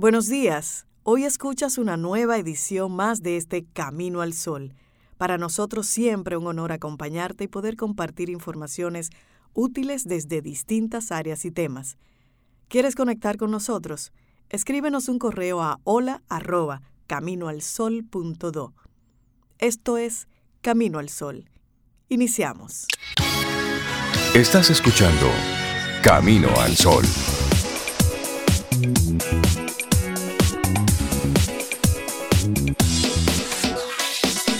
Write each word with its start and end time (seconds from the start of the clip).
Buenos 0.00 0.28
días. 0.28 0.86
Hoy 1.02 1.24
escuchas 1.24 1.76
una 1.76 1.98
nueva 1.98 2.38
edición 2.38 2.90
más 2.90 3.22
de 3.22 3.36
este 3.36 3.66
Camino 3.66 4.22
al 4.22 4.32
Sol. 4.32 4.72
Para 5.18 5.36
nosotros 5.36 5.86
siempre 5.86 6.38
un 6.38 6.46
honor 6.46 6.72
acompañarte 6.72 7.44
y 7.44 7.48
poder 7.48 7.76
compartir 7.76 8.30
informaciones 8.30 9.10
útiles 9.52 10.08
desde 10.08 10.40
distintas 10.40 11.12
áreas 11.12 11.44
y 11.44 11.50
temas. 11.50 11.98
¿Quieres 12.68 12.94
conectar 12.94 13.36
con 13.36 13.50
nosotros? 13.50 14.14
Escríbenos 14.48 15.10
un 15.10 15.18
correo 15.18 15.60
a 15.60 15.80
hola. 15.84 16.22
Esto 19.58 19.98
es 19.98 20.28
Camino 20.62 20.98
al 20.98 21.10
Sol. 21.10 21.50
Iniciamos. 22.08 22.86
Estás 24.34 24.70
escuchando 24.70 25.30
Camino 26.02 26.48
al 26.58 26.74
Sol. 26.74 27.04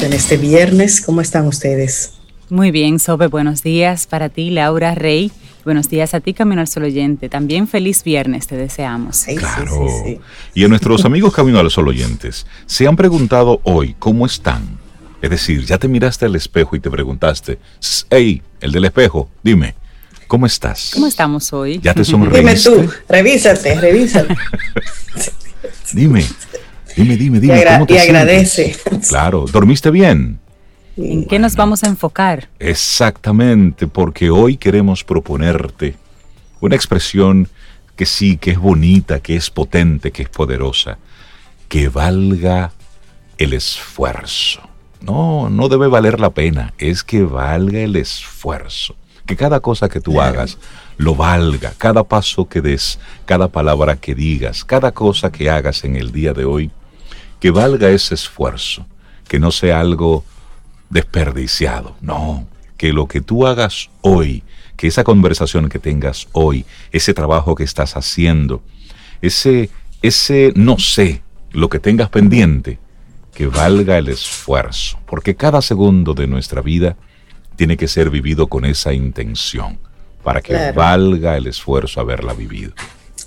En 0.02 0.14
este 0.14 0.38
viernes, 0.38 1.02
¿cómo 1.02 1.20
están 1.20 1.46
ustedes? 1.46 2.12
Muy 2.48 2.70
bien, 2.70 2.98
Sobe, 2.98 3.26
buenos 3.26 3.62
días 3.62 4.06
para 4.06 4.30
ti, 4.30 4.50
Laura 4.50 4.94
Rey. 4.94 5.30
Buenos 5.64 5.90
días 5.90 6.14
a 6.14 6.20
ti, 6.20 6.32
Camino 6.32 6.62
al 6.62 6.68
Sol 6.68 6.84
oyente. 6.84 7.28
También 7.28 7.68
feliz 7.68 8.02
viernes 8.02 8.46
te 8.46 8.56
deseamos. 8.56 9.24
claro. 9.36 9.86
Y 10.54 10.64
a 10.64 10.68
nuestros 10.68 11.04
amigos 11.04 11.34
Camino 11.34 11.58
al 11.58 11.70
Sol 11.70 11.88
oyentes, 11.88 12.46
¿se 12.64 12.86
han 12.86 12.96
preguntado 12.96 13.60
hoy 13.64 13.94
cómo 13.98 14.24
están? 14.24 14.78
Es 15.20 15.28
decir, 15.28 15.66
ya 15.66 15.76
te 15.76 15.86
miraste 15.86 16.24
al 16.24 16.34
espejo 16.34 16.76
y 16.76 16.80
te 16.80 16.90
preguntaste, 16.90 17.58
hey, 18.08 18.42
el 18.62 18.72
del 18.72 18.86
espejo, 18.86 19.28
dime, 19.42 19.74
¿cómo 20.26 20.46
estás? 20.46 20.92
¿Cómo 20.94 21.06
estamos 21.06 21.52
hoy? 21.52 21.78
¿Ya 21.82 21.92
te 21.92 22.04
sonreíste? 22.06 22.70
Dime 22.70 22.86
tú, 22.86 22.92
revísate, 23.06 23.78
revísate. 23.78 24.34
dime, 25.92 26.24
dime, 27.02 27.16
dime, 27.16 27.40
dime. 27.40 27.60
Y, 27.60 27.64
¿cómo 27.64 27.86
te 27.86 27.94
y 27.94 27.98
agradece. 27.98 28.76
Claro, 29.08 29.46
¿dormiste 29.50 29.90
bien? 29.90 30.38
¿En 30.96 31.26
qué 31.26 31.38
nos 31.38 31.56
vamos 31.56 31.82
a 31.82 31.86
enfocar? 31.86 32.48
Exactamente, 32.58 33.86
porque 33.86 34.30
hoy 34.30 34.56
queremos 34.56 35.04
proponerte 35.04 35.96
una 36.60 36.76
expresión 36.76 37.48
que 37.96 38.06
sí, 38.06 38.36
que 38.36 38.52
es 38.52 38.58
bonita, 38.58 39.20
que 39.20 39.36
es 39.36 39.50
potente, 39.50 40.10
que 40.10 40.22
es 40.22 40.28
poderosa, 40.28 40.98
que 41.68 41.88
valga 41.88 42.72
el 43.38 43.54
esfuerzo. 43.54 44.60
No, 45.00 45.48
no 45.48 45.68
debe 45.68 45.86
valer 45.86 46.20
la 46.20 46.30
pena, 46.30 46.74
es 46.78 47.02
que 47.02 47.22
valga 47.22 47.80
el 47.80 47.96
esfuerzo. 47.96 48.96
Que 49.24 49.36
cada 49.36 49.60
cosa 49.60 49.88
que 49.88 50.00
tú 50.00 50.20
hagas 50.20 50.58
lo 50.98 51.14
valga, 51.14 51.72
cada 51.78 52.04
paso 52.04 52.48
que 52.48 52.60
des, 52.60 52.98
cada 53.24 53.48
palabra 53.48 53.96
que 53.96 54.14
digas, 54.14 54.64
cada 54.64 54.92
cosa 54.92 55.30
que 55.30 55.48
hagas 55.48 55.84
en 55.84 55.96
el 55.96 56.12
día 56.12 56.34
de 56.34 56.44
hoy, 56.44 56.70
que 57.40 57.50
valga 57.50 57.88
ese 57.88 58.14
esfuerzo, 58.14 58.86
que 59.26 59.38
no 59.38 59.50
sea 59.50 59.80
algo 59.80 60.24
desperdiciado, 60.90 61.96
no, 62.00 62.46
que 62.76 62.92
lo 62.92 63.08
que 63.08 63.20
tú 63.20 63.46
hagas 63.46 63.90
hoy, 64.02 64.42
que 64.76 64.86
esa 64.86 65.04
conversación 65.04 65.68
que 65.68 65.78
tengas 65.78 66.28
hoy, 66.32 66.64
ese 66.92 67.14
trabajo 67.14 67.54
que 67.54 67.64
estás 67.64 67.96
haciendo, 67.96 68.62
ese, 69.22 69.70
ese 70.02 70.52
no 70.54 70.78
sé, 70.78 71.22
lo 71.52 71.68
que 71.68 71.78
tengas 71.78 72.10
pendiente, 72.10 72.78
que 73.34 73.46
valga 73.46 73.96
el 73.98 74.08
esfuerzo, 74.08 74.98
porque 75.06 75.34
cada 75.34 75.62
segundo 75.62 76.14
de 76.14 76.26
nuestra 76.26 76.60
vida 76.60 76.96
tiene 77.56 77.76
que 77.76 77.88
ser 77.88 78.10
vivido 78.10 78.48
con 78.48 78.64
esa 78.64 78.92
intención, 78.92 79.78
para 80.22 80.42
que 80.42 80.72
valga 80.72 81.36
el 81.36 81.46
esfuerzo 81.46 82.00
haberla 82.00 82.34
vivido. 82.34 82.72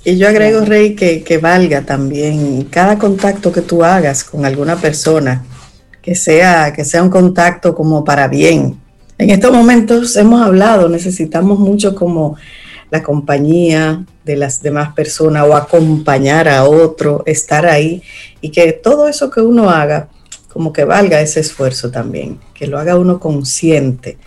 Y 0.05 0.17
yo 0.17 0.27
agrego, 0.27 0.65
Rey, 0.65 0.95
que, 0.95 1.23
que 1.23 1.37
valga 1.37 1.81
también 1.81 2.63
cada 2.65 2.99
contacto 2.99 3.53
que 3.53 3.61
tú 3.61 3.85
hagas 3.85 4.25
con 4.25 4.45
alguna 4.45 4.75
persona, 4.75 5.45
que 6.01 6.13
sea, 6.13 6.73
que 6.73 6.83
sea 6.83 7.01
un 7.01 7.09
contacto 7.09 7.73
como 7.73 8.03
para 8.03 8.27
bien. 8.27 8.79
En 9.17 9.29
estos 9.29 9.53
momentos 9.53 10.15
hemos 10.17 10.41
hablado, 10.41 10.89
necesitamos 10.89 11.57
mucho 11.57 11.95
como 11.95 12.35
la 12.91 13.01
compañía 13.01 14.03
de 14.25 14.35
las 14.35 14.61
demás 14.61 14.93
personas 14.93 15.45
o 15.47 15.55
acompañar 15.55 16.49
a 16.49 16.65
otro, 16.65 17.23
estar 17.25 17.65
ahí 17.65 18.03
y 18.41 18.49
que 18.49 18.73
todo 18.73 19.07
eso 19.07 19.29
que 19.29 19.39
uno 19.39 19.69
haga, 19.69 20.09
como 20.51 20.73
que 20.73 20.83
valga 20.83 21.21
ese 21.21 21.39
esfuerzo 21.39 21.91
también, 21.91 22.39
que 22.53 22.67
lo 22.67 22.77
haga 22.77 22.97
uno 22.97 23.19
consciente 23.21 24.17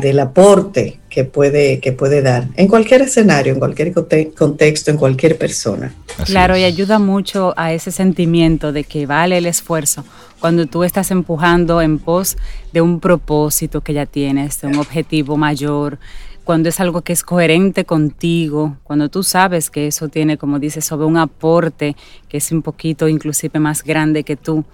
del 0.00 0.20
aporte 0.20 0.97
que 1.08 1.24
puede, 1.24 1.80
que 1.80 1.92
puede 1.92 2.22
dar 2.22 2.46
en 2.56 2.68
cualquier 2.68 3.02
escenario, 3.02 3.52
en 3.52 3.58
cualquier 3.58 3.92
contexto, 3.92 4.90
en 4.90 4.96
cualquier 4.96 5.38
persona. 5.38 5.94
claro, 6.24 6.56
y 6.56 6.64
ayuda 6.64 6.98
mucho 6.98 7.54
a 7.56 7.72
ese 7.72 7.90
sentimiento 7.90 8.72
de 8.72 8.84
que 8.84 9.06
vale 9.06 9.38
el 9.38 9.46
esfuerzo 9.46 10.04
cuando 10.40 10.66
tú 10.66 10.84
estás 10.84 11.10
empujando 11.10 11.82
en 11.82 11.98
pos 11.98 12.36
de 12.72 12.80
un 12.80 13.00
propósito 13.00 13.80
que 13.80 13.92
ya 13.92 14.06
tienes, 14.06 14.60
de 14.60 14.68
un 14.68 14.76
objetivo 14.76 15.36
mayor, 15.36 15.98
cuando 16.44 16.70
es 16.70 16.80
algo 16.80 17.02
que 17.02 17.12
es 17.12 17.22
coherente 17.22 17.84
contigo, 17.84 18.78
cuando 18.82 19.10
tú 19.10 19.22
sabes 19.22 19.68
que 19.68 19.86
eso 19.86 20.08
tiene, 20.08 20.38
como 20.38 20.58
dices, 20.58 20.84
sobre 20.84 21.06
un 21.06 21.18
aporte 21.18 21.94
que 22.26 22.38
es 22.38 22.52
un 22.52 22.62
poquito 22.62 23.06
inclusive 23.06 23.58
más 23.58 23.84
grande 23.84 24.24
que 24.24 24.36
tú. 24.36 24.64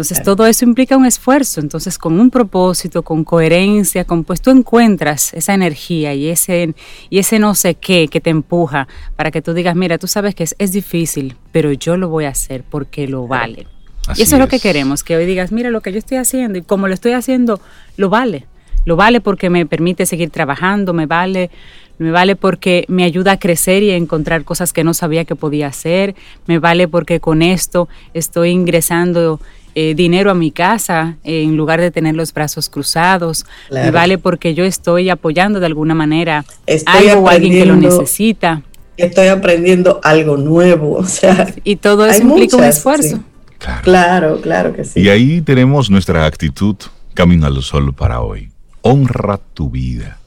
Entonces 0.00 0.24
todo 0.24 0.46
eso 0.46 0.64
implica 0.64 0.96
un 0.96 1.04
esfuerzo, 1.04 1.60
entonces 1.60 1.98
con 1.98 2.18
un 2.18 2.30
propósito, 2.30 3.02
con 3.02 3.22
coherencia, 3.22 4.06
con 4.06 4.24
pues 4.24 4.40
tú 4.40 4.50
encuentras 4.50 5.34
esa 5.34 5.52
energía 5.52 6.14
y 6.14 6.30
ese, 6.30 6.74
y 7.10 7.18
ese 7.18 7.38
no 7.38 7.54
sé 7.54 7.74
qué 7.74 8.08
que 8.08 8.18
te 8.18 8.30
empuja 8.30 8.88
para 9.14 9.30
que 9.30 9.42
tú 9.42 9.52
digas, 9.52 9.76
mira, 9.76 9.98
tú 9.98 10.06
sabes 10.06 10.34
que 10.34 10.44
es, 10.44 10.56
es 10.58 10.72
difícil, 10.72 11.36
pero 11.52 11.70
yo 11.72 11.98
lo 11.98 12.08
voy 12.08 12.24
a 12.24 12.30
hacer 12.30 12.64
porque 12.66 13.06
lo 13.08 13.26
vale. 13.26 13.66
y 14.16 14.22
eso 14.22 14.36
es 14.36 14.40
lo 14.40 14.48
que 14.48 14.58
queremos, 14.58 15.04
que 15.04 15.16
hoy 15.16 15.26
digas, 15.26 15.52
mira 15.52 15.68
lo 15.68 15.82
que 15.82 15.92
yo 15.92 15.98
estoy 15.98 16.16
haciendo 16.16 16.58
y 16.58 16.62
como 16.62 16.88
lo 16.88 16.94
estoy 16.94 17.12
haciendo, 17.12 17.60
lo 17.98 18.08
vale. 18.08 18.46
Lo 18.86 18.96
vale 18.96 19.20
porque 19.20 19.50
me 19.50 19.66
permite 19.66 20.06
seguir 20.06 20.30
trabajando, 20.30 20.94
me 20.94 21.04
vale, 21.04 21.50
me 21.98 22.10
vale 22.10 22.34
porque 22.34 22.86
me 22.88 23.04
ayuda 23.04 23.32
a 23.32 23.38
crecer 23.38 23.82
y 23.82 23.90
a 23.90 23.96
encontrar 23.96 24.44
cosas 24.44 24.72
que 24.72 24.84
no 24.84 24.94
sabía 24.94 25.26
que 25.26 25.36
podía 25.36 25.66
hacer, 25.66 26.14
me 26.46 26.58
vale 26.58 26.88
porque 26.88 27.20
con 27.20 27.42
esto 27.42 27.90
estoy 28.14 28.50
ingresando 28.50 29.38
eh, 29.74 29.94
dinero 29.94 30.30
a 30.30 30.34
mi 30.34 30.50
casa 30.50 31.16
en 31.24 31.56
lugar 31.56 31.80
de 31.80 31.90
tener 31.90 32.14
los 32.14 32.32
brazos 32.32 32.68
cruzados, 32.68 33.46
me 33.70 33.90
vale 33.90 34.18
porque 34.18 34.54
yo 34.54 34.64
estoy 34.64 35.10
apoyando 35.10 35.60
de 35.60 35.66
alguna 35.66 35.94
manera 35.94 36.44
a 36.86 36.92
algo 36.92 37.22
o 37.22 37.28
alguien 37.28 37.52
que 37.52 37.66
lo 37.66 37.76
necesita. 37.76 38.62
Estoy 38.96 39.28
aprendiendo 39.28 40.00
algo 40.02 40.36
nuevo, 40.36 40.96
o 40.96 41.04
sea. 41.04 41.54
Y 41.64 41.76
todo 41.76 42.06
eso 42.06 42.22
implica 42.22 42.56
un 42.56 42.64
esfuerzo. 42.64 43.20
claro, 43.82 44.40
claro 44.40 44.74
que 44.74 44.84
sí. 44.84 45.00
Y 45.00 45.08
ahí 45.08 45.40
tenemos 45.40 45.90
nuestra 45.90 46.26
actitud 46.26 46.76
camino 47.14 47.46
al 47.46 47.62
sol 47.62 47.94
para 47.94 48.20
hoy 48.20 48.50
honra 48.82 49.38
tu 49.38 49.70
vida, 49.70 50.18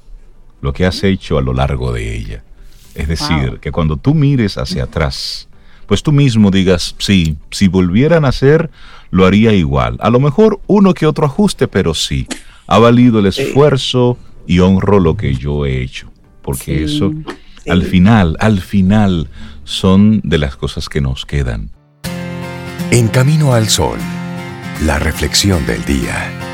lo 0.61 0.73
que 0.73 0.85
has 0.85 1.03
hecho 1.03 1.37
a 1.37 1.41
lo 1.41 1.53
largo 1.53 1.91
de 1.91 2.15
ella. 2.15 2.43
Es 2.95 3.07
decir, 3.07 3.59
que 3.59 3.71
cuando 3.71 3.97
tú 3.97 4.13
mires 4.13 4.57
hacia 4.57 4.83
atrás, 4.83 5.47
pues 5.93 6.01
tú 6.01 6.11
mismo 6.11 6.49
digas, 6.49 6.95
sí, 6.97 7.37
si 7.51 7.67
volvieran 7.67 8.25
a 8.25 8.29
hacer, 8.29 8.71
lo 9.11 9.27
haría 9.27 9.53
igual. 9.53 9.97
A 9.99 10.09
lo 10.09 10.19
mejor 10.19 10.59
uno 10.65 10.95
que 10.95 11.05
otro 11.05 11.27
ajuste, 11.27 11.67
pero 11.67 11.93
sí, 11.93 12.25
ha 12.65 12.79
valido 12.79 13.19
el 13.19 13.27
esfuerzo 13.27 14.17
y 14.47 14.57
honro 14.57 14.99
lo 14.99 15.15
que 15.15 15.35
yo 15.35 15.67
he 15.67 15.83
hecho. 15.83 16.11
Porque 16.41 16.83
eso, 16.83 17.13
al 17.69 17.83
final, 17.83 18.37
al 18.39 18.59
final, 18.59 19.29
son 19.65 20.21
de 20.23 20.39
las 20.39 20.55
cosas 20.55 20.89
que 20.89 20.99
nos 20.99 21.27
quedan. 21.27 21.69
En 22.89 23.07
Camino 23.07 23.53
al 23.53 23.69
Sol, 23.69 23.99
la 24.87 24.97
reflexión 24.97 25.63
del 25.67 25.85
día. 25.85 26.52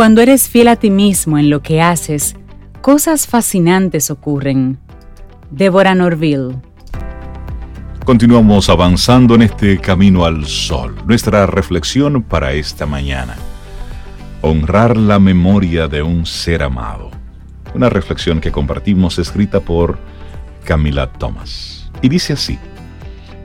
Cuando 0.00 0.22
eres 0.22 0.48
fiel 0.48 0.68
a 0.68 0.76
ti 0.76 0.88
mismo 0.88 1.36
en 1.36 1.50
lo 1.50 1.60
que 1.60 1.82
haces, 1.82 2.34
cosas 2.80 3.26
fascinantes 3.26 4.10
ocurren. 4.10 4.78
Débora 5.50 5.94
Norville. 5.94 6.54
Continuamos 8.06 8.70
avanzando 8.70 9.34
en 9.34 9.42
este 9.42 9.78
camino 9.78 10.24
al 10.24 10.46
sol. 10.46 10.96
Nuestra 11.04 11.44
reflexión 11.44 12.22
para 12.22 12.54
esta 12.54 12.86
mañana. 12.86 13.36
Honrar 14.40 14.96
la 14.96 15.18
memoria 15.18 15.86
de 15.86 16.00
un 16.00 16.24
ser 16.24 16.62
amado. 16.62 17.10
Una 17.74 17.90
reflexión 17.90 18.40
que 18.40 18.50
compartimos 18.50 19.18
escrita 19.18 19.60
por 19.60 19.98
Camila 20.64 21.12
Thomas. 21.12 21.90
Y 22.00 22.08
dice 22.08 22.32
así. 22.32 22.58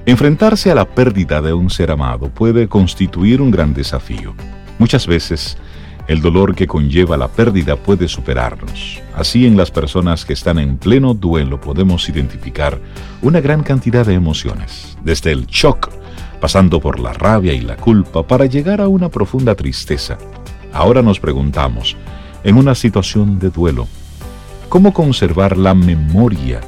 Enfrentarse 0.06 0.72
a 0.72 0.75
la 0.75 0.86
pérdida 0.86 1.42
de 1.42 1.51
un 1.51 1.69
ser 1.69 1.92
amado 1.92 2.30
puede 2.30 2.69
constituir 2.69 3.42
un 3.42 3.51
gran 3.51 3.74
desafío. 3.74 4.34
Muchas 4.80 5.06
veces 5.06 5.58
el 6.07 6.22
dolor 6.22 6.56
que 6.56 6.68
conlleva 6.68 7.18
la 7.18 7.28
pérdida 7.28 7.75
puede 7.75 8.07
superarnos. 8.07 9.02
Así 9.13 9.46
en 9.46 9.57
las 9.57 9.72
personas 9.72 10.25
que 10.25 10.34
están 10.34 10.60
en 10.60 10.78
pleno 10.78 11.13
duelo 11.13 11.60
podemos 11.60 12.07
identificar 12.10 12.80
una 13.22 13.42
gran 13.42 13.63
cantidad 13.63 14.06
de 14.06 14.13
emociones, 14.13 14.98
desde 15.04 15.31
el 15.31 15.48
shock 15.48 15.90
pasando 16.40 16.80
por 16.80 17.00
la 17.00 17.13
rabia 17.13 17.54
y 17.54 17.62
la 17.62 17.75
culpa 17.75 18.22
para 18.22 18.46
llegar 18.46 18.81
a 18.81 18.88
una 18.88 19.10
profunda 19.10 19.56
tristeza. 19.56 20.18
Ahora 20.74 21.02
nos 21.02 21.19
preguntamos, 21.19 21.96
en 22.44 22.58
una 22.58 22.75
situación 22.75 23.40
de 23.40 23.50
duelo, 23.50 23.88
¿cómo 24.69 24.94
conservar 24.94 25.58
la 25.58 25.74
memoria 25.74 26.62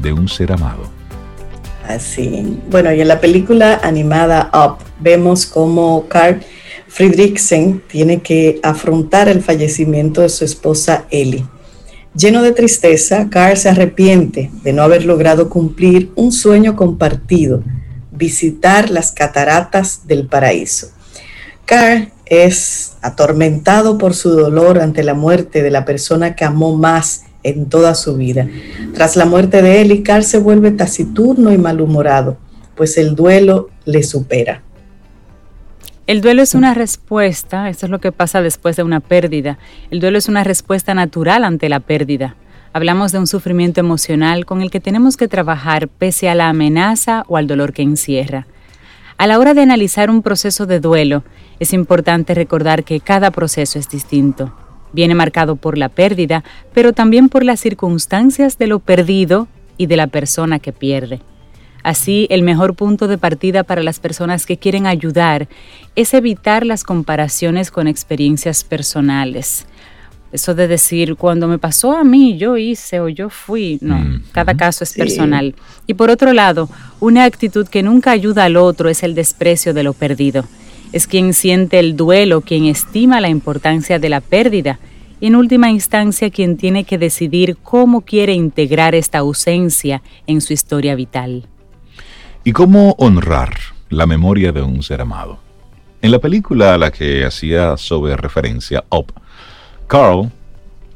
de 0.00 0.12
un 0.12 0.28
ser 0.28 0.52
amado? 0.52 0.90
Así, 1.86 2.58
bueno, 2.68 2.92
y 2.92 3.00
en 3.00 3.06
la 3.06 3.20
película 3.20 3.80
animada 3.84 4.50
Up 4.52 4.78
vemos 4.98 5.46
cómo 5.46 6.06
Carl 6.08 6.40
Friedrichsen 6.96 7.82
tiene 7.88 8.22
que 8.22 8.58
afrontar 8.62 9.28
el 9.28 9.42
fallecimiento 9.42 10.22
de 10.22 10.30
su 10.30 10.46
esposa 10.46 11.04
Ellie. 11.10 11.44
Lleno 12.16 12.40
de 12.40 12.52
tristeza, 12.52 13.28
Carl 13.28 13.58
se 13.58 13.68
arrepiente 13.68 14.50
de 14.62 14.72
no 14.72 14.80
haber 14.80 15.04
logrado 15.04 15.50
cumplir 15.50 16.10
un 16.14 16.32
sueño 16.32 16.74
compartido, 16.74 17.62
visitar 18.12 18.88
las 18.88 19.12
cataratas 19.12 20.06
del 20.06 20.26
paraíso. 20.26 20.88
Carl 21.66 22.12
es 22.24 22.94
atormentado 23.02 23.98
por 23.98 24.14
su 24.14 24.30
dolor 24.30 24.78
ante 24.78 25.04
la 25.04 25.12
muerte 25.12 25.62
de 25.62 25.70
la 25.70 25.84
persona 25.84 26.34
que 26.34 26.46
amó 26.46 26.78
más 26.78 27.24
en 27.42 27.68
toda 27.68 27.94
su 27.94 28.16
vida. 28.16 28.48
Tras 28.94 29.16
la 29.16 29.26
muerte 29.26 29.60
de 29.60 29.82
Ellie, 29.82 30.02
Carl 30.02 30.24
se 30.24 30.38
vuelve 30.38 30.70
taciturno 30.70 31.52
y 31.52 31.58
malhumorado, 31.58 32.38
pues 32.74 32.96
el 32.96 33.14
duelo 33.14 33.68
le 33.84 34.02
supera. 34.02 34.62
El 36.06 36.20
duelo 36.20 36.42
es 36.42 36.54
una 36.54 36.72
respuesta, 36.72 37.68
eso 37.68 37.86
es 37.86 37.90
lo 37.90 37.98
que 37.98 38.12
pasa 38.12 38.40
después 38.40 38.76
de 38.76 38.84
una 38.84 39.00
pérdida. 39.00 39.58
El 39.90 39.98
duelo 39.98 40.18
es 40.18 40.28
una 40.28 40.44
respuesta 40.44 40.94
natural 40.94 41.42
ante 41.42 41.68
la 41.68 41.80
pérdida. 41.80 42.36
Hablamos 42.72 43.10
de 43.10 43.18
un 43.18 43.26
sufrimiento 43.26 43.80
emocional 43.80 44.46
con 44.46 44.62
el 44.62 44.70
que 44.70 44.78
tenemos 44.78 45.16
que 45.16 45.26
trabajar 45.26 45.88
pese 45.88 46.28
a 46.28 46.36
la 46.36 46.48
amenaza 46.48 47.24
o 47.26 47.36
al 47.36 47.48
dolor 47.48 47.72
que 47.72 47.82
encierra. 47.82 48.46
A 49.18 49.26
la 49.26 49.40
hora 49.40 49.52
de 49.52 49.62
analizar 49.62 50.08
un 50.08 50.22
proceso 50.22 50.64
de 50.66 50.78
duelo, 50.78 51.24
es 51.58 51.72
importante 51.72 52.34
recordar 52.34 52.84
que 52.84 53.00
cada 53.00 53.32
proceso 53.32 53.80
es 53.80 53.88
distinto. 53.88 54.54
Viene 54.92 55.16
marcado 55.16 55.56
por 55.56 55.76
la 55.76 55.88
pérdida, 55.88 56.44
pero 56.72 56.92
también 56.92 57.28
por 57.28 57.42
las 57.42 57.58
circunstancias 57.58 58.58
de 58.58 58.68
lo 58.68 58.78
perdido 58.78 59.48
y 59.76 59.86
de 59.86 59.96
la 59.96 60.06
persona 60.06 60.60
que 60.60 60.72
pierde. 60.72 61.20
Así, 61.86 62.26
el 62.30 62.42
mejor 62.42 62.74
punto 62.74 63.06
de 63.06 63.16
partida 63.16 63.62
para 63.62 63.80
las 63.80 64.00
personas 64.00 64.44
que 64.44 64.56
quieren 64.56 64.88
ayudar 64.88 65.46
es 65.94 66.14
evitar 66.14 66.66
las 66.66 66.82
comparaciones 66.82 67.70
con 67.70 67.86
experiencias 67.86 68.64
personales. 68.64 69.66
Eso 70.32 70.56
de 70.56 70.66
decir, 70.66 71.14
cuando 71.14 71.46
me 71.46 71.60
pasó 71.60 71.96
a 71.96 72.02
mí, 72.02 72.38
yo 72.38 72.56
hice 72.56 72.98
o 72.98 73.08
yo 73.08 73.30
fui, 73.30 73.78
no, 73.82 73.98
mm, 73.98 74.22
cada 74.32 74.56
caso 74.56 74.82
es 74.82 74.94
personal. 74.94 75.54
Y 75.86 75.94
por 75.94 76.10
otro 76.10 76.32
lado, 76.32 76.68
una 76.98 77.22
actitud 77.22 77.68
que 77.68 77.84
nunca 77.84 78.10
ayuda 78.10 78.46
al 78.46 78.56
otro 78.56 78.88
es 78.88 79.04
el 79.04 79.14
desprecio 79.14 79.72
de 79.72 79.84
lo 79.84 79.92
perdido. 79.92 80.44
Es 80.92 81.06
quien 81.06 81.34
siente 81.34 81.78
el 81.78 81.94
duelo, 81.96 82.40
quien 82.40 82.64
estima 82.64 83.20
la 83.20 83.28
importancia 83.28 84.00
de 84.00 84.08
la 84.08 84.20
pérdida 84.20 84.80
y 85.20 85.28
en 85.28 85.36
última 85.36 85.70
instancia 85.70 86.30
quien 86.30 86.56
tiene 86.56 86.82
que 86.82 86.98
decidir 86.98 87.56
cómo 87.62 88.00
quiere 88.00 88.32
integrar 88.32 88.96
esta 88.96 89.18
ausencia 89.18 90.02
en 90.26 90.40
su 90.40 90.52
historia 90.52 90.96
vital. 90.96 91.46
¿Y 92.46 92.52
cómo 92.52 92.94
honrar 92.98 93.54
la 93.88 94.06
memoria 94.06 94.52
de 94.52 94.62
un 94.62 94.80
ser 94.84 95.00
amado? 95.00 95.40
En 96.00 96.12
la 96.12 96.20
película 96.20 96.74
a 96.74 96.78
la 96.78 96.92
que 96.92 97.24
hacía 97.24 97.76
sobre 97.76 98.16
referencia 98.16 98.84
Up, 98.88 99.12
Carl 99.88 100.30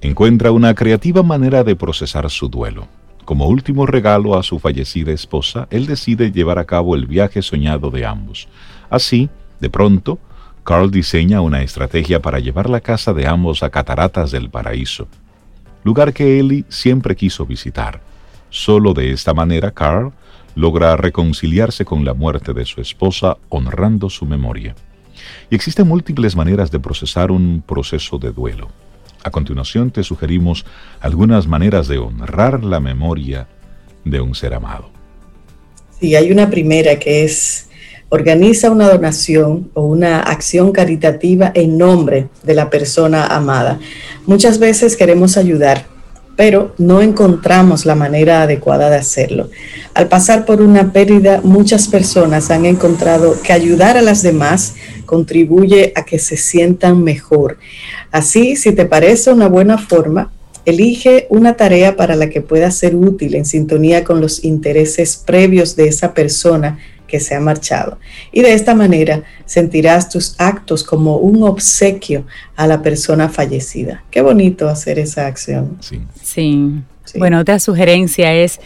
encuentra 0.01 0.53
una 0.53 0.77
creativa 0.77 1.25
manera 1.25 1.65
de 1.65 1.75
procesar 1.75 2.31
su 2.31 2.49
duelo. 2.49 2.87
Como 3.25 3.49
último 3.49 3.85
regalo 3.85 4.39
a 4.39 4.45
su 4.45 4.61
fallecida 4.61 5.11
esposa, 5.11 5.67
él 5.73 5.87
decide 5.87 6.31
llevar 6.31 6.61
a 6.61 6.67
cabo 6.67 6.95
el 6.95 7.09
viaje 7.09 7.43
soñado 7.43 7.91
de 7.91 8.07
ambos. 8.07 8.47
Así, 8.89 9.29
de 9.59 9.71
pronto, 9.71 10.21
Carl 10.63 10.93
diseña 10.93 11.41
una 11.41 11.63
estrategia 11.63 12.23
para 12.23 12.39
llevar 12.39 12.71
la 12.71 12.81
casa 12.81 13.13
de 13.13 13.27
ambos 13.27 13.65
a 13.65 13.71
Cataratas 13.71 14.31
del 14.31 14.51
Paraíso, 14.51 15.09
lugar 15.83 16.13
que 16.13 16.39
Ellie 16.39 16.65
siempre 16.69 17.17
quiso 17.17 17.45
visitar. 17.45 18.01
Solo 18.51 18.95
de 18.95 19.11
esta 19.11 19.35
manera 19.35 19.73
Carl 19.73 20.13
logra 20.61 20.97
reconciliarse 20.97 21.85
con 21.85 22.05
la 22.05 22.15
muerte 22.15 22.53
de 22.53 22.67
su 22.67 22.81
esposa 22.81 23.39
honrando 23.49 24.11
su 24.11 24.27
memoria. 24.27 24.75
Y 25.51 25.55
existen 25.55 25.89
múltiples 25.89 26.37
maneras 26.37 26.71
de 26.71 26.79
procesar 26.79 27.31
un 27.31 27.63
proceso 27.67 28.19
de 28.19 28.31
duelo. 28.31 28.69
A 29.25 29.31
continuación 29.31 29.91
te 29.91 30.03
sugerimos 30.03 30.65
algunas 31.01 31.47
maneras 31.47 31.89
de 31.89 31.99
honrar 31.99 32.63
la 32.63 32.79
memoria 32.79 33.49
de 34.05 34.21
un 34.21 34.35
ser 34.35 34.55
amado. 34.55 34.91
Sí, 35.99 36.15
hay 36.15 36.31
una 36.31 36.49
primera 36.49 36.99
que 36.99 37.25
es 37.25 37.69
organiza 38.11 38.71
una 38.71 38.89
donación 38.89 39.71
o 39.75 39.83
una 39.83 40.21
acción 40.21 40.73
caritativa 40.73 41.53
en 41.55 41.79
nombre 41.79 42.29
de 42.43 42.55
la 42.55 42.69
persona 42.69 43.27
amada. 43.27 43.79
Muchas 44.27 44.59
veces 44.59 44.97
queremos 44.97 45.37
ayudar, 45.37 45.87
pero 46.41 46.73
no 46.79 47.03
encontramos 47.03 47.85
la 47.85 47.95
manera 47.95 48.41
adecuada 48.41 48.89
de 48.89 48.97
hacerlo. 48.97 49.51
Al 49.93 50.09
pasar 50.09 50.47
por 50.47 50.63
una 50.63 50.91
pérdida, 50.91 51.43
muchas 51.45 51.87
personas 51.87 52.51
han 52.51 52.65
encontrado 52.65 53.37
que 53.43 53.53
ayudar 53.53 53.99
a 53.99 54.01
las 54.01 54.23
demás 54.23 54.73
contribuye 55.05 55.93
a 55.97 56.07
que 56.07 56.19
se 56.19 56.39
sientan 56.39 57.05
mejor. 57.05 57.59
Así, 58.11 58.57
si 58.57 58.73
te 58.73 58.87
parece 58.87 59.31
una 59.31 59.49
buena 59.49 59.77
forma, 59.77 60.33
elige 60.65 61.27
una 61.29 61.59
tarea 61.59 61.95
para 61.95 62.17
la 62.17 62.31
que 62.31 62.41
pueda 62.41 62.71
ser 62.71 62.97
útil 62.97 63.35
en 63.35 63.45
sintonía 63.45 64.03
con 64.03 64.23
los 64.23 64.43
intereses 64.43 65.19
previos 65.19 65.77
de 65.77 65.89
esa 65.89 66.15
persona 66.15 66.79
que 67.11 67.21
se 67.21 67.35
ha 67.35 67.41
marchado. 67.41 67.99
Y 68.33 68.41
de 68.43 68.55
esta 68.55 68.75
manera 68.75 69.23
sentirás 69.45 70.09
tus 70.09 70.35
actos 70.39 70.85
como 70.85 71.17
un 71.17 71.43
obsequio 71.43 72.25
a 72.57 72.67
la 72.67 72.81
persona 72.81 73.29
fallecida. 73.29 74.05
Qué 74.11 74.23
bonito 74.23 74.69
hacer 74.69 74.99
esa 74.99 75.27
acción. 75.27 75.77
Sí. 75.81 76.01
sí. 76.23 76.83
Bueno, 77.19 77.41
otra 77.41 77.59
sugerencia 77.59 78.33
es, 78.33 78.61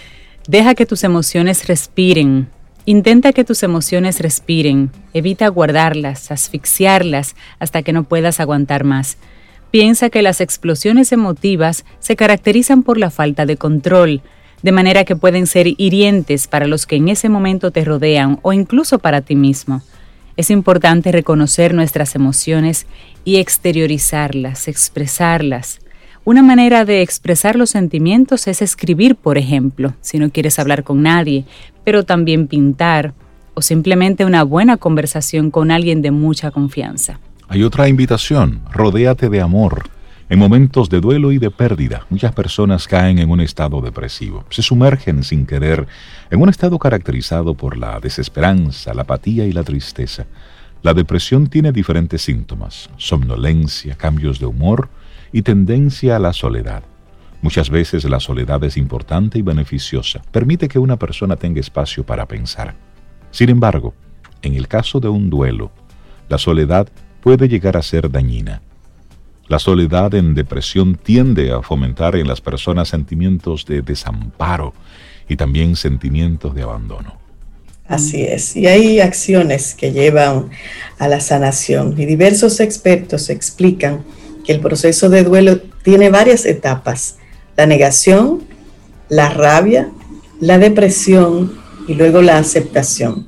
deja 0.46 0.74
que 0.74 0.86
tus 0.86 1.02
emociones 1.02 1.66
respiren. 1.66 2.48
Intenta 2.84 3.32
que 3.32 3.44
tus 3.44 3.62
emociones 3.62 4.20
respiren. 4.20 4.90
Evita 5.14 5.48
guardarlas, 5.48 6.30
asfixiarlas 6.30 7.34
hasta 7.58 7.82
que 7.82 7.94
no 7.94 8.04
puedas 8.04 8.40
aguantar 8.40 8.84
más. 8.84 9.16
Piensa 9.70 10.10
que 10.10 10.22
las 10.22 10.40
explosiones 10.40 11.10
emotivas 11.10 11.84
se 11.98 12.14
caracterizan 12.14 12.82
por 12.82 12.98
la 12.98 13.10
falta 13.10 13.46
de 13.46 13.56
control, 13.56 14.22
de 14.64 14.72
manera 14.72 15.04
que 15.04 15.14
pueden 15.14 15.46
ser 15.46 15.66
hirientes 15.76 16.48
para 16.48 16.66
los 16.66 16.86
que 16.86 16.96
en 16.96 17.10
ese 17.10 17.28
momento 17.28 17.70
te 17.70 17.84
rodean 17.84 18.38
o 18.40 18.54
incluso 18.54 18.98
para 18.98 19.20
ti 19.20 19.36
mismo. 19.36 19.82
Es 20.38 20.48
importante 20.48 21.12
reconocer 21.12 21.74
nuestras 21.74 22.14
emociones 22.14 22.86
y 23.26 23.36
exteriorizarlas, 23.36 24.66
expresarlas. 24.66 25.80
Una 26.24 26.42
manera 26.42 26.86
de 26.86 27.02
expresar 27.02 27.56
los 27.56 27.68
sentimientos 27.68 28.48
es 28.48 28.62
escribir, 28.62 29.16
por 29.16 29.36
ejemplo, 29.36 29.92
si 30.00 30.18
no 30.18 30.30
quieres 30.30 30.58
hablar 30.58 30.82
con 30.82 31.02
nadie, 31.02 31.44
pero 31.84 32.04
también 32.04 32.46
pintar 32.46 33.12
o 33.52 33.60
simplemente 33.60 34.24
una 34.24 34.44
buena 34.44 34.78
conversación 34.78 35.50
con 35.50 35.70
alguien 35.70 36.00
de 36.00 36.10
mucha 36.10 36.50
confianza. 36.50 37.20
Hay 37.48 37.64
otra 37.64 37.86
invitación, 37.86 38.62
rodéate 38.72 39.28
de 39.28 39.42
amor. 39.42 39.93
En 40.34 40.40
momentos 40.40 40.90
de 40.90 41.00
duelo 41.00 41.30
y 41.30 41.38
de 41.38 41.52
pérdida, 41.52 42.08
muchas 42.10 42.32
personas 42.32 42.88
caen 42.88 43.20
en 43.20 43.30
un 43.30 43.40
estado 43.40 43.80
depresivo, 43.80 44.44
se 44.50 44.62
sumergen 44.62 45.22
sin 45.22 45.46
querer 45.46 45.86
en 46.28 46.42
un 46.42 46.48
estado 46.48 46.76
caracterizado 46.76 47.54
por 47.54 47.76
la 47.76 48.00
desesperanza, 48.00 48.94
la 48.94 49.02
apatía 49.02 49.46
y 49.46 49.52
la 49.52 49.62
tristeza. 49.62 50.26
La 50.82 50.92
depresión 50.92 51.46
tiene 51.46 51.70
diferentes 51.70 52.22
síntomas, 52.22 52.90
somnolencia, 52.96 53.94
cambios 53.94 54.40
de 54.40 54.46
humor 54.46 54.88
y 55.30 55.42
tendencia 55.42 56.16
a 56.16 56.18
la 56.18 56.32
soledad. 56.32 56.82
Muchas 57.40 57.70
veces 57.70 58.02
la 58.02 58.18
soledad 58.18 58.64
es 58.64 58.76
importante 58.76 59.38
y 59.38 59.42
beneficiosa, 59.42 60.20
permite 60.32 60.66
que 60.66 60.80
una 60.80 60.98
persona 60.98 61.36
tenga 61.36 61.60
espacio 61.60 62.04
para 62.04 62.26
pensar. 62.26 62.74
Sin 63.30 63.50
embargo, 63.50 63.94
en 64.42 64.54
el 64.54 64.66
caso 64.66 64.98
de 64.98 65.06
un 65.06 65.30
duelo, 65.30 65.70
la 66.28 66.38
soledad 66.38 66.88
puede 67.20 67.46
llegar 67.48 67.76
a 67.76 67.82
ser 67.82 68.10
dañina 68.10 68.62
la 69.48 69.58
soledad 69.58 70.14
en 70.14 70.34
depresión 70.34 70.96
tiende 70.96 71.52
a 71.52 71.62
fomentar 71.62 72.16
en 72.16 72.26
las 72.26 72.40
personas 72.40 72.88
sentimientos 72.88 73.66
de 73.66 73.82
desamparo 73.82 74.74
y 75.28 75.36
también 75.36 75.76
sentimientos 75.76 76.54
de 76.54 76.62
abandono. 76.62 77.18
Así 77.86 78.22
es, 78.22 78.56
y 78.56 78.66
hay 78.66 79.00
acciones 79.00 79.74
que 79.74 79.92
llevan 79.92 80.48
a 80.98 81.06
la 81.06 81.20
sanación 81.20 81.94
y 81.98 82.06
diversos 82.06 82.60
expertos 82.60 83.28
explican 83.28 84.02
que 84.44 84.52
el 84.52 84.60
proceso 84.60 85.10
de 85.10 85.22
duelo 85.22 85.60
tiene 85.82 86.08
varias 86.08 86.46
etapas, 86.46 87.16
la 87.56 87.66
negación, 87.66 88.42
la 89.10 89.28
rabia, 89.28 89.90
la 90.40 90.58
depresión 90.58 91.58
y 91.86 91.94
luego 91.94 92.22
la 92.22 92.38
aceptación. 92.38 93.26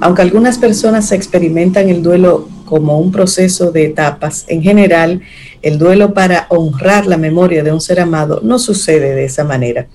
Aunque 0.00 0.22
algunas 0.22 0.58
personas 0.58 1.10
experimentan 1.10 1.88
el 1.88 2.02
duelo 2.02 2.48
como 2.64 2.98
un 2.98 3.10
proceso 3.10 3.72
de 3.72 3.86
etapas, 3.86 4.44
en 4.48 4.62
general 4.62 5.22
el 5.66 5.78
duelo 5.78 6.14
para 6.14 6.46
honrar 6.48 7.06
la 7.06 7.16
memoria 7.16 7.64
de 7.64 7.72
un 7.72 7.80
ser 7.80 7.98
amado 7.98 8.38
no 8.40 8.60
sucede 8.60 9.16
de 9.16 9.24
esa 9.24 9.42
manera. 9.42 9.88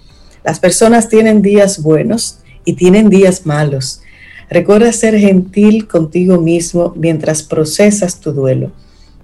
Las 0.43 0.59
personas 0.59 1.07
tienen 1.07 1.41
días 1.41 1.81
buenos 1.81 2.39
y 2.65 2.73
tienen 2.73 3.09
días 3.09 3.45
malos. 3.45 4.01
Recuerda 4.49 4.91
ser 4.91 5.17
gentil 5.17 5.87
contigo 5.87 6.41
mismo 6.41 6.93
mientras 6.97 7.41
procesas 7.41 8.19
tu 8.19 8.33
duelo. 8.33 8.73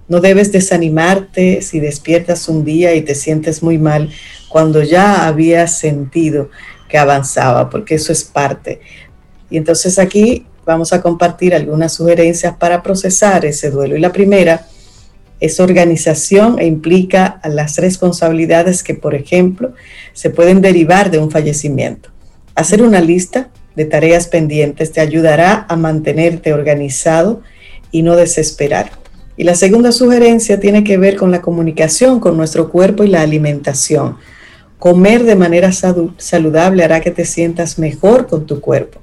No 0.08 0.20
debes 0.22 0.50
desanimarte 0.50 1.60
si 1.60 1.80
despiertas 1.80 2.48
un 2.48 2.64
día 2.64 2.94
y 2.94 3.02
te 3.02 3.14
sientes 3.14 3.62
muy 3.62 3.76
mal 3.76 4.08
cuando 4.48 4.82
ya 4.82 5.26
habías 5.26 5.78
sentido 5.78 6.48
que 6.88 6.96
avanzaba, 6.96 7.68
porque 7.68 7.96
eso 7.96 8.10
es 8.10 8.24
parte. 8.24 8.80
Y 9.50 9.58
entonces 9.58 9.98
aquí 9.98 10.46
vamos 10.64 10.94
a 10.94 11.02
compartir 11.02 11.54
algunas 11.54 11.92
sugerencias 11.92 12.56
para 12.56 12.82
procesar 12.82 13.44
ese 13.44 13.70
duelo. 13.70 13.98
Y 13.98 14.00
la 14.00 14.12
primera 14.12 14.66
es 15.40 15.60
organización 15.60 16.58
e 16.58 16.66
implica 16.66 17.40
las 17.44 17.76
responsabilidades 17.76 18.82
que, 18.82 18.94
por 18.94 19.14
ejemplo, 19.14 19.72
se 20.12 20.30
pueden 20.30 20.60
derivar 20.60 21.10
de 21.10 21.18
un 21.18 21.30
fallecimiento. 21.30 22.10
Hacer 22.54 22.82
una 22.82 23.00
lista 23.00 23.50
de 23.76 23.84
tareas 23.84 24.26
pendientes 24.26 24.90
te 24.90 25.00
ayudará 25.00 25.64
a 25.68 25.76
mantenerte 25.76 26.52
organizado 26.52 27.42
y 27.92 28.02
no 28.02 28.16
desesperar. 28.16 28.90
Y 29.36 29.44
la 29.44 29.54
segunda 29.54 29.92
sugerencia 29.92 30.58
tiene 30.58 30.82
que 30.82 30.98
ver 30.98 31.16
con 31.16 31.30
la 31.30 31.40
comunicación 31.40 32.18
con 32.18 32.36
nuestro 32.36 32.70
cuerpo 32.70 33.04
y 33.04 33.08
la 33.08 33.22
alimentación. 33.22 34.16
Comer 34.80 35.22
de 35.22 35.36
manera 35.36 35.70
saludable 35.72 36.82
hará 36.82 37.00
que 37.00 37.12
te 37.12 37.24
sientas 37.24 37.78
mejor 37.78 38.26
con 38.26 38.46
tu 38.46 38.60
cuerpo. 38.60 39.00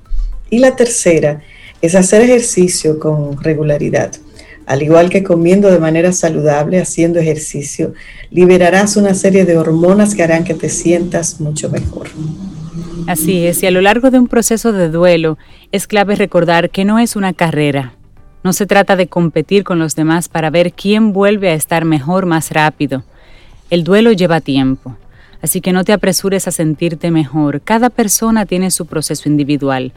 Y 0.50 0.60
la 0.60 0.76
tercera 0.76 1.42
es 1.82 1.96
hacer 1.96 2.22
ejercicio 2.22 3.00
con 3.00 3.42
regularidad. 3.42 4.12
Al 4.66 4.82
igual 4.82 5.10
que 5.10 5.24
comiendo 5.24 5.70
de 5.70 5.80
manera 5.80 6.12
saludable, 6.12 6.80
haciendo 6.80 7.20
ejercicio, 7.20 7.94
liberarás 8.32 8.98
una 8.98 9.14
serie 9.14 9.46
de 9.46 9.58
hormonas 9.58 10.16
que 10.16 10.24
harán 10.24 10.44
que 10.44 10.56
te 10.56 10.70
sientas 10.70 11.40
mucho 11.40 11.70
mejor. 11.70 12.08
Así 13.08 13.46
es, 13.46 13.62
y 13.62 13.68
a 13.68 13.72
lo 13.72 13.82
largo 13.82 14.10
de 14.10 14.18
un 14.18 14.28
proceso 14.28 14.72
de 14.74 14.90
duelo 14.90 15.38
es 15.72 15.86
clave 15.86 16.16
recordar 16.16 16.72
que 16.72 16.86
no 16.86 16.98
es 16.98 17.16
una 17.16 17.34
carrera. 17.34 17.94
No 18.44 18.54
se 18.54 18.66
trata 18.66 18.96
de 18.96 19.08
competir 19.08 19.64
con 19.64 19.80
los 19.80 19.96
demás 19.96 20.30
para 20.30 20.50
ver 20.50 20.74
quién 20.74 21.14
vuelve 21.14 21.50
a 21.50 21.54
estar 21.54 21.86
mejor 21.86 22.26
más 22.26 22.52
rápido. 22.52 23.04
El 23.70 23.84
duelo 23.84 24.12
lleva 24.12 24.42
tiempo, 24.42 24.98
así 25.42 25.62
que 25.62 25.74
no 25.74 25.84
te 25.84 25.94
apresures 25.94 26.48
a 26.48 26.52
sentirte 26.52 27.12
mejor. 27.12 27.62
Cada 27.62 27.90
persona 27.90 28.46
tiene 28.46 28.72
su 28.72 28.88
proceso 28.88 29.30
individual. 29.30 29.94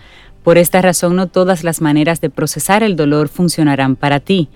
Por 0.48 0.56
esta 0.56 0.80
razón 0.80 1.14
no 1.14 1.26
todas 1.26 1.62
las 1.62 1.82
maneras 1.82 2.22
de 2.22 2.30
procesar 2.30 2.82
el 2.82 2.96
dolor 2.96 3.28
funcionarán 3.28 3.96
para 3.96 4.18
ti. 4.18 4.48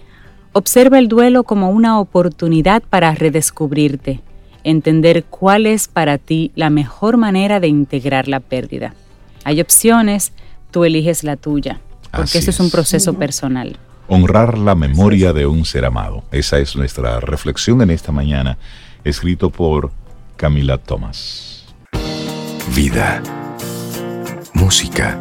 Observa 0.53 0.99
el 0.99 1.07
duelo 1.07 1.45
como 1.45 1.69
una 1.69 2.01
oportunidad 2.01 2.83
para 2.83 3.15
redescubrirte 3.15 4.23
entender 4.65 5.25
cuál 5.25 5.67
es 5.67 5.89
para 5.89 6.17
ti 6.17 6.51
la 6.55 6.71
mejor 6.71 7.19
manera 7.19 7.61
de 7.61 7.69
integrar 7.69 8.27
la 8.27 8.41
pérdida. 8.41 8.95
Hay 9.45 9.61
opciones, 9.61 10.33
tú 10.71 10.87
eliges 10.87 11.25
la 11.25 11.37
tuya, 11.37 11.83
porque 12.11 12.39
ese 12.39 12.53
es 12.53 12.61
un 12.61 12.71
proceso 12.71 13.13
personal. 13.13 13.77
Honrar 14.09 14.57
la 14.57 14.75
memoria 14.75 15.35
de 15.35 15.45
un 15.45 15.67
ser 15.67 15.85
amado. 15.85 16.25
Esa 16.33 16.59
es 16.59 16.75
nuestra 16.75 17.21
reflexión 17.21 17.83
en 17.83 17.91
esta 17.91 18.13
mañana, 18.13 18.57
escrito 19.05 19.51
por 19.51 19.93
Camila 20.39 20.79
Thomas. 20.79 21.67
Vida. 22.75 23.23
Música. 24.55 25.21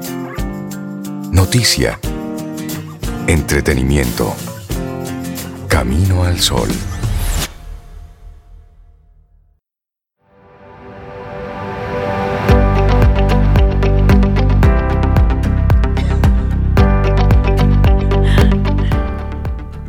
Noticia. 1.32 1.98
Entretenimiento. 3.26 4.36
Camino 5.70 6.26
al 6.26 6.38
sol. 6.42 6.68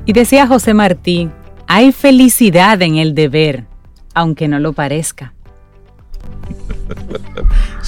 Y 0.07 0.13
decía 0.13 0.47
José 0.47 0.75
Martí, 0.75 1.29
hay 1.67 1.91
felicidad 1.91 2.81
en 2.83 2.99
el 2.99 3.17
deber, 3.17 3.65
aunque 4.15 4.47
no 4.47 4.61
lo 4.61 4.75
parezca. 4.75 5.32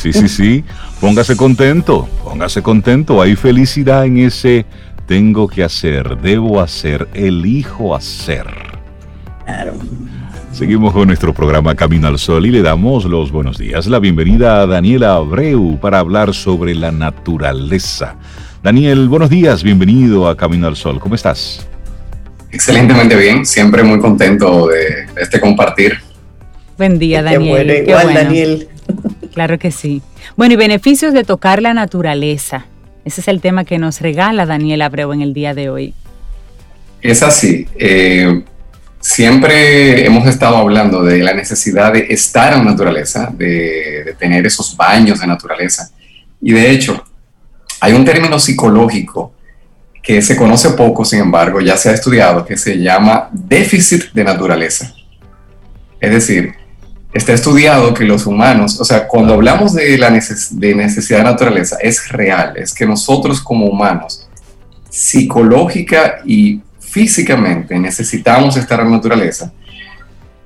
Sí, 0.04 0.12
sí, 0.12 0.28
sí, 0.28 0.64
póngase 1.00 1.34
contento, 1.34 2.06
póngase 2.22 2.60
contento, 2.60 3.22
hay 3.22 3.36
felicidad 3.36 4.04
en 4.04 4.18
ese 4.18 4.66
tengo 5.06 5.48
que 5.48 5.64
hacer, 5.64 6.18
debo 6.20 6.60
hacer, 6.60 7.08
elijo 7.14 7.96
hacer. 7.96 8.44
Claro. 9.46 9.72
Seguimos 10.52 10.92
con 10.92 11.06
nuestro 11.06 11.32
programa 11.32 11.74
Camino 11.74 12.06
al 12.06 12.18
Sol 12.18 12.44
y 12.44 12.50
le 12.50 12.60
damos 12.60 13.06
los 13.06 13.32
buenos 13.32 13.56
días, 13.56 13.86
la 13.86 13.98
bienvenida 13.98 14.60
a 14.60 14.66
Daniela 14.66 15.14
Abreu 15.14 15.78
para 15.80 16.00
hablar 16.00 16.34
sobre 16.34 16.74
la 16.74 16.92
naturaleza. 16.92 18.16
Daniel, 18.62 19.08
buenos 19.08 19.30
días, 19.30 19.62
bienvenido 19.62 20.28
a 20.28 20.36
Camino 20.36 20.66
al 20.66 20.76
Sol, 20.76 21.00
¿cómo 21.00 21.14
estás? 21.14 21.66
Excelentemente 22.52 23.16
bien, 23.16 23.46
siempre 23.46 23.82
muy 23.82 23.98
contento 24.00 24.66
de, 24.66 25.06
este 25.18 25.40
compartir. 25.40 25.94
Buen 26.76 26.98
día, 26.98 27.22
Daniel. 27.22 27.66
Qué 27.68 27.84
igual, 27.90 28.12
Daniel. 28.12 28.68
Claro 29.34 29.58
que 29.58 29.72
sí. 29.72 30.00
Bueno, 30.36 30.54
y 30.54 30.56
beneficios 30.56 31.12
de 31.12 31.24
tocar 31.24 31.60
la 31.60 31.74
naturaleza. 31.74 32.66
Ese 33.04 33.20
es 33.20 33.28
el 33.28 33.40
tema 33.40 33.64
que 33.64 33.78
nos 33.78 34.00
regala 34.00 34.46
Daniel 34.46 34.82
Abreu 34.82 35.12
en 35.12 35.22
el 35.22 35.34
día 35.34 35.54
de 35.54 35.68
hoy. 35.68 35.94
Es 37.02 37.22
así. 37.22 37.66
Eh, 37.74 38.44
siempre 39.00 40.06
hemos 40.06 40.26
estado 40.28 40.56
hablando 40.56 41.02
de 41.02 41.18
la 41.18 41.34
necesidad 41.34 41.92
de 41.92 42.06
estar 42.10 42.54
en 42.54 42.64
naturaleza, 42.64 43.30
de, 43.36 44.04
de 44.04 44.14
tener 44.14 44.46
esos 44.46 44.76
baños 44.76 45.20
de 45.20 45.26
naturaleza. 45.26 45.90
Y 46.40 46.52
de 46.52 46.70
hecho, 46.70 47.04
hay 47.80 47.92
un 47.92 48.04
término 48.04 48.38
psicológico 48.38 49.34
que 50.00 50.22
se 50.22 50.36
conoce 50.36 50.70
poco, 50.70 51.04
sin 51.04 51.20
embargo, 51.20 51.60
ya 51.60 51.76
se 51.76 51.88
ha 51.88 51.92
estudiado, 51.92 52.44
que 52.44 52.56
se 52.56 52.78
llama 52.78 53.30
déficit 53.32 54.12
de 54.12 54.22
naturaleza. 54.22 54.94
Es 56.00 56.12
decir, 56.12 56.54
está 57.14 57.32
estudiado 57.32 57.94
que 57.94 58.04
los 58.04 58.26
humanos, 58.26 58.80
o 58.80 58.84
sea, 58.84 59.06
cuando 59.06 59.34
hablamos 59.34 59.72
de 59.72 59.96
la 59.96 60.10
de 60.10 60.74
necesidad 60.74 61.18
de 61.18 61.24
naturaleza, 61.24 61.78
es 61.80 62.08
real, 62.08 62.54
es 62.56 62.74
que 62.74 62.84
nosotros 62.84 63.40
como 63.40 63.66
humanos, 63.66 64.28
psicológica 64.90 66.16
y 66.26 66.60
físicamente 66.80 67.78
necesitamos 67.78 68.56
estar 68.56 68.80
en 68.80 68.86
la 68.86 68.96
naturaleza. 68.96 69.52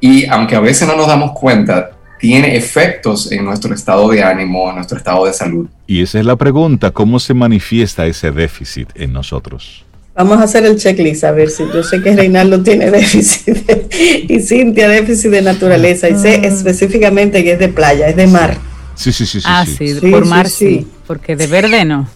Y 0.01 0.27
aunque 0.27 0.55
a 0.55 0.61
veces 0.61 0.87
no 0.87 0.95
nos 0.95 1.07
damos 1.07 1.33
cuenta, 1.33 1.91
tiene 2.21 2.57
efectos 2.57 3.33
en 3.33 3.45
nuestro 3.45 3.75
estado 3.75 4.09
de 4.11 4.23
ánimo, 4.23 4.69
en 4.69 4.77
nuestro 4.77 4.99
estado 4.99 5.25
de 5.25 5.33
salud. 5.33 5.69
Y 5.87 6.03
esa 6.03 6.19
es 6.19 6.27
la 6.27 6.37
pregunta, 6.37 6.91
¿cómo 6.91 7.19
se 7.19 7.33
manifiesta 7.33 8.07
ese 8.07 8.31
déficit 8.31 8.91
en 8.95 9.13
nosotros? 9.13 9.85
Vamos 10.19 10.41
a 10.41 10.43
hacer 10.43 10.67
el 10.67 10.77
checklist, 10.77 11.23
a 11.23 11.31
ver 11.31 11.49
si 11.49 11.63
yo 11.73 11.85
sé 11.85 12.03
que 12.03 12.17
Reinaldo 12.17 12.61
tiene 12.65 12.91
déficit 12.91 13.57
y 14.29 14.41
Cintia 14.41 14.89
déficit 14.89 15.31
de 15.31 15.43
naturaleza 15.43 16.09
y 16.09 16.19
sé 16.19 16.45
específicamente 16.45 17.45
que 17.45 17.53
es 17.53 17.59
de 17.61 17.69
playa, 17.69 18.09
es 18.09 18.17
de 18.17 18.27
mar. 18.27 18.59
Sí, 18.97 19.13
sí, 19.13 19.25
sí. 19.25 19.41
sí 19.41 19.47
ah, 19.49 19.65
sí, 19.65 19.95
por 20.11 20.27
mar 20.27 20.49
sí, 20.49 20.89
porque 21.07 21.37
de 21.37 21.47
verde 21.47 21.85
no. 21.85 22.09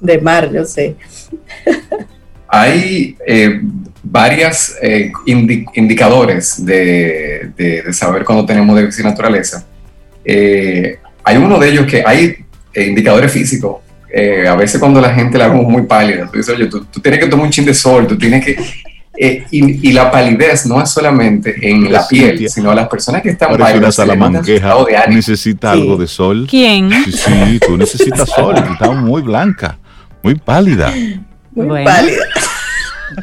De 0.00 0.18
mar, 0.18 0.50
yo 0.52 0.64
sé. 0.64 0.96
Hay 2.48 3.16
eh, 3.24 3.60
varios 4.02 4.74
eh, 4.82 5.12
indicadores 5.26 6.66
de, 6.66 7.84
saber 7.92 8.24
cuando 8.24 8.44
tenemos 8.44 8.74
déficit 8.74 9.04
de 9.04 9.10
naturaleza. 9.10 9.64
Eh, 10.24 10.98
hay 11.22 11.36
uno 11.36 11.56
de 11.60 11.68
ellos 11.68 11.86
que 11.86 12.02
hay 12.04 12.34
eh, 12.74 12.84
indicadores 12.84 13.30
físicos. 13.30 13.76
A 14.48 14.56
veces 14.56 14.80
cuando 14.80 15.00
la 15.00 15.12
gente 15.12 15.36
la 15.36 15.48
vemos 15.48 15.66
muy 15.66 15.82
pálida, 15.82 16.28
tú 16.30 16.38
dices, 16.38 16.54
oye, 16.54 16.66
tú, 16.66 16.84
tienes 17.02 17.20
que 17.20 17.26
tomar 17.26 17.46
un 17.46 17.52
chin 17.52 17.64
de 17.64 17.74
sol, 17.74 18.06
tú 18.06 18.16
tienes 18.16 18.44
que... 18.44 18.56
Y, 19.18 19.92
la 19.92 20.10
palidez 20.10 20.66
no 20.66 20.82
es 20.82 20.90
solamente 20.90 21.56
en 21.62 21.90
la 21.90 22.06
piel, 22.06 22.50
sino 22.50 22.74
las 22.74 22.86
personas 22.86 23.22
que 23.22 23.30
están 23.30 23.56
pálidas. 23.56 23.98
necesita 25.08 25.72
algo 25.72 25.96
de 25.96 26.06
sol. 26.06 26.46
¿Quién? 26.46 26.90
Sí, 27.06 27.12
sí, 27.12 27.58
tú 27.66 27.78
necesitas 27.78 28.28
sol, 28.28 28.54
tú 28.56 28.74
estás 28.74 28.94
muy 28.94 29.22
blanca, 29.22 29.78
muy 30.22 30.34
pálida. 30.34 30.92
Muy 31.54 31.82
pálida. 31.82 32.24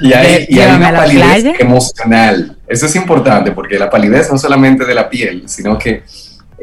Y 0.01 0.13
hay, 0.13 0.47
una 0.75 0.91
palidez 0.93 1.59
emocional. 1.59 2.57
Eso 2.67 2.85
es 2.85 2.95
importante 2.95 3.51
porque 3.51 3.77
la 3.77 3.89
palidez 3.89 4.31
no 4.31 4.37
solamente 4.37 4.85
de 4.85 4.95
la 4.95 5.09
piel, 5.09 5.43
sino 5.45 5.77
que 5.77 6.03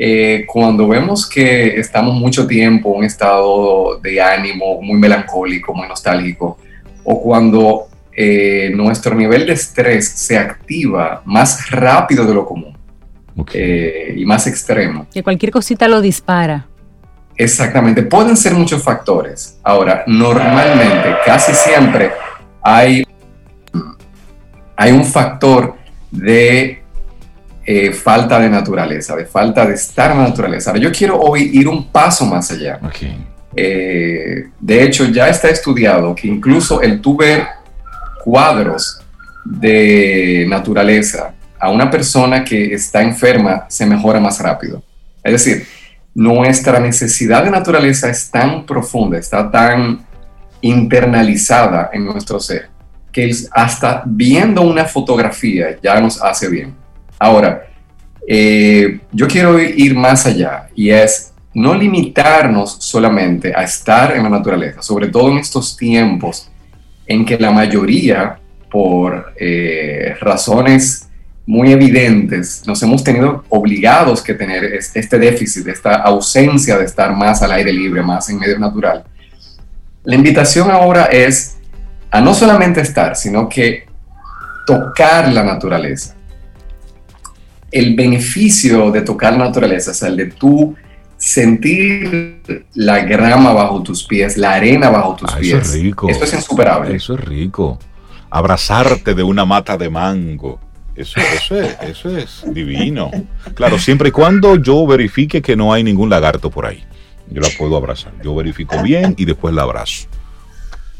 eh, 0.02 0.46
cuando 0.46 0.88
vemos 0.88 1.28
que 1.28 1.78
estamos 1.78 2.14
mucho 2.14 2.46
tiempo 2.46 2.92
en 2.94 2.98
un 3.00 3.04
estado 3.04 3.98
de 4.00 4.18
ánimo 4.18 4.80
muy 4.80 4.98
melancólico, 4.98 5.74
muy 5.74 5.86
nostálgico, 5.86 6.56
o 7.04 7.20
cuando 7.20 7.88
eh, 8.16 8.72
nuestro 8.74 9.14
nivel 9.14 9.44
de 9.44 9.52
estrés 9.52 10.08
se 10.08 10.38
activa 10.38 11.20
más 11.26 11.70
rápido 11.70 12.24
de 12.24 12.32
lo 12.32 12.46
común 12.46 12.78
eh, 13.52 14.14
y 14.16 14.24
más 14.24 14.46
extremo. 14.46 15.06
Que 15.12 15.22
cualquier 15.22 15.52
cosita 15.52 15.86
lo 15.86 16.00
dispara. 16.00 16.66
Exactamente, 17.36 18.02
pueden 18.02 18.38
ser 18.38 18.54
muchos 18.54 18.82
factores. 18.82 19.58
Ahora, 19.62 20.04
normalmente, 20.06 21.14
casi 21.26 21.52
siempre 21.52 22.10
hay 22.62 23.04
hay 24.76 24.92
un 24.92 25.04
factor 25.04 25.74
de 26.10 26.79
eh, 27.72 27.92
falta 27.92 28.40
de 28.40 28.50
naturaleza, 28.50 29.14
de 29.14 29.26
falta 29.26 29.64
de 29.64 29.74
estar 29.74 30.10
en 30.10 30.18
la 30.18 30.24
naturaleza. 30.24 30.70
Ahora, 30.70 30.82
yo 30.82 30.90
quiero 30.90 31.20
hoy 31.20 31.50
ir 31.52 31.68
un 31.68 31.86
paso 31.86 32.26
más 32.26 32.50
allá. 32.50 32.80
Eh, 33.54 34.48
de 34.58 34.82
hecho, 34.82 35.04
ya 35.04 35.28
está 35.28 35.50
estudiado 35.50 36.12
que 36.12 36.26
incluso 36.26 36.82
el 36.82 37.00
tú 37.00 37.16
ver 37.16 37.46
cuadros 38.24 39.00
de 39.44 40.46
naturaleza 40.48 41.32
a 41.60 41.70
una 41.70 41.88
persona 41.88 42.44
que 42.44 42.74
está 42.74 43.02
enferma 43.02 43.66
se 43.68 43.86
mejora 43.86 44.18
más 44.18 44.40
rápido. 44.40 44.82
Es 45.22 45.32
decir, 45.34 45.64
nuestra 46.12 46.80
necesidad 46.80 47.44
de 47.44 47.52
naturaleza 47.52 48.10
es 48.10 48.32
tan 48.32 48.66
profunda, 48.66 49.16
está 49.16 49.48
tan 49.48 50.04
internalizada 50.60 51.90
en 51.92 52.04
nuestro 52.04 52.40
ser, 52.40 52.68
que 53.12 53.30
hasta 53.52 54.02
viendo 54.04 54.62
una 54.62 54.86
fotografía 54.86 55.78
ya 55.80 56.00
nos 56.00 56.20
hace 56.20 56.48
bien. 56.48 56.80
Ahora, 57.22 57.66
eh, 58.26 59.00
yo 59.12 59.28
quiero 59.28 59.58
ir 59.58 59.94
más 59.94 60.24
allá 60.24 60.68
y 60.74 60.88
es 60.88 61.34
no 61.52 61.74
limitarnos 61.74 62.76
solamente 62.80 63.52
a 63.54 63.62
estar 63.62 64.16
en 64.16 64.22
la 64.22 64.30
naturaleza, 64.30 64.80
sobre 64.80 65.08
todo 65.08 65.30
en 65.30 65.36
estos 65.36 65.76
tiempos 65.76 66.50
en 67.06 67.26
que 67.26 67.36
la 67.36 67.50
mayoría, 67.50 68.38
por 68.70 69.34
eh, 69.38 70.14
razones 70.20 71.08
muy 71.44 71.72
evidentes, 71.72 72.62
nos 72.66 72.82
hemos 72.82 73.04
tenido 73.04 73.44
obligados 73.50 74.22
que 74.22 74.32
tener 74.32 74.64
este 74.64 75.18
déficit, 75.18 75.68
esta 75.68 75.96
ausencia 75.96 76.78
de 76.78 76.86
estar 76.86 77.14
más 77.14 77.42
al 77.42 77.52
aire 77.52 77.72
libre, 77.72 78.00
más 78.00 78.30
en 78.30 78.38
medio 78.38 78.58
natural. 78.58 79.04
La 80.04 80.14
invitación 80.14 80.70
ahora 80.70 81.04
es 81.06 81.58
a 82.10 82.20
no 82.22 82.32
solamente 82.32 82.80
estar, 82.80 83.14
sino 83.14 83.46
que 83.46 83.86
tocar 84.66 85.30
la 85.30 85.42
naturaleza. 85.42 86.14
El 87.70 87.94
beneficio 87.94 88.90
de 88.90 89.02
tocar 89.02 89.32
la 89.32 89.46
naturaleza, 89.46 89.92
es 89.92 90.02
el 90.02 90.16
de 90.16 90.26
tú 90.26 90.74
sentir 91.16 92.64
la 92.74 93.00
grama 93.00 93.52
bajo 93.52 93.82
tus 93.82 94.04
pies, 94.04 94.36
la 94.36 94.54
arena 94.54 94.90
bajo 94.90 95.16
tus 95.16 95.32
pies. 95.34 95.54
Eso 95.54 95.76
es 95.76 95.82
rico. 95.82 96.08
Eso 96.08 96.24
es 96.24 96.34
insuperable. 96.34 96.96
Eso 96.96 97.14
es 97.14 97.20
rico. 97.20 97.78
Abrazarte 98.30 99.14
de 99.14 99.22
una 99.22 99.44
mata 99.44 99.76
de 99.76 99.90
mango. 99.90 100.58
Eso, 100.96 101.20
eso, 101.20 101.60
es, 101.60 101.76
eso 101.82 102.16
es 102.16 102.44
divino. 102.52 103.10
Claro, 103.54 103.78
siempre 103.78 104.08
y 104.08 104.12
cuando 104.12 104.56
yo 104.56 104.86
verifique 104.86 105.40
que 105.40 105.56
no 105.56 105.72
hay 105.72 105.84
ningún 105.84 106.10
lagarto 106.10 106.50
por 106.50 106.66
ahí. 106.66 106.84
Yo 107.30 107.40
la 107.40 107.48
puedo 107.56 107.76
abrazar. 107.76 108.12
Yo 108.24 108.34
verifico 108.34 108.82
bien 108.82 109.14
y 109.16 109.24
después 109.24 109.54
la 109.54 109.62
abrazo. 109.62 110.08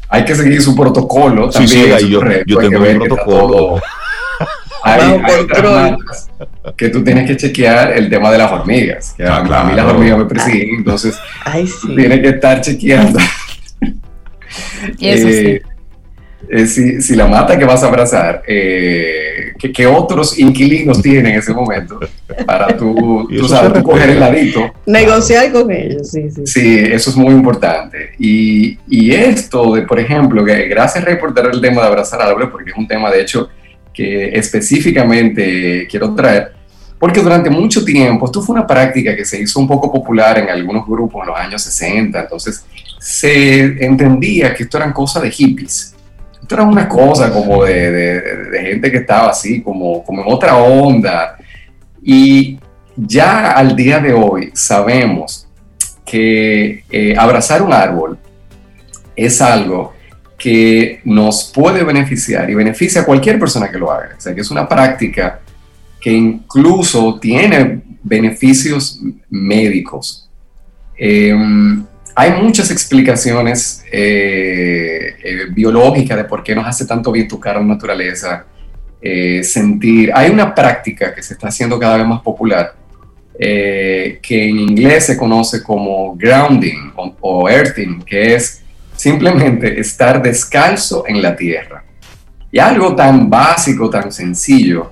Hay 0.07 0.25
que 0.25 0.35
seguir 0.35 0.61
su 0.61 0.75
protocolo. 0.75 1.49
También, 1.49 1.97
sí, 1.97 2.05
sí, 2.05 2.09
yo, 2.09 2.21
yo 2.45 2.57
tengo 2.57 2.79
mi 2.79 2.93
protocolo. 2.95 3.81
Hay, 4.83 5.01
hay 5.01 5.95
que 6.75 6.89
tú 6.89 7.03
tienes 7.03 7.27
que 7.27 7.37
chequear 7.37 7.91
el 7.93 8.09
tema 8.09 8.31
de 8.31 8.37
las 8.37 8.51
hormigas. 8.51 9.13
Que 9.15 9.25
a, 9.25 9.41
mí 9.41 9.75
las 9.75 9.85
hormigas 9.85 10.17
me 10.17 10.25
persiguen, 10.25 10.75
entonces 10.77 11.19
tienes 11.95 12.19
que 12.19 12.29
estar 12.29 12.61
chequeando. 12.61 13.19
Eso 14.99 15.27
sí. 15.27 15.33
Eh, 15.33 15.61
eh, 16.49 16.65
si, 16.65 17.15
la 17.15 17.27
mata 17.27 17.57
que 17.57 17.63
vas 17.63 17.81
a 17.83 17.87
abrazar, 17.87 18.43
eh, 18.45 19.53
¿qué, 19.57 19.87
otros 19.87 20.37
inquilinos 20.37 21.01
tienen 21.01 21.27
en 21.27 21.39
ese 21.39 21.53
momento 21.53 21.99
para 22.45 22.75
tú, 22.75 23.27
tú, 23.37 23.47
sabes, 23.47 23.81
coger 23.83 24.09
el 24.09 24.19
ladito? 24.19 24.73
Negociar 24.85 25.51
con 25.51 25.71
ellos, 25.71 26.09
sí, 26.09 26.29
sí. 26.29 26.41
Sí, 26.45 26.79
eso 26.91 27.09
es 27.11 27.15
muy 27.15 27.33
importante. 27.33 28.11
Y, 28.19 28.77
y 28.89 29.13
esto 29.13 29.75
de, 29.75 29.83
por 29.83 29.99
ejemplo, 29.99 30.43
que 30.43 30.67
gracias 30.67 31.05
Rey 31.05 31.17
por 31.17 31.33
traer 31.33 31.53
el 31.53 31.61
tema 31.61 31.81
de 31.81 31.87
abrazar 31.87 32.21
árboles, 32.21 32.49
porque 32.51 32.71
es 32.71 32.77
un 32.77 32.87
tema 32.87 33.09
de 33.11 33.21
hecho 33.21 33.49
que 33.93 34.29
específicamente 34.29 35.87
quiero 35.89 36.13
traer, 36.15 36.53
porque 36.99 37.21
durante 37.21 37.49
mucho 37.49 37.83
tiempo 37.83 38.25
esto 38.25 38.41
fue 38.41 38.55
una 38.55 38.67
práctica 38.67 39.15
que 39.15 39.25
se 39.25 39.41
hizo 39.41 39.59
un 39.59 39.67
poco 39.67 39.91
popular 39.91 40.37
en 40.37 40.49
algunos 40.49 40.85
grupos 40.85 41.21
en 41.21 41.27
los 41.27 41.37
años 41.37 41.61
60, 41.61 42.19
entonces 42.21 42.65
se 42.99 43.83
entendía 43.83 44.53
que 44.53 44.63
esto 44.63 44.77
eran 44.77 44.93
cosas 44.93 45.23
de 45.23 45.31
hippies. 45.31 45.95
Esto 46.39 46.55
era 46.55 46.63
una 46.63 46.87
cosa 46.87 47.31
como 47.31 47.63
de, 47.63 47.91
de, 47.91 48.61
gente 48.61 48.91
que 48.91 48.97
estaba 48.97 49.29
así, 49.29 49.61
como, 49.61 50.03
como 50.03 50.21
en 50.21 50.31
otra 50.31 50.57
onda. 50.57 51.37
Y 52.03 52.59
ya 52.95 53.51
al 53.51 53.75
día 53.75 53.99
de 53.99 54.13
hoy 54.13 54.51
sabemos 54.53 55.47
que 56.05 56.83
eh, 56.89 57.15
abrazar 57.17 57.61
un 57.61 57.73
árbol 57.73 58.19
es 59.15 59.41
algo 59.41 59.93
que 60.41 61.01
nos 61.03 61.51
puede 61.53 61.83
beneficiar 61.83 62.49
y 62.49 62.55
beneficia 62.55 63.01
a 63.01 63.05
cualquier 63.05 63.37
persona 63.37 63.69
que 63.69 63.77
lo 63.77 63.91
haga. 63.91 64.15
O 64.17 64.19
sea, 64.19 64.33
que 64.33 64.41
es 64.41 64.49
una 64.49 64.67
práctica 64.67 65.39
que 65.99 66.11
incluso 66.11 67.19
tiene 67.19 67.81
beneficios 68.01 68.99
médicos. 69.29 70.27
Em, 70.97 71.85
hay 72.15 72.41
muchas 72.41 72.71
explicaciones 72.71 73.85
eh, 73.91 75.15
eh, 75.23 75.45
biológicas 75.51 76.17
de 76.17 76.23
por 76.23 76.43
qué 76.43 76.55
nos 76.55 76.65
hace 76.65 76.85
tanto 76.87 77.11
bien 77.11 77.27
tocar 77.27 77.57
la 77.57 77.61
naturaleza, 77.61 78.47
eh, 78.99 79.43
sentir. 79.43 80.11
Hay 80.11 80.31
una 80.31 80.55
práctica 80.55 81.13
que 81.13 81.21
se 81.21 81.35
está 81.35 81.49
haciendo 81.49 81.77
cada 81.77 81.97
vez 81.97 82.07
más 82.07 82.21
popular, 82.21 82.73
que 83.37 84.21
en 84.49 84.59
inglés 84.59 85.05
se 85.07 85.17
conoce 85.17 85.63
como 85.63 86.15
grounding 86.15 86.91
o 86.95 87.49
earthing, 87.49 87.99
que 88.03 88.35
es 88.35 88.60
simplemente 89.01 89.79
estar 89.79 90.21
descalzo 90.21 91.05
en 91.07 91.23
la 91.23 91.35
tierra. 91.35 91.83
Y 92.51 92.59
algo 92.59 92.95
tan 92.95 93.31
básico, 93.31 93.89
tan 93.89 94.11
sencillo, 94.11 94.91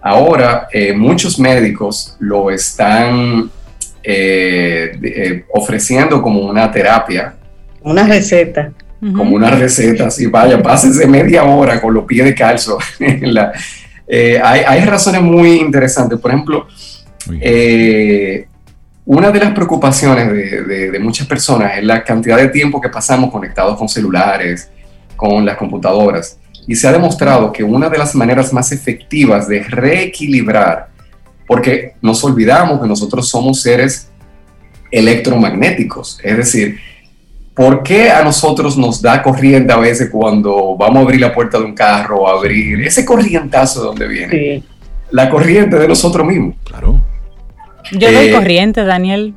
ahora 0.00 0.68
eh, 0.72 0.92
muchos 0.92 1.40
médicos 1.40 2.16
lo 2.20 2.52
están 2.52 3.50
eh, 4.04 4.92
eh, 5.02 5.44
ofreciendo 5.52 6.22
como 6.22 6.42
una 6.42 6.70
terapia. 6.70 7.34
Una 7.82 8.06
receta. 8.06 8.70
Como 9.00 9.34
una 9.34 9.50
receta, 9.50 10.06
así 10.06 10.26
vaya, 10.26 10.62
pásese 10.62 11.06
media 11.06 11.42
hora 11.42 11.80
con 11.80 11.94
los 11.94 12.04
pies 12.04 12.26
de 12.26 12.34
calzo. 12.34 12.78
hay, 13.00 14.60
hay, 14.66 14.84
razones 14.84 15.22
muy 15.22 15.54
interesantes. 15.54 16.18
Por 16.18 16.30
ejemplo, 16.30 16.66
una 19.08 19.30
de 19.30 19.40
las 19.40 19.52
preocupaciones 19.52 20.30
de, 20.30 20.98
muchas 21.00 21.26
personas 21.26 21.78
es 21.78 21.84
la 21.84 22.04
cantidad 22.04 22.36
de 22.36 22.48
tiempo 22.48 22.78
que 22.78 22.90
pasamos 22.90 23.30
conectados 23.30 23.78
con 23.78 23.88
celulares, 23.88 24.70
con 25.16 25.46
las 25.46 25.56
computadoras. 25.56 26.38
Y 26.66 26.76
se 26.76 26.86
ha 26.86 26.92
demostrado 26.92 27.50
que 27.50 27.64
una 27.64 27.88
de 27.88 27.96
las 27.96 28.14
maneras 28.14 28.52
más 28.52 28.70
efectivas 28.70 29.48
de 29.48 29.62
reequilibrar, 29.62 30.90
porque 31.46 31.94
nos 32.02 32.22
olvidamos 32.22 32.82
que 32.82 32.86
nosotros 32.86 33.26
somos 33.30 33.62
seres 33.62 34.10
electromagnéticos, 34.90 36.20
es 36.22 36.36
decir, 36.36 36.78
¿por 37.54 37.82
qué 37.82 38.10
a 38.10 38.22
nosotros 38.22 38.76
nos 38.76 39.00
da 39.00 39.22
corriente 39.22 39.72
a 39.72 39.78
veces 39.78 40.10
cuando 40.10 40.76
vamos 40.76 40.98
a 40.98 41.00
abrir 41.00 41.22
la 41.22 41.32
puerta 41.34 41.56
de 41.58 41.64
un 41.64 41.74
carro 41.74 42.24
o 42.24 42.28
abrir 42.28 42.82
ese 42.82 43.06
corrientazo 43.06 43.80
de 43.80 43.86
donde 43.86 44.06
viene? 44.06 44.62
La 45.12 45.30
corriente 45.30 45.78
de 45.78 45.88
nosotros 45.88 46.26
mismos. 46.26 46.56
Claro. 46.62 47.07
Yo 47.92 48.12
doy 48.12 48.28
eh, 48.28 48.32
corriente, 48.32 48.84
Daniel. 48.84 49.34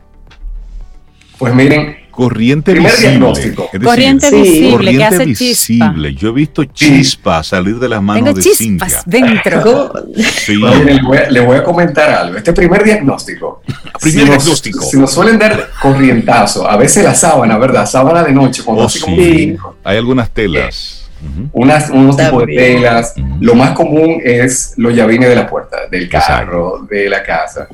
Pues 1.37 1.55
miren, 1.55 1.97
corriente 2.11 2.73
visible. 2.73 3.55
corriente 3.83 4.29
visible, 4.29 4.95
que 4.95 5.03
hace 5.03 5.25
visible. 5.25 6.13
Yo 6.13 6.29
he 6.29 6.33
visto 6.33 6.63
chispas 6.65 7.47
salir 7.47 7.79
de 7.79 7.89
las 7.89 8.01
manos 8.01 8.35
de 8.35 8.41
chispas 8.41 9.03
dentro. 9.05 9.91
Sí. 10.41 10.55
le, 10.55 11.39
voy 11.39 11.57
a, 11.57 11.63
comentar 11.63 12.09
algo. 12.09 12.37
Este 12.37 12.53
primer 12.53 12.83
diagnóstico. 12.83 13.61
primer 14.01 14.23
si 14.23 14.29
diagnóstico. 14.29 14.79
Nos, 14.79 14.89
si 14.89 14.97
nos 14.97 15.11
suelen 15.11 15.39
dar 15.39 15.69
corrientazo, 15.81 16.69
a 16.69 16.77
veces 16.77 17.03
la 17.03 17.15
sábana, 17.15 17.57
¿verdad? 17.57 17.85
Sábana 17.85 18.23
de 18.23 18.31
noche, 18.31 18.63
cuando 18.63 18.83
oh, 18.83 18.89
sí. 18.89 19.55
Hay 19.83 19.97
algunas 19.97 20.29
telas. 20.29 21.09
Unas, 21.53 21.89
unos 21.89 22.17
tipos 22.17 22.45
de 22.45 22.55
telas. 22.55 23.13
Lo 23.39 23.55
más 23.55 23.71
común 23.71 24.19
es 24.23 24.73
los 24.77 24.93
llavines 24.93 25.29
de 25.29 25.35
la 25.35 25.47
puerta, 25.47 25.87
del 25.89 26.09
carro, 26.09 26.85
de 26.89 27.09
la 27.09 27.23
casa 27.23 27.67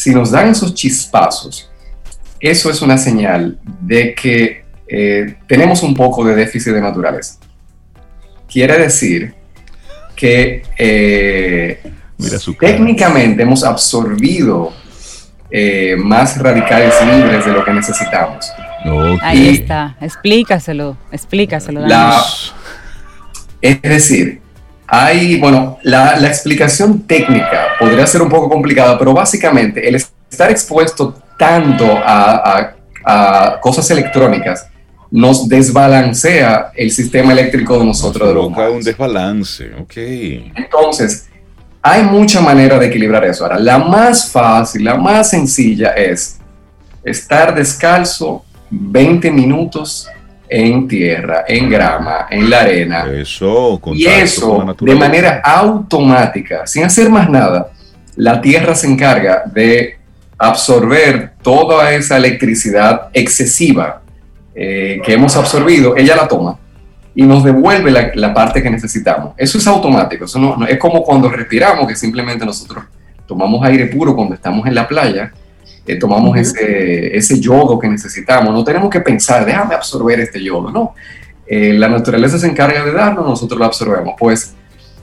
si 0.00 0.14
nos 0.14 0.30
dan 0.30 0.48
esos 0.48 0.72
chispazos, 0.72 1.70
eso 2.40 2.70
es 2.70 2.80
una 2.80 2.96
señal 2.96 3.58
de 3.82 4.14
que 4.14 4.64
eh, 4.88 5.36
tenemos 5.46 5.82
un 5.82 5.92
poco 5.92 6.24
de 6.24 6.34
déficit 6.34 6.72
de 6.72 6.80
naturaleza. 6.80 7.34
Quiere 8.50 8.78
decir 8.78 9.34
que 10.16 10.62
eh, 10.78 11.82
técnicamente 12.58 13.42
hemos 13.42 13.62
absorbido 13.62 14.72
eh, 15.50 15.96
más 15.98 16.38
radicales 16.38 16.94
libres 17.04 17.44
de 17.44 17.52
lo 17.52 17.62
que 17.62 17.72
necesitamos. 17.74 18.50
Ahí 19.20 19.50
está, 19.50 19.98
explícaselo, 20.00 20.96
explícaselo. 21.12 21.84
es 23.60 23.82
decir, 23.82 24.40
hay, 24.90 25.38
bueno, 25.38 25.78
la, 25.82 26.16
explicación 26.26 27.02
técnica 27.02 27.68
podría 27.78 28.06
ser 28.06 28.22
un 28.22 28.28
poco 28.28 28.48
complicada, 28.48 28.98
pero 28.98 29.14
básicamente 29.14 29.88
el 29.88 29.94
estar 29.94 30.50
expuesto 30.50 31.14
tanto 31.38 31.86
a, 32.04 32.74
cosas 33.62 33.90
electrónicas 33.90 34.66
nos 35.10 35.48
desbalancea 35.48 36.70
el 36.76 36.90
sistema 36.90 37.32
eléctrico 37.32 37.78
de 37.78 37.84
nosotros. 37.86 38.32
de 38.32 38.70
un 38.70 38.82
desbalance, 38.82 39.72
ok. 39.80 39.96
Entonces, 40.54 41.28
hay 41.82 42.02
mucha 42.02 42.40
manera 42.40 42.78
de 42.78 42.86
equilibrar 42.86 43.24
eso. 43.24 43.44
Ahora, 43.44 43.58
la 43.58 43.78
más 43.78 44.30
fácil, 44.30 44.84
la 44.84 44.96
más 44.96 45.30
sencilla 45.30 45.90
es 45.90 46.38
estar 47.02 47.54
descalzo 47.54 48.44
20 48.70 49.30
minutos 49.30 50.08
en 50.50 50.88
tierra, 50.88 51.44
en 51.46 51.70
grama, 51.70 52.26
en 52.28 52.50
la 52.50 52.60
arena. 52.60 53.06
Eso, 53.12 53.80
y 53.94 54.04
eso 54.06 54.74
de 54.80 54.94
manera 54.96 55.40
automática, 55.44 56.66
sin 56.66 56.84
hacer 56.84 57.08
más 57.08 57.30
nada, 57.30 57.70
la 58.16 58.40
tierra 58.40 58.74
se 58.74 58.88
encarga 58.88 59.44
de 59.46 59.96
absorber 60.36 61.34
toda 61.42 61.92
esa 61.92 62.16
electricidad 62.16 63.08
excesiva 63.12 64.02
eh, 64.54 65.00
que 65.04 65.12
hemos 65.12 65.36
absorbido, 65.36 65.96
ella 65.96 66.16
la 66.16 66.26
toma 66.26 66.58
y 67.14 67.22
nos 67.22 67.44
devuelve 67.44 68.12
la, 68.14 68.34
parte 68.34 68.62
que 68.62 68.70
necesitamos. 68.70 69.34
Eso 69.36 69.58
es 69.58 69.66
automático, 69.66 70.24
eso 70.24 70.38
no, 70.38 70.66
es 70.66 70.78
como 70.78 71.02
cuando 71.02 71.28
respiramos, 71.28 71.86
que 71.86 71.94
simplemente 71.94 72.44
nosotros 72.44 72.84
tomamos 73.26 73.64
aire 73.64 73.86
puro 73.86 74.16
cuando 74.16 74.34
estamos 74.34 74.66
en 74.66 74.74
la 74.74 74.88
playa, 74.88 75.32
eh, 75.92 75.96
tomamos 75.96 76.36
ese, 76.38 77.16
ese 77.16 77.40
yodo 77.40 77.78
que 77.78 77.88
necesitamos, 77.88 78.52
no 78.52 78.64
tenemos 78.64 78.90
que 78.90 79.00
pensar, 79.00 79.44
déjame 79.44 79.74
absorber 79.74 80.20
este 80.20 80.42
yodo, 80.42 80.70
no. 80.70 80.94
Eh, 81.46 81.72
la 81.72 81.88
naturaleza 81.88 82.38
se 82.38 82.46
encarga 82.46 82.84
de 82.84 82.92
darlo, 82.92 83.24
nosotros 83.24 83.58
lo 83.58 83.64
absorbemos. 83.64 84.14
Pues 84.18 84.54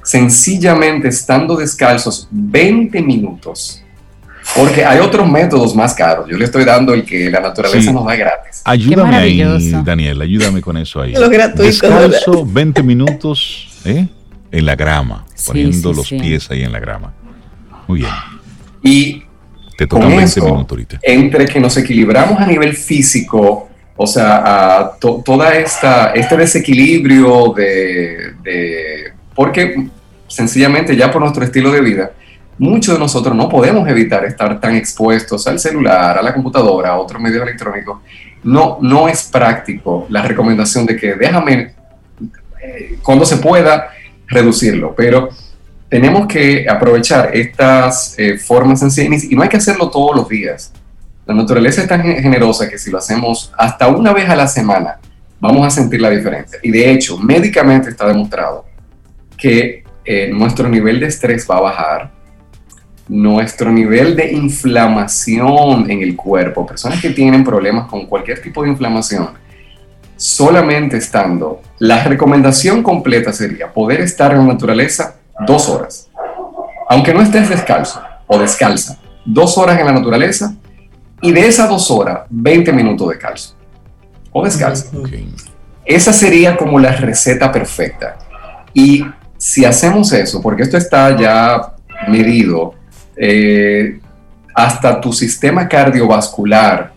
sencillamente 0.03 1.09
estando 1.09 1.57
descalzos 1.57 2.29
20 2.31 3.01
minutos 3.01 3.83
porque 4.55 4.85
hay 4.85 4.99
otros 4.99 5.29
métodos 5.29 5.75
más 5.75 5.93
caros. 5.93 6.27
Yo 6.29 6.37
le 6.37 6.45
estoy 6.45 6.63
dando 6.63 6.93
el 6.93 7.03
que 7.03 7.29
la 7.29 7.41
naturaleza 7.41 7.91
nos 7.91 8.05
da 8.05 8.15
gratis. 8.15 8.61
Ayúdame 8.63 9.15
ahí, 9.15 9.43
Daniel, 9.83 10.21
ayúdame 10.21 10.61
con 10.61 10.77
eso 10.77 11.01
ahí. 11.01 11.13
Lo 11.19 11.29
gratuito. 11.29 11.63
Descalzo, 11.63 12.45
20 12.45 12.81
minutos 12.83 13.81
¿eh? 13.83 14.07
en 14.51 14.65
la 14.65 14.75
grama, 14.75 15.25
poniendo 15.45 15.91
los 15.91 16.09
pies 16.09 16.49
ahí 16.49 16.63
en 16.63 16.71
la 16.71 16.79
grama. 16.79 17.13
Muy 17.87 17.99
bien. 17.99 18.11
Y 18.83 19.23
te 19.77 19.87
tocan 19.87 20.09
20 20.15 20.41
minutos 20.41 20.67
ahorita. 20.69 20.99
Entre 21.01 21.45
que 21.45 21.59
nos 21.59 21.77
equilibramos 21.77 22.39
a 22.39 22.45
nivel 22.45 22.75
físico, 22.75 23.69
o 23.95 24.07
sea, 24.07 24.41
a 24.79 24.97
toda 24.97 25.55
esta 25.55 26.11
este 26.11 26.35
desequilibrio 26.35 27.53
de, 27.55 28.33
de 28.43 29.13
porque 29.33 29.87
sencillamente 30.27 30.95
ya 30.95 31.11
por 31.11 31.21
nuestro 31.21 31.43
estilo 31.43 31.71
de 31.71 31.81
vida 31.81 32.11
muchos 32.57 32.95
de 32.95 32.99
nosotros 32.99 33.35
no 33.35 33.49
podemos 33.49 33.87
evitar 33.87 34.25
estar 34.25 34.59
tan 34.59 34.75
expuestos 34.75 35.47
al 35.47 35.59
celular, 35.59 36.17
a 36.17 36.21
la 36.21 36.33
computadora, 36.33 36.89
a 36.89 36.97
otros 36.97 37.21
medios 37.21 37.43
electrónicos. 37.43 37.99
No, 38.43 38.77
no 38.81 39.07
es 39.07 39.23
práctico 39.23 40.07
la 40.09 40.21
recomendación 40.21 40.85
de 40.85 40.95
que 40.95 41.15
déjame, 41.15 41.73
eh, 42.61 42.97
cuando 43.03 43.25
se 43.25 43.37
pueda, 43.37 43.91
reducirlo, 44.27 44.93
pero 44.95 45.29
tenemos 45.89 46.27
que 46.27 46.65
aprovechar 46.69 47.35
estas 47.35 48.17
eh, 48.17 48.37
formas 48.37 48.79
sencillas 48.79 49.23
y 49.23 49.35
no 49.35 49.43
hay 49.43 49.49
que 49.49 49.57
hacerlo 49.57 49.89
todos 49.89 50.15
los 50.15 50.27
días. 50.27 50.73
La 51.25 51.33
naturaleza 51.33 51.81
es 51.81 51.87
tan 51.87 52.03
generosa 52.03 52.69
que 52.69 52.77
si 52.77 52.89
lo 52.89 52.97
hacemos 52.97 53.51
hasta 53.57 53.87
una 53.87 54.13
vez 54.13 54.29
a 54.29 54.35
la 54.35 54.47
semana, 54.47 54.99
vamos 55.39 55.65
a 55.65 55.69
sentir 55.69 56.01
la 56.01 56.09
diferencia. 56.09 56.59
Y 56.61 56.71
de 56.71 56.91
hecho, 56.91 57.17
médicamente 57.17 57.89
está 57.89 58.07
demostrado 58.07 58.65
que 59.37 59.83
eh, 60.03 60.29
nuestro 60.33 60.69
nivel 60.69 60.99
de 60.99 61.07
estrés 61.07 61.47
va 61.49 61.57
a 61.57 61.61
bajar, 61.61 62.11
nuestro 63.09 63.71
nivel 63.71 64.15
de 64.15 64.31
inflamación 64.31 65.89
en 65.89 66.01
el 66.01 66.15
cuerpo, 66.15 66.65
personas 66.65 67.01
que 67.01 67.11
tienen 67.11 67.43
problemas 67.43 67.87
con 67.87 68.05
cualquier 68.05 68.41
tipo 68.41 68.63
de 68.63 68.69
inflamación, 68.69 69.29
solamente 70.17 70.97
estando, 70.97 71.61
la 71.79 72.03
recomendación 72.03 72.83
completa 72.83 73.31
sería 73.31 73.71
poder 73.71 74.01
estar 74.01 74.31
en 74.31 74.39
la 74.39 74.53
naturaleza 74.53 75.16
dos 75.45 75.69
horas, 75.69 76.09
aunque 76.89 77.13
no 77.13 77.21
estés 77.21 77.49
descalzo 77.49 78.01
o 78.25 78.37
descalza, 78.39 78.97
dos 79.25 79.57
horas 79.57 79.79
en 79.79 79.85
la 79.85 79.91
naturaleza 79.91 80.53
y 81.21 81.31
de 81.31 81.47
esas 81.47 81.69
dos 81.69 81.89
horas, 81.91 82.21
20 82.29 82.71
minutos 82.73 83.09
de 83.09 83.17
calzo 83.17 83.55
o 84.31 84.43
descalza. 84.43 84.87
Esa 85.85 86.13
sería 86.13 86.57
como 86.57 86.79
la 86.79 86.91
receta 86.91 87.51
perfecta. 87.51 88.17
Y 88.73 89.05
si 89.37 89.65
hacemos 89.65 90.11
eso, 90.11 90.41
porque 90.41 90.63
esto 90.63 90.77
está 90.77 91.15
ya 91.15 91.73
medido 92.07 92.75
eh, 93.15 93.99
hasta 94.53 94.99
tu 94.99 95.13
sistema 95.13 95.67
cardiovascular 95.67 96.91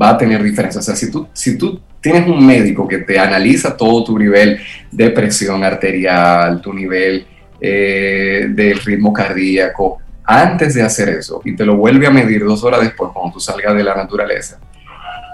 va 0.00 0.10
a 0.10 0.18
tener 0.18 0.42
diferencias. 0.42 0.84
O 0.84 0.86
sea, 0.86 0.96
si 0.96 1.10
tú, 1.10 1.28
si 1.32 1.58
tú 1.58 1.80
tienes 2.00 2.26
un 2.26 2.44
médico 2.44 2.86
que 2.86 2.98
te 2.98 3.18
analiza 3.18 3.76
todo 3.76 4.04
tu 4.04 4.18
nivel 4.18 4.60
de 4.90 5.10
presión 5.10 5.62
arterial, 5.64 6.60
tu 6.60 6.72
nivel 6.72 7.26
eh, 7.66 8.46
del 8.50 8.78
ritmo 8.80 9.10
cardíaco, 9.10 9.98
antes 10.22 10.74
de 10.74 10.82
hacer 10.82 11.08
eso, 11.08 11.40
y 11.46 11.56
te 11.56 11.64
lo 11.64 11.76
vuelve 11.76 12.06
a 12.06 12.10
medir 12.10 12.44
dos 12.44 12.62
horas 12.62 12.82
después, 12.82 13.10
cuando 13.14 13.32
tú 13.32 13.40
salgas 13.40 13.74
de 13.74 13.82
la 13.82 13.94
naturaleza, 13.94 14.58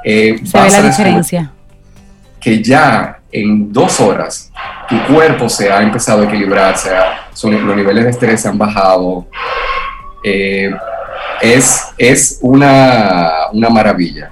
eh, 0.05 0.39
Se 0.45 0.61
ve 0.61 0.71
la 0.71 0.83
diferencia. 0.83 1.51
Que 2.41 2.63
ya 2.63 3.19
en 3.33 3.73
dos 3.73 3.99
horas 3.99 4.53
tu 4.89 5.13
cuerpo 5.13 5.49
se 5.49 5.73
ha 5.73 5.83
empezado 5.83 6.23
a 6.23 6.27
equilibrarse, 6.27 6.91
los 7.43 7.77
niveles 7.77 8.05
de 8.05 8.11
estrés 8.11 8.43
se 8.43 8.49
han 8.49 8.57
bajado, 8.57 9.27
eh, 10.23 10.71
es, 11.43 11.83
es 11.99 12.39
una, 12.43 13.49
una 13.53 13.71
maravilla. 13.71 14.31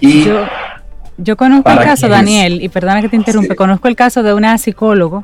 Y 0.00 0.24
yo, 0.24 0.44
conozco 1.36 1.70
el 1.70 1.78
caso, 1.78 2.08
Daniel, 2.08 2.62
y 2.62 2.68
perdona 2.68 3.00
que 3.00 3.08
te 3.08 3.16
interrumpe, 3.16 3.56
conozco 3.56 3.88
el 3.88 3.96
caso 3.96 4.22
de 4.22 4.34
una 4.34 4.56
psicólogo 4.58 5.22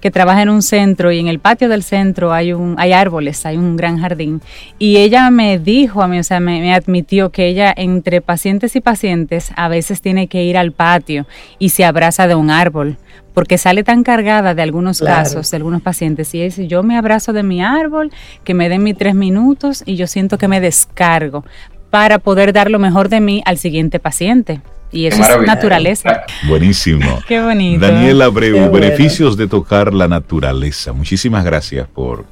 que 0.00 0.10
trabaja 0.10 0.42
en 0.42 0.48
un 0.48 0.62
centro 0.62 1.12
y 1.12 1.20
en 1.20 1.28
el 1.28 1.38
patio 1.38 1.68
del 1.68 1.84
centro 1.84 2.32
hay 2.32 2.52
un 2.52 2.74
hay 2.76 2.92
árboles, 2.92 3.46
hay 3.46 3.56
un 3.56 3.76
gran 3.76 3.98
jardín. 4.00 4.40
Y 4.78 4.96
ella 4.96 5.30
me 5.30 5.58
dijo 5.58 6.02
a 6.02 6.08
mí, 6.08 6.18
o 6.18 6.24
sea, 6.24 6.40
me, 6.40 6.60
me, 6.60 6.74
admitió 6.74 7.30
que 7.30 7.46
ella 7.46 7.72
entre 7.76 8.20
pacientes 8.20 8.74
y 8.74 8.80
pacientes 8.80 9.52
a 9.56 9.68
veces 9.68 10.00
tiene 10.00 10.26
que 10.26 10.42
ir 10.42 10.58
al 10.58 10.72
patio 10.72 11.26
y 11.60 11.68
se 11.68 11.84
abraza 11.84 12.26
de 12.26 12.34
un 12.34 12.50
árbol 12.50 12.98
porque 13.32 13.58
sale 13.58 13.82
tan 13.84 14.02
cargada 14.02 14.54
de 14.54 14.62
algunos 14.62 15.00
casos, 15.00 15.50
de 15.50 15.56
algunos 15.56 15.80
pacientes, 15.80 16.34
y 16.34 16.42
dice, 16.42 16.66
yo 16.66 16.82
me 16.82 16.98
abrazo 16.98 17.32
de 17.32 17.42
mi 17.42 17.62
árbol, 17.62 18.10
que 18.44 18.54
me 18.54 18.68
den 18.68 18.82
mis 18.82 18.96
tres 18.96 19.14
minutos 19.14 19.82
y 19.86 19.96
yo 19.96 20.06
siento 20.06 20.36
que 20.36 20.48
me 20.48 20.60
descargo 20.60 21.44
para 21.90 22.18
poder 22.18 22.52
dar 22.52 22.70
lo 22.70 22.78
mejor 22.78 23.08
de 23.08 23.20
mí 23.20 23.42
al 23.46 23.58
siguiente 23.58 23.98
paciente. 23.98 24.60
Y 24.92 25.06
eso 25.06 25.22
es 25.22 25.46
naturaleza. 25.46 26.24
Buenísimo. 26.46 27.20
Qué 27.26 27.42
bonito. 27.42 27.86
Daniel 27.86 28.20
Abreu, 28.22 28.70
beneficios 28.70 29.36
de 29.36 29.48
tocar 29.48 29.92
la 29.94 30.06
naturaleza. 30.06 30.92
Muchísimas 30.92 31.44
gracias 31.44 31.88
por, 31.88 32.24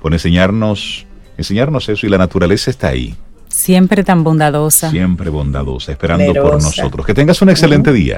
por 0.00 0.12
enseñarnos, 0.12 1.06
enseñarnos 1.36 1.88
eso 1.88 2.06
y 2.06 2.10
la 2.10 2.18
naturaleza 2.18 2.70
está 2.70 2.88
ahí. 2.88 3.16
Siempre 3.48 4.04
tan 4.04 4.24
bondadosa. 4.24 4.90
Siempre 4.90 5.30
bondadosa, 5.30 5.92
esperando 5.92 6.32
por 6.34 6.62
nosotros. 6.62 7.04
Que 7.04 7.14
tengas 7.14 7.42
un 7.42 7.50
excelente 7.50 7.92
día. 7.92 8.16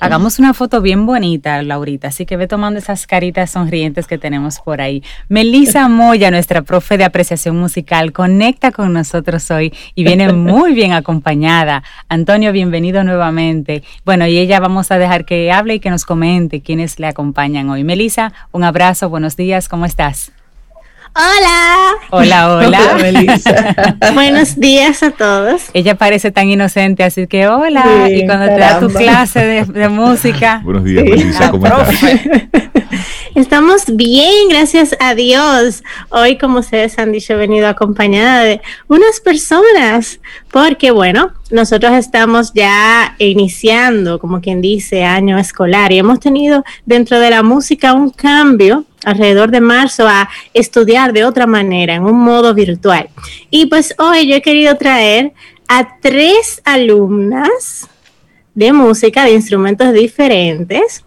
hagamos 0.00 0.38
una 0.38 0.54
foto 0.54 0.80
bien 0.80 1.04
bonita, 1.04 1.62
Laurita, 1.62 2.08
así 2.08 2.24
que 2.24 2.38
ve 2.38 2.48
tomando 2.48 2.78
esas 2.78 3.06
caritas 3.06 3.50
sonrientes 3.50 4.06
que 4.06 4.16
tenemos 4.16 4.60
por 4.60 4.80
ahí. 4.80 5.02
Melisa 5.28 5.88
Moya, 5.88 6.30
nuestra 6.30 6.62
profe 6.62 6.96
de 6.96 7.04
apreciación 7.04 7.58
musical, 7.58 8.12
conecta 8.12 8.72
con 8.72 8.94
nosotros 8.94 9.50
hoy 9.50 9.74
y 9.94 10.02
viene 10.02 10.32
muy 10.32 10.72
bien 10.72 10.92
acompañada. 10.92 11.82
Antonio, 12.08 12.50
bienvenido 12.50 13.04
nuevamente. 13.04 13.82
Bueno, 14.06 14.26
y 14.26 14.38
ella 14.38 14.58
vamos 14.58 14.90
a 14.90 14.98
dejar 14.98 15.26
que 15.26 15.52
hable 15.52 15.74
y 15.74 15.80
que 15.80 15.90
nos 15.90 16.06
comente 16.06 16.62
quiénes 16.62 16.98
le 16.98 17.08
acompañan 17.08 17.68
hoy. 17.68 17.84
Melisa, 17.84 18.32
un 18.52 18.64
abrazo, 18.64 19.10
buenos 19.10 19.36
días, 19.36 19.68
¿cómo 19.68 19.84
estás? 19.84 20.32
Hola. 21.14 21.96
Hola, 22.10 22.54
hola. 22.66 23.98
Buenos 24.14 24.58
días 24.58 25.02
a 25.02 25.10
todos. 25.10 25.62
Ella 25.74 25.96
parece 25.96 26.30
tan 26.30 26.48
inocente, 26.48 27.02
así 27.02 27.26
que 27.26 27.48
hola. 27.48 28.08
y 28.08 28.24
cuando 28.26 28.46
te 28.46 28.58
da 28.58 28.78
tu 28.78 28.88
clase 28.88 29.66
de, 29.66 29.88
música. 29.88 30.60
Buenos 30.64 30.84
días, 30.84 31.04
Melissa, 31.04 31.50
¿cómo 31.50 31.66
estás? 31.66 31.88
Estamos 33.34 33.84
bien, 33.88 34.48
gracias 34.48 34.94
a 35.00 35.14
Dios. 35.14 35.82
Hoy, 36.10 36.36
como 36.38 36.60
ustedes 36.60 36.98
han 36.98 37.12
dicho, 37.12 37.32
he 37.32 37.36
venido 37.36 37.68
acompañada 37.68 38.42
de 38.42 38.60
unas 38.86 39.20
personas, 39.20 40.20
porque 40.52 40.90
bueno, 40.90 41.32
nosotros 41.50 41.92
estamos 41.92 42.52
ya 42.54 43.14
iniciando, 43.18 44.18
como 44.18 44.40
quien 44.40 44.60
dice, 44.60 45.04
año 45.04 45.38
escolar 45.38 45.92
y 45.92 45.98
hemos 45.98 46.20
tenido 46.20 46.64
dentro 46.86 47.18
de 47.18 47.30
la 47.30 47.42
música 47.42 47.94
un 47.94 48.10
cambio 48.10 48.84
alrededor 49.04 49.50
de 49.50 49.60
marzo 49.60 50.06
a 50.06 50.28
estudiar 50.54 51.12
de 51.12 51.24
otra 51.24 51.46
manera, 51.46 51.94
en 51.94 52.04
un 52.04 52.18
modo 52.20 52.54
virtual. 52.54 53.08
Y 53.50 53.66
pues 53.66 53.94
hoy 53.98 54.28
yo 54.28 54.36
he 54.36 54.42
querido 54.42 54.76
traer 54.76 55.32
a 55.68 55.98
tres 56.00 56.60
alumnas 56.64 57.88
de 58.54 58.72
música, 58.72 59.24
de 59.24 59.32
instrumentos 59.32 59.92
diferentes, 59.92 61.04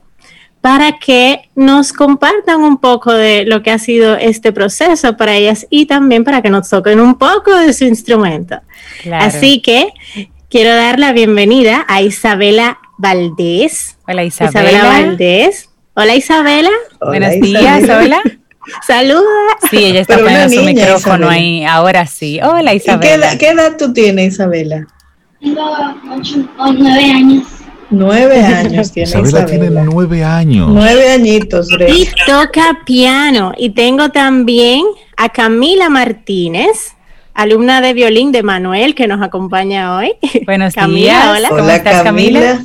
para 0.62 0.98
que 0.98 1.50
nos 1.56 1.92
compartan 1.92 2.62
un 2.62 2.78
poco 2.78 3.12
de 3.12 3.44
lo 3.44 3.62
que 3.62 3.72
ha 3.72 3.78
sido 3.78 4.16
este 4.16 4.54
proceso 4.54 5.18
para 5.18 5.36
ellas 5.36 5.68
y 5.70 5.88
también 5.88 6.24
para 6.24 6.42
que 6.42 6.50
nos 6.50 6.70
toquen 6.70 7.02
un 7.02 7.18
poco 7.18 7.54
de 7.54 7.74
su 7.74 7.84
instrumento. 7.84 8.62
Así 9.12 9.62
que 9.62 9.90
quiero 10.50 10.74
dar 10.74 11.00
la 11.00 11.12
bienvenida 11.12 11.86
a 11.90 12.02
Isabela 12.02 12.80
Valdés. 12.98 13.98
Hola 14.08 14.24
Isabela. 14.24 14.72
Isabela 14.72 14.88
Valdés. 14.88 15.70
Hola 15.96 16.16
Isabela. 16.16 16.70
Buenos 17.02 17.32
días, 17.42 17.84
hola. 17.84 18.20
Saluda. 18.88 19.22
Sí, 19.70 19.78
ella 19.78 20.02
está 20.02 20.18
poniendo 20.18 20.50
su 20.50 20.64
micrófono 20.64 21.30
ahí. 21.30 21.64
Ahora 21.66 22.06
sí. 22.08 22.40
Hola 22.42 22.74
Isabela. 22.74 23.38
Qué 23.38 23.50
edad, 23.50 23.76
tú 23.78 23.94
tienes, 23.94 24.34
Isabela? 24.34 24.88
Tengo 25.40 25.62
ocho, 26.18 26.38
nueve 26.78 27.12
años. 27.12 27.44
Nueve 27.90 28.38
años 28.44 28.92
tiene 28.92 29.10
Isabela. 29.10 29.46
tiene 29.46 29.70
nueve 29.70 30.24
años. 30.24 30.70
Nueve 30.72 31.12
añitos, 31.12 31.68
Y 31.90 32.08
toca 32.26 32.80
piano. 32.86 33.52
Y 33.58 33.72
tengo 33.72 34.10
también 34.10 34.84
a 35.18 35.30
Camila 35.30 35.90
Martínez, 35.90 36.94
alumna 37.36 37.82
de 37.82 37.94
violín 37.94 38.32
de 38.32 38.42
Manuel, 38.42 38.96
que 38.96 39.08
nos 39.08 39.22
acompaña 39.22 39.96
hoy. 39.98 40.14
Buenos 40.46 40.74
días. 40.88 41.38
Hola, 41.38 41.50
¿cómo 41.50 41.70
estás, 41.70 42.02
Camila? 42.02 42.64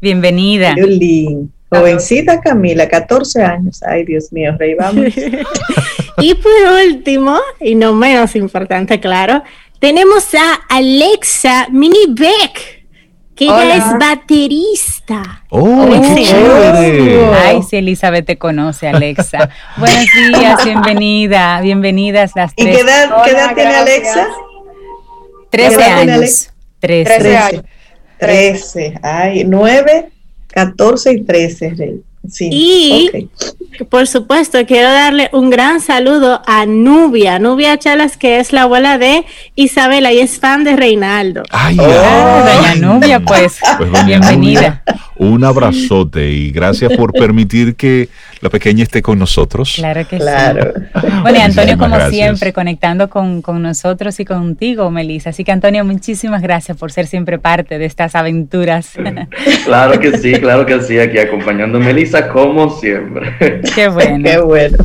Bienvenida. 0.00 0.74
Violín. 0.74 1.52
Jovencita 1.72 2.40
Camila, 2.40 2.86
14 2.86 3.42
años. 3.42 3.82
Ay, 3.82 4.04
Dios 4.04 4.30
mío, 4.30 4.54
rey, 4.58 4.74
vamos. 4.74 5.06
y 6.18 6.34
por 6.34 6.52
último, 6.84 7.38
y 7.60 7.74
no 7.74 7.94
menos 7.94 8.36
importante, 8.36 9.00
claro, 9.00 9.42
tenemos 9.78 10.34
a 10.34 10.54
Alexa 10.68 11.68
Mini 11.70 12.06
Beck 12.08 12.82
que 13.34 13.46
ella 13.46 13.76
es 13.76 13.98
baterista. 13.98 15.44
¡Oh, 15.48 15.88
qué 15.88 16.24
chévere! 16.24 17.34
Ay, 17.34 17.62
si 17.62 17.76
Elizabeth 17.76 18.26
te 18.26 18.36
conoce, 18.36 18.88
Alexa. 18.88 19.48
Buenos 19.78 20.06
días, 20.38 20.64
bienvenida, 20.64 21.60
bienvenidas 21.62 22.32
las 22.36 22.54
tres. 22.54 22.68
¿Y 22.68 22.76
qué 22.76 22.80
edad, 22.82 23.54
tiene 23.54 23.74
Alexa? 23.74 24.28
Trece 25.48 25.82
años. 25.82 26.50
Trece 26.78 27.36
años. 27.36 27.62
Trece. 28.18 28.98
Ay, 29.02 29.44
nueve, 29.44 30.10
catorce 30.52 31.12
y 31.12 31.24
trece, 31.24 31.70
Rey. 31.70 32.02
Sí, 32.28 32.48
y 32.52 33.84
por 33.90 34.06
supuesto 34.06 34.64
quiero 34.66 34.88
darle 34.88 35.28
un 35.32 35.50
gran 35.50 35.80
saludo 35.80 36.40
a 36.46 36.66
Nubia, 36.66 37.38
Nubia 37.38 37.76
Chalas, 37.78 38.16
que 38.16 38.38
es 38.38 38.52
la 38.52 38.62
abuela 38.62 38.96
de 38.96 39.24
Isabela 39.56 40.12
y 40.12 40.20
es 40.20 40.38
fan 40.38 40.62
de 40.62 40.76
Reinaldo. 40.76 41.42
Ay, 41.50 41.76
doña 41.76 42.74
Nubia, 42.76 43.20
pues, 43.20 43.58
pues 43.76 44.06
bienvenida. 44.06 44.82
un 45.16 45.42
abrazote 45.42 46.30
y 46.30 46.50
gracias 46.50 46.92
por 46.92 47.12
permitir 47.12 47.74
que 47.74 48.08
la 48.40 48.50
pequeña 48.50 48.82
esté 48.82 49.02
con 49.02 49.18
nosotros. 49.18 49.74
Claro 49.76 50.06
que 50.06 50.18
claro. 50.18 50.72
sí. 50.74 51.06
Bueno, 51.22 51.38
y 51.38 51.42
Antonio, 51.42 51.78
como 51.78 51.98
siempre, 52.10 52.52
conectando 52.52 53.08
con, 53.08 53.40
con, 53.40 53.62
nosotros 53.62 54.18
y 54.18 54.24
contigo, 54.24 54.90
Melissa. 54.90 55.30
Así 55.30 55.44
que, 55.44 55.52
Antonio, 55.52 55.84
muchísimas 55.84 56.42
gracias 56.42 56.76
por 56.76 56.90
ser 56.90 57.06
siempre 57.06 57.38
parte 57.38 57.78
de 57.78 57.84
estas 57.84 58.14
aventuras. 58.14 58.90
Claro 59.64 60.00
que 60.00 60.18
sí, 60.18 60.32
claro 60.34 60.66
que 60.66 60.80
sí, 60.82 60.98
aquí 60.98 61.18
acompañando 61.18 61.78
a 61.78 61.80
Melissa 61.80 62.11
como 62.32 62.70
siempre. 62.70 63.60
Qué 63.74 63.88
bueno. 63.88 64.30
Qué 64.30 64.38
bueno. 64.38 64.78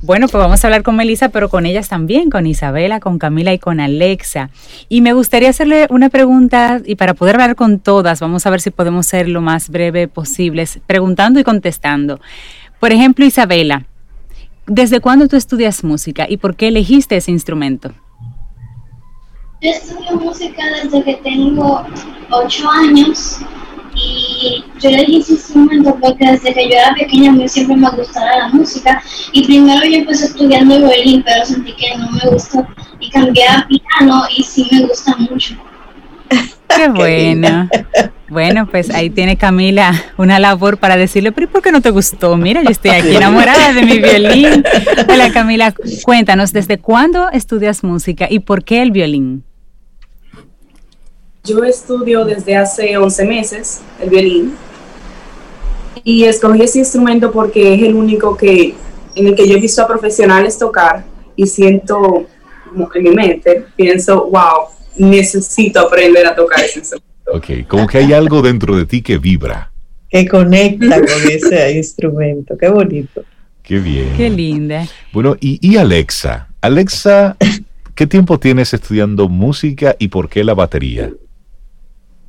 Bueno, 0.00 0.28
pues 0.28 0.40
vamos 0.40 0.62
a 0.62 0.68
hablar 0.68 0.84
con 0.84 0.94
Melissa, 0.94 1.28
pero 1.30 1.48
con 1.48 1.66
ellas 1.66 1.88
también, 1.88 2.30
con 2.30 2.46
Isabela, 2.46 3.00
con 3.00 3.18
Camila 3.18 3.52
y 3.52 3.58
con 3.58 3.80
Alexa. 3.80 4.50
Y 4.88 5.00
me 5.00 5.12
gustaría 5.12 5.50
hacerle 5.50 5.88
una 5.90 6.08
pregunta, 6.08 6.80
y 6.84 6.94
para 6.94 7.14
poder 7.14 7.34
hablar 7.34 7.56
con 7.56 7.80
todas, 7.80 8.20
vamos 8.20 8.46
a 8.46 8.50
ver 8.50 8.60
si 8.60 8.70
podemos 8.70 9.06
ser 9.06 9.28
lo 9.28 9.40
más 9.40 9.70
breve 9.70 10.06
posible, 10.06 10.68
preguntando 10.86 11.40
y 11.40 11.44
contestando. 11.44 12.20
Por 12.78 12.92
ejemplo, 12.92 13.24
Isabela, 13.24 13.86
¿desde 14.68 15.00
cuándo 15.00 15.26
tú 15.26 15.34
estudias 15.34 15.82
música 15.82 16.26
y 16.28 16.36
por 16.36 16.54
qué 16.54 16.68
elegiste 16.68 17.16
ese 17.16 17.32
instrumento? 17.32 17.92
Yo 19.60 19.70
estudio 19.70 20.14
música 20.14 20.62
desde 20.80 21.02
que 21.02 21.16
tengo 21.16 21.84
ocho 22.30 22.70
años 22.70 23.40
y 23.98 24.64
yo 24.80 24.90
elegí 24.90 25.18
ese 25.18 25.32
instrumento 25.32 25.96
porque 26.00 26.24
desde 26.32 26.54
que 26.54 26.68
yo 26.68 26.74
era 26.74 26.94
pequeña 26.94 27.30
a 27.30 27.32
mí 27.34 27.48
siempre 27.48 27.76
me 27.76 27.90
gustaba 27.90 28.36
la 28.36 28.48
música 28.48 29.02
y 29.32 29.44
primero 29.44 29.84
yo 29.84 29.96
empecé 29.96 30.26
estudiando 30.26 30.78
violín 30.78 31.22
pero 31.24 31.44
sentí 31.44 31.72
que 31.72 31.96
no 31.96 32.10
me 32.10 32.30
gustó 32.30 32.66
y 33.00 33.10
cambié 33.10 33.44
a 33.48 33.66
piano 33.66 34.22
y 34.36 34.42
sí 34.42 34.66
me 34.70 34.82
gusta 34.82 35.16
mucho. 35.16 35.54
Qué 36.76 36.88
bueno. 36.88 37.68
Bueno, 38.28 38.66
pues 38.66 38.90
ahí 38.90 39.08
tiene 39.08 39.36
Camila 39.36 39.92
una 40.18 40.38
labor 40.38 40.76
para 40.76 40.96
decirle, 40.96 41.32
pero 41.32 41.48
¿por 41.48 41.62
qué 41.62 41.72
no 41.72 41.80
te 41.80 41.90
gustó? 41.90 42.36
Mira, 42.36 42.62
yo 42.62 42.68
estoy 42.68 42.90
aquí 42.90 43.16
enamorada 43.16 43.72
de 43.72 43.82
mi 43.82 43.98
violín. 43.98 44.62
Hola 45.08 45.32
Camila, 45.32 45.74
cuéntanos, 46.04 46.52
¿desde 46.52 46.78
cuándo 46.78 47.30
estudias 47.30 47.82
música 47.82 48.26
y 48.28 48.40
por 48.40 48.64
qué 48.64 48.82
el 48.82 48.90
violín? 48.90 49.44
Yo 51.48 51.64
estudio 51.64 52.26
desde 52.26 52.56
hace 52.56 52.94
11 52.94 53.24
meses 53.24 53.80
el 54.02 54.10
violín 54.10 54.54
y 56.04 56.24
escogí 56.24 56.62
ese 56.62 56.80
instrumento 56.80 57.32
porque 57.32 57.74
es 57.74 57.82
el 57.82 57.94
único 57.94 58.36
que 58.36 58.74
en 59.14 59.26
el 59.26 59.34
que 59.34 59.48
yo 59.48 59.56
he 59.56 59.60
visto 59.60 59.80
a 59.80 59.88
profesionales 59.88 60.58
tocar 60.58 61.04
y 61.36 61.46
siento 61.46 62.26
como 62.68 62.90
en 62.94 63.02
mi 63.02 63.10
mente, 63.10 63.64
pienso, 63.76 64.26
wow, 64.26 64.66
necesito 64.96 65.80
aprender 65.80 66.26
a 66.26 66.34
tocar 66.34 66.62
ese 66.62 66.80
instrumento. 66.80 67.08
Ok, 67.32 67.66
como 67.66 67.86
que 67.86 67.96
hay 67.96 68.12
algo 68.12 68.42
dentro 68.42 68.76
de 68.76 68.84
ti 68.84 69.00
que 69.00 69.16
vibra. 69.16 69.72
Que 70.10 70.28
conecta 70.28 71.00
con 71.00 71.30
ese 71.30 71.72
instrumento, 71.78 72.58
qué 72.58 72.68
bonito. 72.68 73.24
Qué 73.62 73.78
bien. 73.78 74.12
Qué 74.18 74.28
linda. 74.28 74.86
Bueno, 75.14 75.34
y, 75.40 75.58
y 75.66 75.78
Alexa, 75.78 76.48
Alexa, 76.60 77.38
¿qué 77.94 78.06
tiempo 78.06 78.38
tienes 78.38 78.74
estudiando 78.74 79.30
música 79.30 79.96
y 79.98 80.08
por 80.08 80.28
qué 80.28 80.44
la 80.44 80.52
batería? 80.52 81.10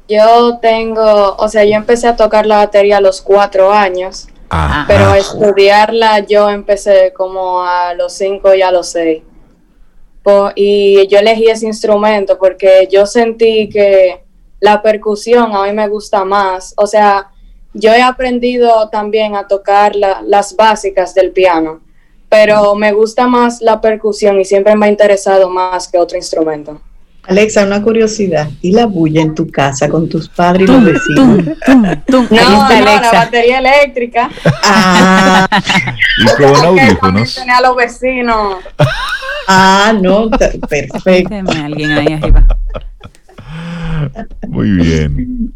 Yo 0.10 0.58
tengo, 0.60 1.36
o 1.38 1.48
sea, 1.48 1.64
yo 1.64 1.76
empecé 1.76 2.08
a 2.08 2.16
tocar 2.16 2.48
la 2.48 2.58
batería 2.58 2.98
a 2.98 3.02
los 3.02 3.22
cuatro 3.22 3.72
años, 3.72 4.28
ah. 4.50 4.86
pero 4.88 5.12
a 5.12 5.18
estudiarla 5.20 6.20
yo 6.22 6.50
empecé 6.50 7.14
como 7.14 7.62
a 7.62 7.94
los 7.94 8.14
cinco 8.14 8.56
y 8.56 8.64
a 8.64 8.72
los 8.72 8.90
seis. 8.90 9.22
y 10.56 11.08
yo 11.08 11.20
elegí 11.20 11.48
ese 11.48 11.68
instrumento 11.68 12.38
porque 12.38 12.88
yo 12.92 13.06
sentí 13.06 13.70
que 13.70 14.24
la 14.60 14.82
percusión 14.82 15.56
a 15.56 15.64
mí 15.64 15.74
me 15.74 15.88
gusta 15.88 16.26
más. 16.26 16.74
O 16.78 16.88
sea, 16.88 17.30
yo 17.74 17.94
he 17.94 18.02
aprendido 18.02 18.90
también 18.90 19.36
a 19.36 19.48
tocar 19.48 19.96
las 19.96 20.56
básicas 20.56 21.14
del 21.14 21.32
piano, 21.32 21.82
pero 22.30 22.74
me 22.76 22.94
gusta 22.94 23.28
más 23.28 23.62
la 23.62 23.80
percusión 23.80 24.40
y 24.40 24.46
siempre 24.46 24.76
me 24.76 24.88
ha 24.88 24.90
interesado 24.90 25.50
más 25.50 25.88
que 25.88 26.00
otro 26.00 26.18
instrumento. 26.18 26.82
Alexa, 27.30 27.64
una 27.64 27.82
curiosidad. 27.84 28.50
¿Y 28.62 28.72
la 28.72 28.88
bulla 28.88 29.22
en 29.22 29.36
tu 29.36 29.52
casa 29.52 29.88
con 29.88 30.10
tus 30.10 30.28
padres 30.28 30.68
y 30.68 30.72
los 30.72 30.84
vecinos? 30.84 31.58
no, 32.08 32.28
no, 32.28 32.70
la 32.70 33.12
batería 33.14 33.60
eléctrica. 33.60 34.32
Ah. 34.64 35.48
y 36.18 36.42
con 36.42 36.66
audífonos. 36.66 37.38
a 37.38 37.62
los 37.62 37.76
vecinos. 37.76 38.56
Ah, 39.48 39.94
no, 40.02 40.30
perfecto. 40.30 41.52
alguien 41.52 41.92
ahí 41.92 42.14
arriba. 42.14 42.48
Muy 44.48 44.72
bien. 44.72 45.54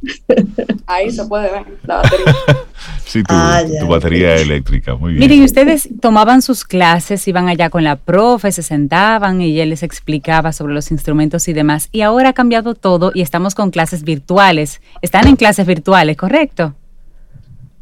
Ahí 0.86 1.12
se 1.12 1.26
puede 1.26 1.52
ver 1.52 1.66
la 1.86 1.98
batería. 1.98 2.36
Sí, 3.06 3.22
tu, 3.22 3.34
ah, 3.34 3.62
tu 3.80 3.88
batería 3.88 4.36
eléctrica, 4.38 4.96
muy 4.96 5.14
bien. 5.14 5.20
Miren, 5.20 5.44
ustedes 5.44 5.88
tomaban 6.02 6.42
sus 6.42 6.64
clases, 6.64 7.28
iban 7.28 7.48
allá 7.48 7.70
con 7.70 7.84
la 7.84 7.96
profe, 7.96 8.52
se 8.52 8.64
sentaban 8.64 9.40
y 9.42 9.60
él 9.60 9.70
les 9.70 9.84
explicaba 9.84 10.52
sobre 10.52 10.74
los 10.74 10.90
instrumentos 10.90 11.48
y 11.48 11.54
demás. 11.54 11.90
Y 11.92 12.02
ahora 12.02 12.30
ha 12.30 12.34
cambiado 12.34 12.74
todo 12.74 13.12
y 13.14 13.22
estamos 13.22 13.56
con 13.56 13.72
clases 13.72 14.04
virtuales. 14.04 14.82
Están 15.02 15.28
en 15.28 15.36
clases 15.36 15.68
virtuales, 15.68 16.18
¿correcto? 16.18 16.74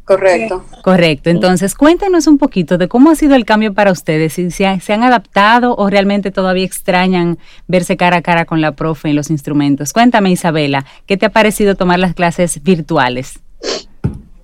Correcto. 0.04 0.64
Correcto. 0.82 1.30
Entonces, 1.30 1.76
cuéntenos 1.76 2.26
un 2.26 2.36
poquito 2.36 2.76
de 2.76 2.88
cómo 2.88 3.10
ha 3.10 3.14
sido 3.14 3.36
el 3.36 3.44
cambio 3.44 3.72
para 3.72 3.92
ustedes, 3.92 4.32
si 4.32 4.50
se, 4.50 4.66
han 4.66 5.02
adaptado 5.04 5.76
o 5.76 5.88
realmente 5.88 6.32
todavía 6.32 6.64
extrañan 6.64 7.38
verse 7.68 7.96
cara 7.96 8.16
a 8.16 8.22
cara 8.22 8.44
con 8.44 8.60
la 8.60 8.72
profe 8.72 9.10
en 9.10 9.16
los 9.16 9.30
instrumentos. 9.30 9.92
Cuéntame, 9.92 10.30
Isabela, 10.30 10.84
¿qué 11.06 11.16
te 11.16 11.26
ha 11.26 11.30
parecido 11.30 11.76
tomar 11.76 12.00
las 12.00 12.14
clases 12.14 12.60
virtuales? 12.62 13.38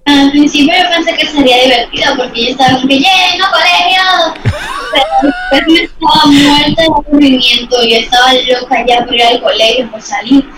Al 0.04 0.30
principio 0.30 0.72
yo 0.74 0.90
pensé 0.94 1.16
que 1.16 1.26
sería 1.26 1.62
divertido 1.64 2.16
porque 2.16 2.44
yo 2.44 2.50
estaba 2.50 2.76
como 2.76 2.88
que 2.88 2.94
lleno 2.94 3.44
colegio, 3.52 4.02
pero 4.92 5.04
después 5.50 5.62
me 5.66 5.82
estaba 5.82 6.26
muerta 6.26 6.82
de 6.82 6.88
aburrimiento, 6.88 7.76
yo 7.82 7.96
estaba 7.96 8.32
loca 8.32 8.86
ya 8.86 9.04
por 9.04 9.14
ir 9.14 9.22
al 9.22 9.42
colegio, 9.42 9.90
por 9.90 10.00
salir. 10.00 10.48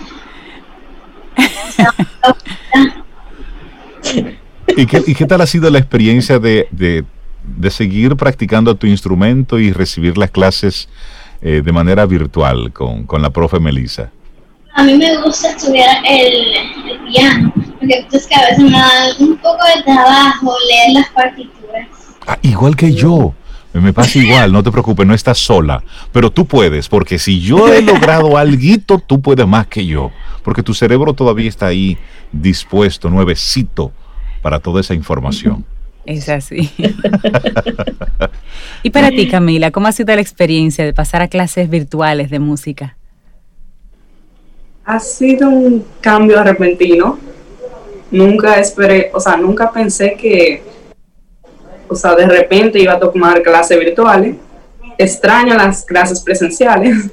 ¿Y 4.77 4.85
qué, 4.85 5.03
¿Y 5.05 5.15
qué 5.15 5.25
tal 5.25 5.41
ha 5.41 5.47
sido 5.47 5.69
la 5.69 5.79
experiencia 5.79 6.39
de, 6.39 6.67
de, 6.71 7.71
seguir 7.71 8.15
practicando 8.15 8.75
tu 8.75 8.87
instrumento 8.87 9.59
y 9.59 9.71
recibir 9.71 10.17
las 10.17 10.31
clases 10.31 10.89
eh, 11.41 11.61
de 11.63 11.71
manera 11.71 12.05
virtual 12.05 12.71
con, 12.71 13.03
con, 13.03 13.21
la 13.21 13.29
profe 13.29 13.59
Melissa? 13.59 14.11
A 14.73 14.83
mí 14.83 14.97
me 14.97 15.17
gusta 15.21 15.49
estudiar 15.49 15.97
el, 16.07 17.03
piano, 17.11 17.51
porque 17.55 18.05
es 18.11 18.27
que 18.27 18.35
a 18.35 18.41
veces 18.41 18.63
me 18.63 18.71
da 18.71 19.15
un 19.19 19.35
poco 19.37 19.59
de 19.75 19.83
trabajo 19.83 20.55
leer 20.69 20.93
las 20.93 21.09
partituras. 21.09 21.87
Ah, 22.25 22.37
igual 22.41 22.75
que 22.75 22.93
yo. 22.93 23.33
Me 23.73 23.93
pasa 23.93 24.19
igual, 24.19 24.51
no 24.51 24.63
te 24.63 24.71
preocupes, 24.71 25.07
no 25.07 25.13
estás 25.13 25.37
sola. 25.37 25.81
Pero 26.11 26.29
tú 26.29 26.45
puedes, 26.45 26.89
porque 26.89 27.17
si 27.17 27.39
yo 27.39 27.73
he 27.73 27.81
logrado 27.81 28.37
algo, 28.37 28.99
tú 29.07 29.21
puedes 29.21 29.47
más 29.47 29.67
que 29.67 29.85
yo. 29.85 30.11
Porque 30.43 30.61
tu 30.61 30.73
cerebro 30.73 31.13
todavía 31.13 31.47
está 31.47 31.67
ahí 31.67 31.97
dispuesto, 32.31 33.09
nuevecito, 33.09 33.93
para 34.41 34.59
toda 34.59 34.81
esa 34.81 34.93
información. 34.93 35.65
Es 36.05 36.29
así. 36.29 36.69
y 38.83 38.89
para 38.89 39.09
ti, 39.09 39.27
Camila, 39.27 39.71
¿cómo 39.71 39.87
ha 39.87 39.91
sido 39.91 40.13
la 40.15 40.21
experiencia 40.21 40.83
de 40.83 40.93
pasar 40.93 41.21
a 41.21 41.27
clases 41.27 41.69
virtuales 41.69 42.29
de 42.29 42.39
música? 42.39 42.97
Ha 44.83 44.99
sido 44.99 45.49
un 45.49 45.85
cambio 46.01 46.43
repentino. 46.43 47.19
Nunca 48.09 48.59
esperé, 48.59 49.11
o 49.13 49.19
sea, 49.19 49.37
nunca 49.37 49.71
pensé 49.71 50.17
que, 50.19 50.63
o 51.87 51.95
sea, 51.95 52.15
de 52.15 52.25
repente 52.25 52.79
iba 52.79 52.93
a 52.93 52.99
tomar 52.99 53.41
clases 53.43 53.79
virtuales. 53.79 54.35
Extraño 54.97 55.55
las 55.55 55.85
clases 55.85 56.19
presenciales, 56.19 57.09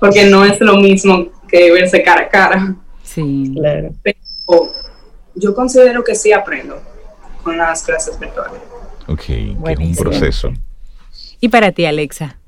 porque 0.00 0.24
no 0.24 0.44
es 0.44 0.60
lo 0.60 0.76
mismo 0.76 1.28
que 1.48 1.72
verse 1.72 2.02
cara 2.02 2.22
a 2.22 2.28
cara. 2.28 2.74
Sí, 3.02 3.52
claro. 3.54 3.90
Pero 4.02 4.18
yo 5.34 5.54
considero 5.54 6.02
que 6.04 6.14
sí 6.14 6.32
aprendo 6.32 6.80
con 7.42 7.56
las 7.58 7.82
clases 7.82 8.18
virtuales. 8.18 8.60
Ok, 9.06 9.28
es 9.28 9.78
un 9.78 9.94
proceso. 9.94 10.52
¿Y 11.40 11.48
para 11.48 11.72
ti, 11.72 11.84
Alexa? 11.84 12.38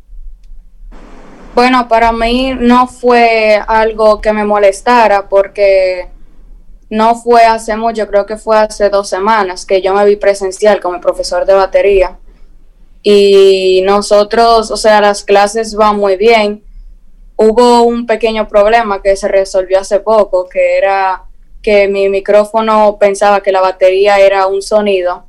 Bueno, 1.55 1.89
para 1.89 2.13
mí 2.13 2.55
no 2.59 2.87
fue 2.87 3.61
algo 3.67 4.21
que 4.21 4.33
me 4.33 4.45
molestara 4.45 5.29
porque 5.29 6.09
no 6.89 7.15
fue 7.17 7.45
hace 7.45 7.77
mucho, 7.77 8.07
creo 8.07 8.27
que 8.27 8.37
fue 8.37 8.59
hace 8.59 8.91
dos 8.91 9.09
semanas 9.09 9.67
que 9.67 9.83
yo 9.83 9.95
me 9.95 10.05
vi 10.05 10.17
presencial 10.17 10.81
con 10.81 10.95
mi 10.95 11.01
profesor 11.01 11.45
de 11.47 11.55
batería. 11.55 12.19
Y 13.03 13.83
nosotros, 13.85 14.71
o 14.71 14.77
sea, 14.77 15.01
las 15.01 15.25
clases 15.25 15.75
van 15.75 15.97
muy 15.97 16.17
bien. 16.17 16.63
Hubo 17.37 17.83
un 17.83 18.07
pequeño 18.07 18.49
problema 18.49 19.03
que 19.03 19.15
se 19.17 19.29
resolvió 19.29 19.81
hace 19.81 20.01
poco, 20.01 20.49
que 20.49 20.79
era 20.79 21.26
que 21.67 21.89
mi 21.89 22.09
micrófono 22.09 22.97
pensaba 22.97 23.41
que 23.41 23.51
la 23.51 23.61
batería 23.61 24.21
era 24.21 24.47
un 24.47 24.63
sonido 24.63 25.25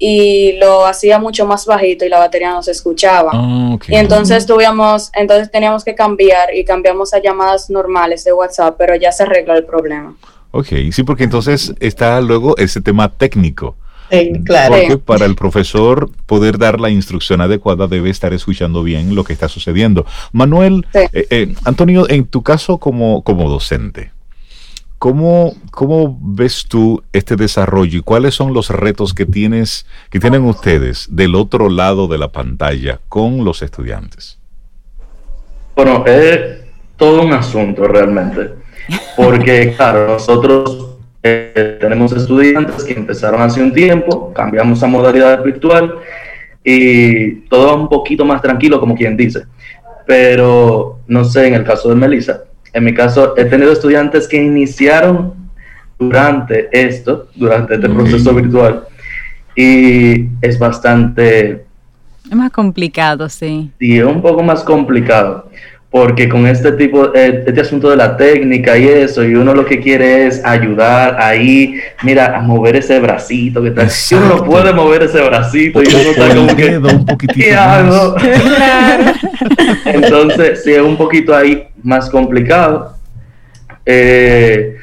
y 0.00 0.58
lo 0.58 0.84
hacía 0.84 1.20
mucho 1.20 1.46
más 1.46 1.64
bajito 1.64 2.04
y 2.04 2.08
la 2.08 2.18
batería 2.18 2.50
no 2.50 2.60
se 2.60 2.72
escuchaba. 2.72 3.30
Ah, 3.32 3.78
y 3.86 3.94
entonces 3.94 4.46
tuvimos, 4.46 5.12
entonces 5.14 5.48
teníamos 5.48 5.84
que 5.84 5.94
cambiar 5.94 6.52
y 6.52 6.64
cambiamos 6.64 7.14
a 7.14 7.22
llamadas 7.22 7.70
normales 7.70 8.24
de 8.24 8.32
WhatsApp, 8.32 8.74
pero 8.76 8.96
ya 8.96 9.12
se 9.12 9.22
arregló 9.22 9.54
el 9.54 9.64
problema. 9.64 10.16
Ok, 10.50 10.66
sí, 10.90 11.04
porque 11.04 11.22
entonces 11.22 11.72
está 11.78 12.20
luego 12.20 12.56
ese 12.56 12.80
tema 12.80 13.08
técnico. 13.08 13.76
claro. 14.44 14.74
Porque 14.74 14.98
para 14.98 15.24
el 15.24 15.36
profesor 15.36 16.10
poder 16.26 16.58
dar 16.58 16.80
la 16.80 16.90
instrucción 16.90 17.40
adecuada 17.40 17.86
debe 17.86 18.10
estar 18.10 18.32
escuchando 18.34 18.82
bien 18.82 19.14
lo 19.14 19.22
que 19.22 19.34
está 19.34 19.48
sucediendo. 19.48 20.04
Manuel, 20.32 20.84
eh, 20.94 21.08
eh, 21.30 21.54
Antonio, 21.64 22.10
en 22.10 22.24
tu 22.26 22.42
caso 22.42 22.78
como, 22.78 23.22
como 23.22 23.48
docente, 23.48 24.15
¿Cómo, 24.98 25.54
¿Cómo 25.70 26.18
ves 26.22 26.64
tú 26.68 27.02
este 27.12 27.36
desarrollo 27.36 27.98
y 27.98 28.02
cuáles 28.02 28.34
son 28.34 28.54
los 28.54 28.70
retos 28.70 29.12
que 29.12 29.26
tienes, 29.26 29.86
que 30.10 30.20
tienen 30.20 30.44
ustedes 30.44 31.08
del 31.10 31.34
otro 31.34 31.68
lado 31.68 32.08
de 32.08 32.16
la 32.16 32.32
pantalla 32.32 33.00
con 33.08 33.44
los 33.44 33.60
estudiantes? 33.60 34.38
Bueno, 35.74 36.04
es 36.06 36.64
todo 36.96 37.22
un 37.22 37.32
asunto 37.34 37.86
realmente, 37.86 38.54
porque 39.16 39.74
claro, 39.76 40.06
nosotros 40.06 40.96
eh, 41.22 41.76
tenemos 41.78 42.12
estudiantes 42.12 42.82
que 42.84 42.94
empezaron 42.94 43.42
hace 43.42 43.62
un 43.62 43.74
tiempo, 43.74 44.32
cambiamos 44.32 44.82
a 44.82 44.86
modalidad 44.86 45.42
virtual 45.44 45.94
y 46.64 47.32
todo 47.48 47.76
un 47.76 47.88
poquito 47.90 48.24
más 48.24 48.40
tranquilo, 48.40 48.80
como 48.80 48.94
quien 48.94 49.16
dice. 49.16 49.44
Pero 50.06 51.00
no 51.06 51.24
sé, 51.24 51.48
en 51.48 51.54
el 51.54 51.64
caso 51.64 51.90
de 51.90 51.96
Melissa, 51.96 52.44
en 52.76 52.84
mi 52.84 52.92
caso, 52.92 53.34
he 53.38 53.46
tenido 53.46 53.72
estudiantes 53.72 54.28
que 54.28 54.36
iniciaron 54.36 55.32
durante 55.98 56.68
esto, 56.72 57.28
durante 57.34 57.76
este 57.76 57.88
proceso 57.88 58.34
virtual, 58.34 58.84
y 59.54 60.28
es 60.42 60.58
bastante... 60.58 61.64
Es 62.30 62.36
más 62.36 62.50
complicado, 62.50 63.30
sí. 63.30 63.70
Sí, 63.78 63.96
es 63.96 64.04
un 64.04 64.20
poco 64.20 64.42
más 64.42 64.62
complicado, 64.62 65.50
porque 65.90 66.28
con 66.28 66.46
este 66.46 66.72
tipo, 66.72 67.14
eh, 67.14 67.44
este 67.46 67.60
asunto 67.60 67.88
de 67.88 67.96
la 67.96 68.16
técnica 68.16 68.76
y 68.76 68.88
eso, 68.88 69.24
y 69.24 69.34
uno 69.34 69.54
lo 69.54 69.64
que 69.64 69.80
quiere 69.80 70.26
es 70.26 70.44
ayudar 70.44 71.16
ahí, 71.20 71.80
mira, 72.02 72.36
a 72.36 72.40
mover 72.42 72.76
ese 72.76 72.98
bracito, 72.98 73.62
que 73.62 73.70
tal. 73.70 73.88
Si 73.88 74.14
uno 74.14 74.28
no 74.28 74.44
puede 74.44 74.72
mover 74.72 75.04
ese 75.04 75.22
bracito 75.22 75.82
y 75.82 75.86
uno 75.86 75.98
está 75.98 76.34
como 76.34 76.56
que, 76.56 76.78
un 76.78 77.06
¿qué 77.34 77.54
hago? 77.54 78.16
Entonces, 79.86 80.64
sí, 80.64 80.72
es 80.72 80.80
un 80.80 80.96
poquito 80.96 81.34
ahí 81.34 81.68
más 81.82 82.10
complicado. 82.10 82.96
Eh, 83.84 84.76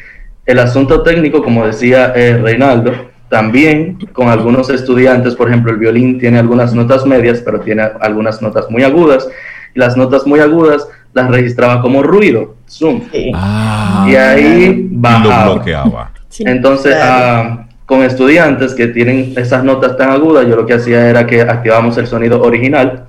el 0.46 0.60
asunto 0.60 1.04
técnico, 1.04 1.44
como 1.44 1.66
decía 1.68 2.13
eh, 2.16 2.39
Reinaldo, 2.42 3.12
también 3.30 3.98
con 4.13 4.30
algunos 4.30 4.70
estudiantes, 4.70 5.36
por 5.36 5.50
ejemplo, 5.50 5.72
el 5.72 5.78
violín 5.78 6.20
tiene 6.20 6.39
algunas 6.39 6.74
notas 6.74 7.06
medias, 7.06 7.42
pero 7.44 7.60
tiene 7.60 7.84
algunas 8.00 8.42
notas 8.42 8.70
muy 8.70 8.84
agudas. 8.84 9.28
Las 9.74 9.98
notas 9.98 10.26
muy 10.26 10.40
agudas 10.40 10.88
las 11.14 11.30
registraba 11.30 11.82
como 11.82 12.04
ruido, 12.04 12.56
zoom. 12.68 13.02
Ah. 13.34 14.08
y 14.10 14.16
ahí 14.16 14.88
bajaba. 14.92 15.46
Lo 15.46 15.54
bloqueaba. 15.54 16.12
Entonces, 16.40 16.96
ah, 17.00 17.68
con 17.86 18.04
estudiantes 18.04 18.74
que 18.74 18.88
tienen 18.88 19.34
esas 19.38 19.64
notas 19.64 19.96
tan 19.98 20.10
agudas, 20.10 20.48
yo 20.48 20.56
lo 20.56 20.66
que 20.66 20.74
hacía 20.74 21.10
era 21.10 21.28
que 21.28 21.42
activábamos 21.42 21.98
el 21.98 22.08
sonido 22.08 22.42
original 22.42 23.06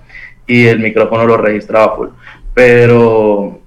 y 0.47 0.67
el 0.67 0.81
micrófono 0.81 1.25
lo 1.25 1.37
registraba 1.37 1.97
full. 1.97 2.09
Pero, 2.53 3.61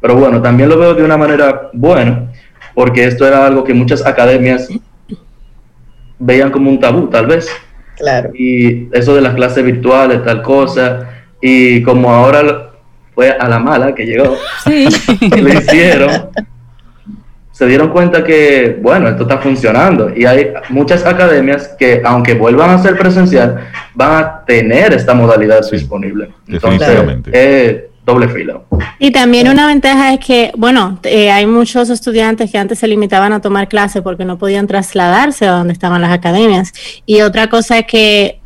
pero 0.00 0.16
bueno, 0.16 0.42
también 0.42 0.68
lo 0.68 0.78
veo 0.78 0.94
de 0.94 1.02
una 1.02 1.16
manera 1.16 1.70
buena, 1.72 2.30
porque 2.74 3.04
esto 3.04 3.26
era 3.26 3.46
algo 3.46 3.64
que 3.64 3.74
muchas 3.74 4.04
academias 4.04 4.68
veían 6.18 6.50
como 6.50 6.70
un 6.70 6.80
tabú, 6.80 7.08
tal 7.08 7.26
vez. 7.26 7.48
Claro. 7.96 8.30
Y 8.34 8.88
eso 8.92 9.14
de 9.14 9.22
las 9.22 9.34
clases 9.34 9.64
virtuales, 9.64 10.22
tal 10.24 10.42
cosa, 10.42 11.07
y 11.40 11.82
como 11.82 12.10
ahora 12.10 12.70
fue 13.14 13.30
a 13.30 13.48
la 13.48 13.58
mala 13.58 13.94
que 13.94 14.06
llegó, 14.06 14.36
sí. 14.64 14.88
lo 15.42 15.48
hicieron, 15.48 16.30
se 17.58 17.66
dieron 17.66 17.88
cuenta 17.88 18.22
que, 18.22 18.78
bueno, 18.80 19.08
esto 19.08 19.24
está 19.24 19.38
funcionando. 19.38 20.12
Y 20.14 20.24
hay 20.24 20.52
muchas 20.68 21.04
academias 21.04 21.74
que, 21.76 22.00
aunque 22.04 22.34
vuelvan 22.34 22.70
a 22.70 22.78
ser 22.78 22.96
presencial, 22.96 23.58
van 23.94 24.22
a 24.22 24.44
tener 24.46 24.92
esta 24.92 25.12
modalidad 25.12 25.68
disponible. 25.68 26.30
Entonces, 26.46 26.88
eh, 27.32 27.90
doble 28.06 28.28
fila. 28.28 28.60
Y 29.00 29.10
también 29.10 29.48
una 29.48 29.66
ventaja 29.66 30.14
es 30.14 30.20
que, 30.24 30.52
bueno, 30.56 31.00
eh, 31.02 31.32
hay 31.32 31.46
muchos 31.46 31.90
estudiantes 31.90 32.52
que 32.52 32.58
antes 32.58 32.78
se 32.78 32.86
limitaban 32.86 33.32
a 33.32 33.40
tomar 33.40 33.66
clases 33.66 34.02
porque 34.02 34.24
no 34.24 34.38
podían 34.38 34.68
trasladarse 34.68 35.46
a 35.46 35.50
donde 35.50 35.72
estaban 35.72 36.00
las 36.00 36.12
academias. 36.12 36.72
Y 37.06 37.22
otra 37.22 37.48
cosa 37.48 37.78
es 37.78 37.86
que 37.86 38.37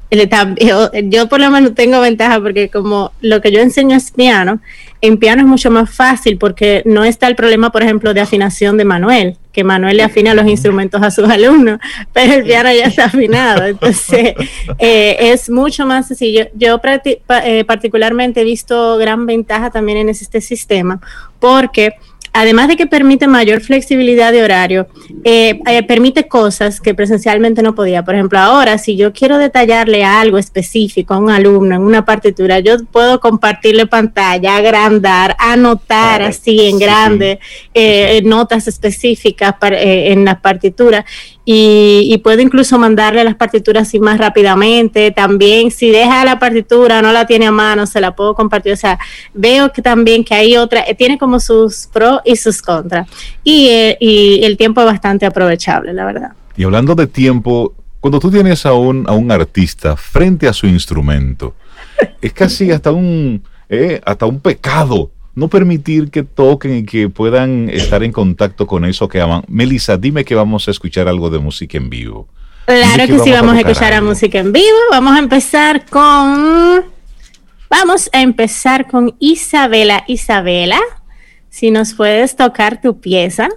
yo, 1.08 1.28
por 1.28 1.40
lo 1.40 1.50
menos 1.50 1.74
tengo 1.74 2.00
ventaja 2.00 2.40
porque 2.40 2.68
como 2.68 3.12
lo 3.20 3.40
que 3.40 3.50
yo 3.50 3.60
enseño 3.60 3.96
es 3.96 4.10
piano, 4.10 4.60
en 5.00 5.18
piano 5.18 5.42
es 5.42 5.48
mucho 5.48 5.70
más 5.70 5.90
fácil 5.90 6.36
porque 6.36 6.82
no 6.84 7.04
está 7.04 7.28
el 7.28 7.34
problema, 7.34 7.72
por 7.72 7.82
ejemplo, 7.82 8.12
de 8.12 8.20
afinación 8.20 8.76
de 8.76 8.84
Manuel, 8.84 9.36
que 9.52 9.64
Manuel 9.64 9.96
le 9.96 10.02
afina 10.02 10.34
los 10.34 10.46
instrumentos 10.46 11.02
a 11.02 11.10
sus 11.10 11.28
alumnos, 11.28 11.78
pero 12.12 12.34
el 12.34 12.44
piano 12.44 12.70
ya 12.72 12.84
está 12.84 13.06
afinado. 13.06 13.64
Entonces, 13.64 14.34
eh, 14.78 15.16
es 15.18 15.48
mucho 15.48 15.86
más 15.86 16.08
sencillo. 16.08 16.46
Yo 16.54 16.80
eh, 16.84 17.64
particularmente 17.64 18.42
he 18.42 18.44
visto 18.44 18.98
gran 18.98 19.24
ventaja 19.26 19.70
también 19.70 19.98
en 19.98 20.08
este 20.10 20.40
sistema 20.40 21.00
porque 21.40 21.94
además 22.32 22.68
de 22.68 22.76
que 22.76 22.86
permite 22.86 23.26
mayor 23.26 23.60
flexibilidad 23.60 24.32
de 24.32 24.42
horario, 24.42 24.86
eh, 25.24 25.60
eh, 25.66 25.82
permite 25.82 26.28
cosas 26.28 26.80
que 26.80 26.94
presencialmente 26.94 27.62
no 27.62 27.74
podía. 27.74 28.04
Por 28.04 28.14
ejemplo, 28.14 28.38
ahora, 28.38 28.78
si 28.78 28.96
yo 28.96 29.12
quiero 29.12 29.38
detallarle 29.38 30.04
algo 30.04 30.38
específico 30.38 31.14
a 31.14 31.18
un 31.18 31.30
alumno 31.30 31.74
en 31.74 31.82
una 31.82 32.04
partitura, 32.04 32.60
yo 32.60 32.76
puedo 32.90 33.20
compartirle 33.20 33.86
pantalla, 33.86 34.56
agrandar, 34.56 35.36
anotar 35.38 36.22
así 36.22 36.68
en 36.68 36.78
grande 36.78 37.38
eh, 37.74 38.22
notas 38.24 38.66
específicas 38.68 39.54
en 39.62 40.24
la 40.24 40.40
partitura 40.40 41.04
y, 41.44 42.18
puedo 42.22 42.40
incluso 42.40 42.78
mandarle 42.78 43.24
las 43.24 43.34
partituras 43.34 43.88
así 43.88 43.98
más 43.98 44.18
rápidamente. 44.18 45.10
También, 45.10 45.70
si 45.72 45.90
deja 45.90 46.24
la 46.24 46.38
partitura, 46.38 47.02
no 47.02 47.12
la 47.12 47.26
tiene 47.26 47.46
a 47.46 47.50
mano, 47.50 47.86
se 47.86 48.00
la 48.00 48.14
puedo 48.14 48.34
compartir. 48.34 48.72
O 48.72 48.76
sea, 48.76 48.98
veo 49.34 49.72
que 49.72 49.82
también 49.82 50.22
que 50.24 50.34
hay 50.34 50.56
otra, 50.56 50.84
eh, 50.86 50.94
tiene 50.94 51.18
como 51.18 51.40
sus 51.40 51.88
pros 51.92 52.20
y 52.24 52.36
sus 52.36 52.62
contras. 52.62 53.08
Y, 53.44 53.68
eh, 53.68 53.96
y, 54.00 54.44
el 54.44 54.56
tiempo 54.56 54.80
es 54.80 54.86
bastante 54.86 55.26
aprovechable, 55.26 55.92
la 55.92 56.04
verdad. 56.04 56.32
Y 56.56 56.64
hablando 56.64 56.94
de 56.94 57.06
tiempo, 57.06 57.74
cuando 58.00 58.18
tú 58.20 58.30
tienes 58.30 58.66
a 58.66 58.72
un, 58.72 59.08
a 59.08 59.12
un 59.12 59.30
artista 59.30 59.96
frente 59.96 60.48
a 60.48 60.52
su 60.52 60.66
instrumento, 60.66 61.54
es 62.20 62.32
casi 62.32 62.70
hasta 62.70 62.90
un, 62.90 63.42
eh, 63.68 64.00
hasta 64.04 64.26
un 64.26 64.40
pecado 64.40 65.10
no 65.34 65.48
permitir 65.48 66.10
que 66.10 66.22
toquen 66.22 66.78
y 66.78 66.84
que 66.84 67.08
puedan 67.08 67.70
estar 67.70 68.02
en 68.02 68.12
contacto 68.12 68.66
con 68.66 68.84
eso 68.84 69.08
que 69.08 69.20
aman. 69.20 69.44
Melissa, 69.48 69.96
dime 69.96 70.24
que 70.24 70.34
vamos 70.34 70.68
a 70.68 70.70
escuchar 70.70 71.08
algo 71.08 71.30
de 71.30 71.38
música 71.38 71.78
en 71.78 71.88
vivo. 71.88 72.28
Claro 72.66 73.06
que, 73.06 73.18
sí, 73.18 73.30
vamos 73.30 73.54
a, 73.56 73.60
escuchar 73.60 73.92
a 73.92 74.02
música 74.02 74.38
en 74.38 74.52
vivo. 74.52 74.78
Vamos 74.90 75.14
a 75.14 75.18
empezar 75.18 75.86
con... 75.86 76.84
Vamos 77.68 78.10
a 78.12 78.20
empezar 78.20 78.86
con 78.86 79.14
Isabela. 79.18 80.04
Isabela, 80.06 80.78
si 81.52 81.70
nos 81.70 81.92
puedes 81.92 82.34
tocar 82.34 82.80
tu 82.80 82.98
pieza. 82.98 83.50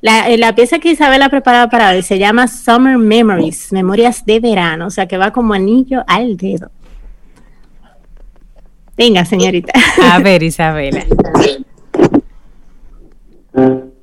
La, 0.00 0.30
eh, 0.30 0.38
la, 0.38 0.54
pieza 0.54 0.78
que 0.78 0.92
Isabela 0.92 1.26
ha 1.26 1.28
preparado 1.30 1.68
para 1.68 1.90
hoy 1.90 2.02
se 2.02 2.16
llama 2.20 2.46
Summer 2.46 2.96
Memories, 2.96 3.72
Memorias 3.72 4.24
de 4.24 4.38
Verano, 4.38 4.86
o 4.86 4.90
sea 4.90 5.06
que 5.06 5.18
va 5.18 5.32
como 5.32 5.52
anillo 5.52 6.04
al 6.06 6.36
dedo. 6.36 6.70
Venga, 8.96 9.24
señorita. 9.24 9.72
A 10.12 10.20
ver, 10.20 10.44
Isabela. 10.44 11.04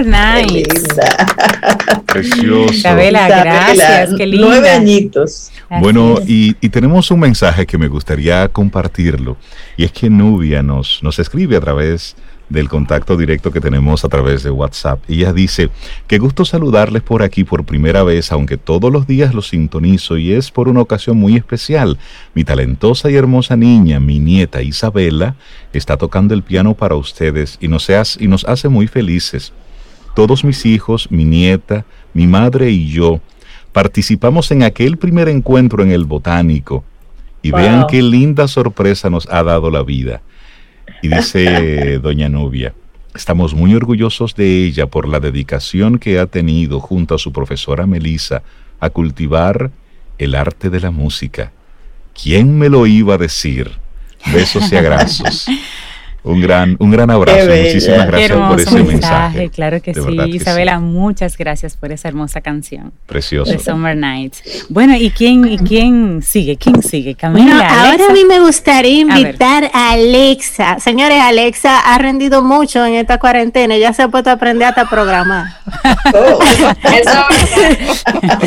Summer 0.00 0.06
Nights. 0.06 0.84
Precioso. 2.06 2.72
Isabela, 2.72 3.28
gracias. 3.28 4.14
Qué 4.16 4.26
linda. 4.26 4.46
Nueve 4.46 4.70
añitos. 4.70 5.50
Bueno, 5.80 6.16
y, 6.26 6.54
tenemos 6.70 7.10
un 7.10 7.20
mensaje 7.20 7.66
que 7.66 7.78
me 7.78 7.88
gustaría 7.88 8.48
compartirlo. 8.48 9.36
Y 9.76 9.84
es 9.84 9.92
que 9.92 10.10
Nubia 10.10 10.62
nos, 10.62 11.02
nos 11.02 11.18
escribe 11.18 11.56
a 11.56 11.60
través 11.60 12.16
del 12.48 12.68
contacto 12.68 13.16
directo 13.16 13.52
que 13.52 13.60
tenemos 13.60 14.04
a 14.04 14.08
través 14.08 14.42
de 14.42 14.50
WhatsApp. 14.50 14.98
Ella 15.08 15.32
dice, 15.32 15.70
qué 16.08 16.18
gusto 16.18 16.44
saludarles 16.44 17.02
por 17.02 17.22
aquí 17.22 17.44
por 17.44 17.64
primera 17.64 18.02
vez, 18.02 18.32
aunque 18.32 18.56
todos 18.56 18.90
los 18.90 19.06
días 19.06 19.34
los 19.34 19.48
sintonizo 19.50 20.16
y 20.16 20.32
es 20.32 20.50
por 20.50 20.68
una 20.68 20.80
ocasión 20.80 21.16
muy 21.16 21.36
especial. 21.36 21.98
Mi 22.34 22.42
talentosa 22.42 23.08
y 23.08 23.14
hermosa 23.14 23.56
niña, 23.56 24.00
mi 24.00 24.18
nieta 24.18 24.62
Isabela, 24.62 25.36
está 25.72 25.96
tocando 25.96 26.34
el 26.34 26.42
piano 26.42 26.74
para 26.74 26.96
ustedes 26.96 27.56
y 27.60 27.68
nos, 27.68 27.88
hace, 27.90 28.24
y 28.24 28.26
nos 28.26 28.44
hace 28.46 28.68
muy 28.68 28.88
felices. 28.88 29.52
Todos 30.14 30.44
mis 30.44 30.66
hijos, 30.66 31.10
mi 31.10 31.24
nieta, 31.24 31.84
mi 32.14 32.26
madre 32.26 32.70
y 32.70 32.88
yo 32.88 33.20
participamos 33.72 34.50
en 34.50 34.62
aquel 34.62 34.96
primer 34.96 35.28
encuentro 35.28 35.82
en 35.82 35.92
el 35.92 36.04
botánico 36.04 36.84
y 37.42 37.52
vean 37.52 37.86
qué 37.88 38.02
linda 38.02 38.48
sorpresa 38.48 39.08
nos 39.08 39.28
ha 39.30 39.42
dado 39.42 39.70
la 39.70 39.82
vida. 39.82 40.22
Y 41.02 41.08
dice 41.08 41.98
doña 42.02 42.28
Nubia, 42.28 42.74
estamos 43.14 43.54
muy 43.54 43.74
orgullosos 43.74 44.34
de 44.34 44.64
ella 44.64 44.86
por 44.86 45.08
la 45.08 45.20
dedicación 45.20 45.98
que 45.98 46.18
ha 46.18 46.26
tenido 46.26 46.80
junto 46.80 47.14
a 47.14 47.18
su 47.18 47.32
profesora 47.32 47.86
Melissa 47.86 48.42
a 48.80 48.90
cultivar 48.90 49.70
el 50.18 50.34
arte 50.34 50.68
de 50.70 50.80
la 50.80 50.90
música. 50.90 51.52
¿Quién 52.20 52.58
me 52.58 52.68
lo 52.68 52.86
iba 52.86 53.14
a 53.14 53.18
decir? 53.18 53.70
Besos 54.32 54.70
y 54.70 54.76
abrazos. 54.76 55.46
Un 56.22 56.40
gran, 56.40 56.76
un 56.78 56.90
gran 56.90 57.10
abrazo. 57.10 57.46
Muchísimas 57.46 58.06
gracias 58.06 58.38
por 58.38 58.60
ese 58.60 58.82
mensaje. 58.82 59.50
Claro 59.50 59.80
que 59.80 59.94
sí. 59.94 60.00
Isabela, 60.26 60.80
muchas 60.80 61.36
gracias 61.36 61.76
por 61.76 61.92
esa 61.92 62.08
hermosa 62.08 62.40
canción. 62.40 62.92
Precioso. 63.06 63.50
The 63.50 63.58
Summer 63.58 63.96
Nights. 63.96 64.66
Bueno, 64.68 64.96
¿y 64.96 65.10
quién, 65.10 65.46
y 65.46 65.58
quién 65.58 66.22
sigue? 66.22 66.56
¿Quién 66.56 66.82
sigue? 66.82 67.14
Camila. 67.14 67.86
ahora 67.86 68.08
a 68.08 68.12
mí 68.12 68.24
me 68.24 68.40
gustaría 68.40 69.00
invitar 69.00 69.70
a, 69.72 69.92
Alexa. 69.92 70.78
Señores, 70.78 71.18
Alexa 71.20 71.80
ha 71.80 71.98
rendido 71.98 72.42
mucho 72.42 72.84
en 72.84 72.94
esta 72.94 73.18
cuarentena. 73.18 73.76
Ya 73.78 73.92
se 73.92 74.02
ha 74.02 74.08
puesto 74.08 74.30
a 74.30 74.34
aprender 74.34 74.68
hasta 74.68 74.88
programar. 74.88 75.46
Oh. 76.12 76.40
Eso 76.42 77.20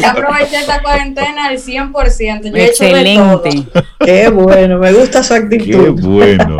aproveché 0.07 0.59
esta 0.59 0.81
cuarentena 0.81 1.47
al 1.47 1.57
100%. 1.57 2.43
Yo 2.43 2.55
Excelente. 2.55 3.49
He 3.49 3.51
hecho 3.51 3.53
de 3.61 3.61
todo. 3.71 3.83
Qué 3.99 4.29
bueno, 4.29 4.79
me 4.79 4.91
gusta 4.91 5.23
su 5.23 5.33
actitud. 5.33 5.65
Qué 5.65 5.89
bueno. 5.89 6.57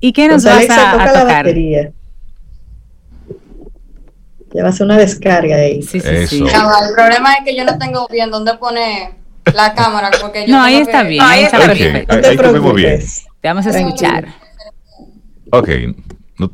¿Y 0.00 0.12
qué 0.12 0.28
nos 0.28 0.44
vas 0.44 0.68
a, 0.70 0.92
toca 0.92 1.12
La 1.12 1.24
batería. 1.24 1.92
Ya 4.54 4.62
va 4.62 4.70
a 4.70 4.72
ser 4.72 4.86
una 4.86 4.96
descarga 4.96 5.56
ahí. 5.56 5.82
Sí, 5.82 6.00
sí, 6.00 6.26
sí. 6.26 6.44
el 6.44 6.94
problema 6.94 7.34
es 7.34 7.44
que 7.44 7.56
yo 7.56 7.64
no 7.64 7.76
tengo 7.78 8.06
bien 8.08 8.30
dónde 8.30 8.54
poner 8.54 9.12
la 9.54 9.74
cámara. 9.74 10.10
Porque 10.20 10.46
yo 10.46 10.54
no, 10.54 10.62
ahí 10.62 10.76
está 10.76 11.02
bien. 11.02 11.22
ahí 11.22 11.44
está 11.44 11.58
perfecto. 11.58 12.14
Ahí, 12.14 12.22
te 12.22 12.72
bien. 12.74 13.02
Te 13.40 13.48
vamos 13.48 13.66
a 13.66 13.70
escuchar. 13.70 14.28
Ok, 15.50 15.68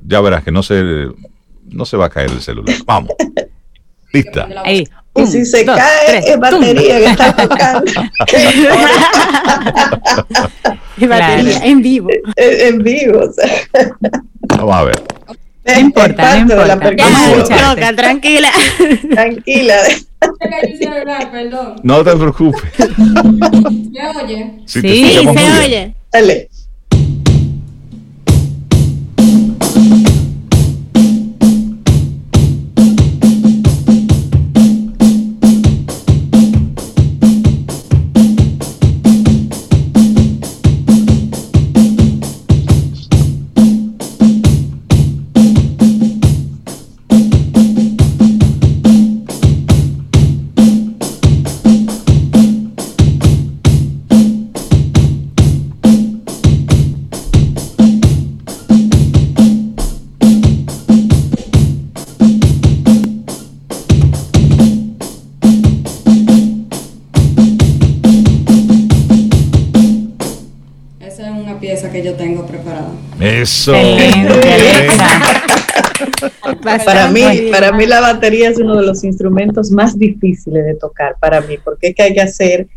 ya 0.07 0.21
verás 0.21 0.45
que 0.45 0.53
no 0.53 0.63
se, 0.63 0.83
no 1.65 1.85
se 1.85 1.97
va 1.97 2.07
a 2.07 2.11
caer 2.11 2.31
el 2.31 2.41
celular. 2.41 2.77
Vamos. 2.85 3.13
Lista. 4.13 4.49
Ahí. 4.65 4.87
Y 5.17 5.27
si 5.27 5.45
se 5.45 5.65
cae, 5.65 6.19
es 6.19 6.39
batería 6.39 6.99
que 6.99 7.07
está 7.07 7.37
tocando. 7.37 7.85
es 11.01 11.09
batería, 11.09 11.59
en 11.65 11.83
vivo. 11.83 12.09
En, 12.37 12.83
vivo. 12.83 13.31
Vamos 14.49 14.75
a 14.75 14.85
ver. 14.85 15.03
No 15.67 15.81
importa, 15.81 16.45
no 16.45 16.53
importa. 16.73 16.77
Vamos 16.97 17.51
a 17.51 17.75
toca, 17.75 17.95
tranquila. 17.95 18.51
Tranquila. 19.11 19.77
No 21.83 22.05
te 22.05 22.17
preocupes. 22.17 22.63
¿Me 22.89 24.09
oye? 24.23 24.53
Sí, 24.67 24.81
sí 24.81 25.21
se 25.23 25.65
oye. 25.65 25.95
Dale. 26.13 26.51
Eso. 73.45 73.73
para 76.85 77.09
mí, 77.09 77.51
para 77.51 77.73
mí 77.73 77.85
la 77.85 78.01
batería 78.01 78.49
es 78.49 78.59
uno 78.59 78.77
de 78.77 78.87
los 78.87 79.05
instrumentos 79.05 79.71
más 79.71 79.99
difíciles 79.99 80.65
de 80.65 80.75
tocar 80.77 81.17
para 81.21 81.43
mí, 81.43 81.59
porque 81.63 81.89
es 81.89 81.95
que 81.95 82.03
hay 82.05 82.15
que 82.15 82.23
hacer 82.23 82.69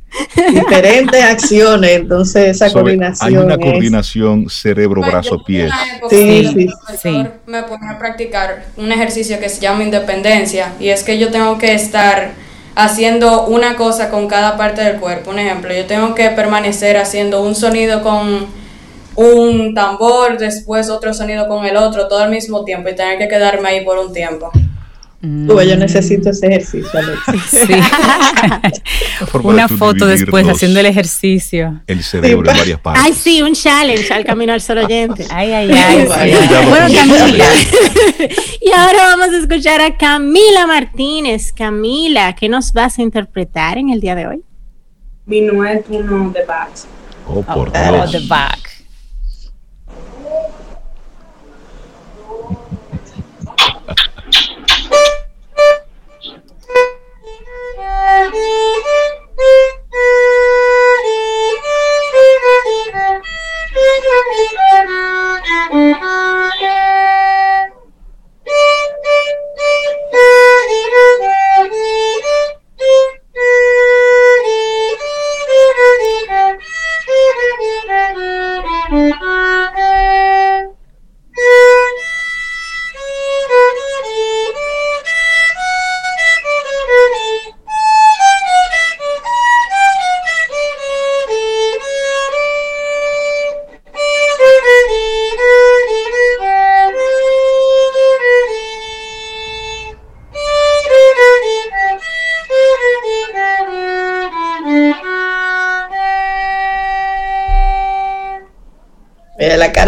diferentes 0.51 1.24
acciones, 1.24 1.91
entonces 1.91 2.49
esa 2.49 2.70
coordinación. 2.70 3.30
Hay 3.30 3.38
una 3.38 3.57
coordinación 3.57 4.49
cerebro-brazo-pie. 4.49 5.70
Sí, 6.09 6.49
sí, 6.53 6.68
sí. 7.01 7.26
Me 7.45 7.63
pone 7.63 7.89
a 7.89 7.97
practicar 7.97 8.65
un 8.76 8.91
ejercicio 8.91 9.39
que 9.39 9.47
se 9.47 9.61
llama 9.61 9.86
independencia 9.86 10.74
y 10.82 10.89
es 10.89 11.03
que 11.03 11.18
yo 11.18 11.32
tengo 11.32 11.57
que 11.57 11.74
estar 11.76 12.32
haciendo 12.76 13.45
una 13.45 13.78
cosa 13.78 14.09
con 14.09 14.28
cada 14.28 14.57
parte 14.57 14.82
del 14.82 14.97
cuerpo. 14.97 15.32
Un 15.32 15.39
ejemplo, 15.39 15.74
yo 15.74 15.86
tengo 15.86 16.13
que 16.13 16.30
permanecer 16.32 16.97
haciendo 16.97 17.41
un 17.41 17.55
sonido 17.55 18.03
con 18.03 18.66
un 19.18 19.74
tambor, 19.74 20.38
después 20.38 20.89
otro 20.91 21.11
sonido 21.11 21.47
con 21.47 21.65
el 21.65 21.76
otro, 21.76 22.07
todo 22.07 22.20
al 22.20 22.30
mismo 22.30 22.63
tiempo 22.63 22.88
y 22.88 22.95
tener 22.95 23.18
que 23.18 23.28
quedarme 23.28 23.70
ahí 23.70 23.84
por 23.84 23.97
un 23.97 24.13
tiempo. 24.13 24.51
yo 25.22 25.76
necesito 25.76 26.30
ese 26.30 26.45
ejercicio, 26.45 26.99
Sí. 27.49 27.63
Una 29.43 29.68
foto 29.68 30.05
después 30.05 30.47
haciendo 30.47 30.80
el 30.80 30.86
ejercicio. 30.86 31.82
El 31.88 32.03
cerebro 32.03 32.51
en 32.51 32.57
varias 32.57 32.80
partes. 32.80 33.03
Ay, 33.03 33.13
sí, 33.13 33.41
un 33.41 33.53
challenge 33.53 34.13
al 34.13 34.24
camino 34.24 34.53
al 34.53 34.61
sol 34.61 34.78
oyente. 34.78 35.26
Ay, 35.32 35.51
ay, 35.51 35.72
ay. 35.72 36.05
bueno, 36.70 36.88
Camila. 36.93 37.45
y 38.61 38.72
ahora 38.72 39.15
vamos 39.15 39.30
a 39.30 39.38
escuchar 39.39 39.82
a 39.82 39.97
Camila 39.97 40.68
Martínez. 40.68 41.51
Camila, 41.53 42.36
¿qué 42.36 42.47
nos 42.49 42.72
vas 42.72 42.99
a 42.99 43.01
interpretar 43.01 43.80
en 43.80 43.89
el 43.89 43.99
día 43.99 44.13
de 44.13 44.28
hoy? 44.28 44.43
Minuet 45.26 45.86
uno 45.89 46.30
de 46.30 46.45
Bach. 46.45 46.70
Oh, 47.28 47.41
por 47.41 47.70
oh, 47.70 47.72
Dios. 47.72 48.11
de 48.11 48.20
Bach. 48.28 48.66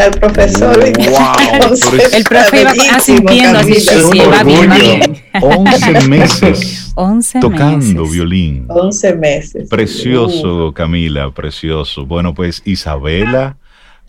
El 0.10 0.20
profesor. 0.20 0.84
el 2.14 2.24
profe 2.24 2.62
iba 2.62 2.72
asintiendo 2.95 3.60
así, 3.60 3.80
sí, 3.80 4.20
va 4.20 4.43
bien, 4.43 4.70
va 4.70 4.78
bien. 4.78 5.24
11 5.41 6.07
meses 6.07 6.91
11 6.95 7.39
tocando 7.39 8.05
violín. 8.05 8.66
11 8.68 9.16
meses. 9.16 9.70
Precioso, 9.70 10.74
Camila, 10.74 11.32
precioso. 11.32 12.05
Bueno, 12.05 12.34
pues 12.34 12.62
Isabela, 12.66 13.57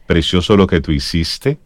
precioso 0.06 0.56
lo 0.56 0.66
que 0.66 0.80
tú 0.80 0.90
hiciste. 0.90 1.58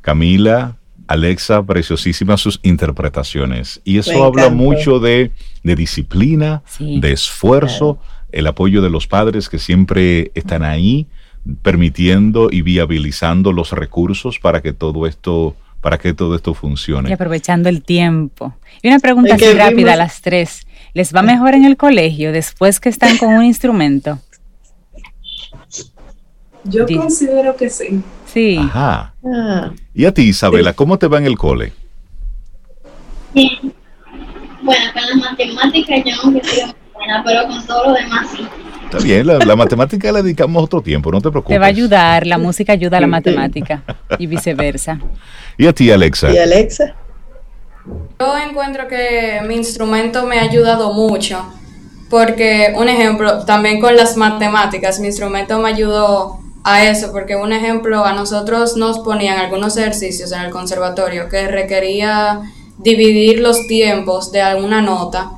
Camila, 0.00 0.76
Alexa, 1.06 1.62
preciosísimas 1.62 2.40
sus 2.40 2.60
interpretaciones. 2.62 3.80
Y 3.84 3.98
eso 3.98 4.24
habla 4.24 4.48
mucho 4.48 5.00
de, 5.00 5.32
de 5.62 5.76
disciplina, 5.76 6.62
de 6.78 7.12
esfuerzo, 7.12 7.98
el 8.30 8.46
apoyo 8.46 8.80
de 8.80 8.88
los 8.88 9.06
padres 9.06 9.50
que 9.50 9.58
siempre 9.58 10.32
están 10.34 10.62
ahí 10.62 11.06
permitiendo 11.62 12.48
y 12.50 12.62
viabilizando 12.62 13.52
los 13.52 13.72
recursos 13.72 14.38
para 14.38 14.62
que 14.62 14.72
todo 14.72 15.06
esto 15.06 15.56
para 15.80 15.98
que 15.98 16.14
todo 16.14 16.36
esto 16.36 16.54
funcione. 16.54 17.10
Y 17.10 17.12
aprovechando 17.12 17.68
el 17.68 17.82
tiempo. 17.82 18.54
Y 18.82 18.88
una 18.88 19.00
pregunta 19.00 19.34
así 19.34 19.52
rápida 19.52 19.94
a 19.94 19.96
las 19.96 20.22
tres. 20.22 20.64
¿Les 20.94 21.12
va 21.12 21.22
mejor 21.22 21.54
en 21.54 21.64
el 21.64 21.76
colegio 21.76 22.30
después 22.30 22.78
que 22.78 22.88
están 22.88 23.18
con 23.18 23.34
un 23.34 23.44
instrumento? 23.44 24.20
Yo 26.64 26.86
considero 26.86 27.56
que 27.56 27.68
sí. 27.68 28.00
Sí. 28.26 28.58
Ajá. 28.58 29.12
Ah. 29.24 29.72
¿Y 29.92 30.04
a 30.04 30.14
ti, 30.14 30.22
Isabela, 30.22 30.72
cómo 30.72 30.98
te 30.98 31.08
va 31.08 31.18
en 31.18 31.26
el 31.26 31.36
cole? 31.36 31.72
Bien. 33.34 33.74
Bueno, 34.62 34.92
con 34.92 35.02
las 35.02 35.16
matemáticas 35.16 36.04
yo 36.04 36.30
no 36.30 36.40
soy 36.44 36.74
buena, 36.94 37.24
pero 37.24 37.48
con 37.48 37.66
todo 37.66 37.86
lo 37.88 37.94
demás 37.94 38.28
sí. 38.30 38.46
Está 38.92 39.04
bien, 39.06 39.26
la, 39.26 39.56
matemática 39.56 40.12
la 40.12 40.20
dedicamos 40.20 40.62
otro 40.64 40.82
tiempo, 40.82 41.10
no 41.10 41.18
te 41.18 41.30
preocupes. 41.30 41.54
Te 41.54 41.58
va 41.58 41.64
a 41.64 41.70
ayudar, 41.70 42.26
la 42.26 42.36
música 42.36 42.74
ayuda 42.74 42.98
a 42.98 43.00
la 43.00 43.06
matemática 43.06 43.82
y 44.18 44.26
viceversa. 44.26 45.00
¿Y 45.56 45.66
a 45.66 45.72
ti, 45.72 45.90
Alexa? 45.90 46.30
¿Y 46.30 46.36
Alexa? 46.36 46.94
Yo 48.20 48.36
encuentro 48.36 48.86
que 48.88 49.40
mi 49.48 49.54
instrumento 49.54 50.26
me 50.26 50.38
ha 50.38 50.42
ayudado 50.42 50.92
mucho, 50.92 51.42
porque 52.10 52.74
un 52.76 52.90
ejemplo, 52.90 53.46
también 53.46 53.80
con 53.80 53.96
las 53.96 54.18
matemáticas, 54.18 55.00
mi 55.00 55.06
instrumento 55.06 55.58
me 55.58 55.70
ayudó 55.70 56.40
a 56.62 56.84
eso, 56.84 57.12
porque 57.12 57.34
un 57.34 57.54
ejemplo, 57.54 58.04
a 58.04 58.12
nosotros 58.12 58.76
nos 58.76 58.98
ponían 58.98 59.38
algunos 59.38 59.74
ejercicios 59.78 60.32
en 60.32 60.42
el 60.42 60.50
conservatorio 60.50 61.30
que 61.30 61.48
requería 61.48 62.42
dividir 62.76 63.40
los 63.40 63.66
tiempos 63.66 64.32
de 64.32 64.42
alguna 64.42 64.82
nota 64.82 65.30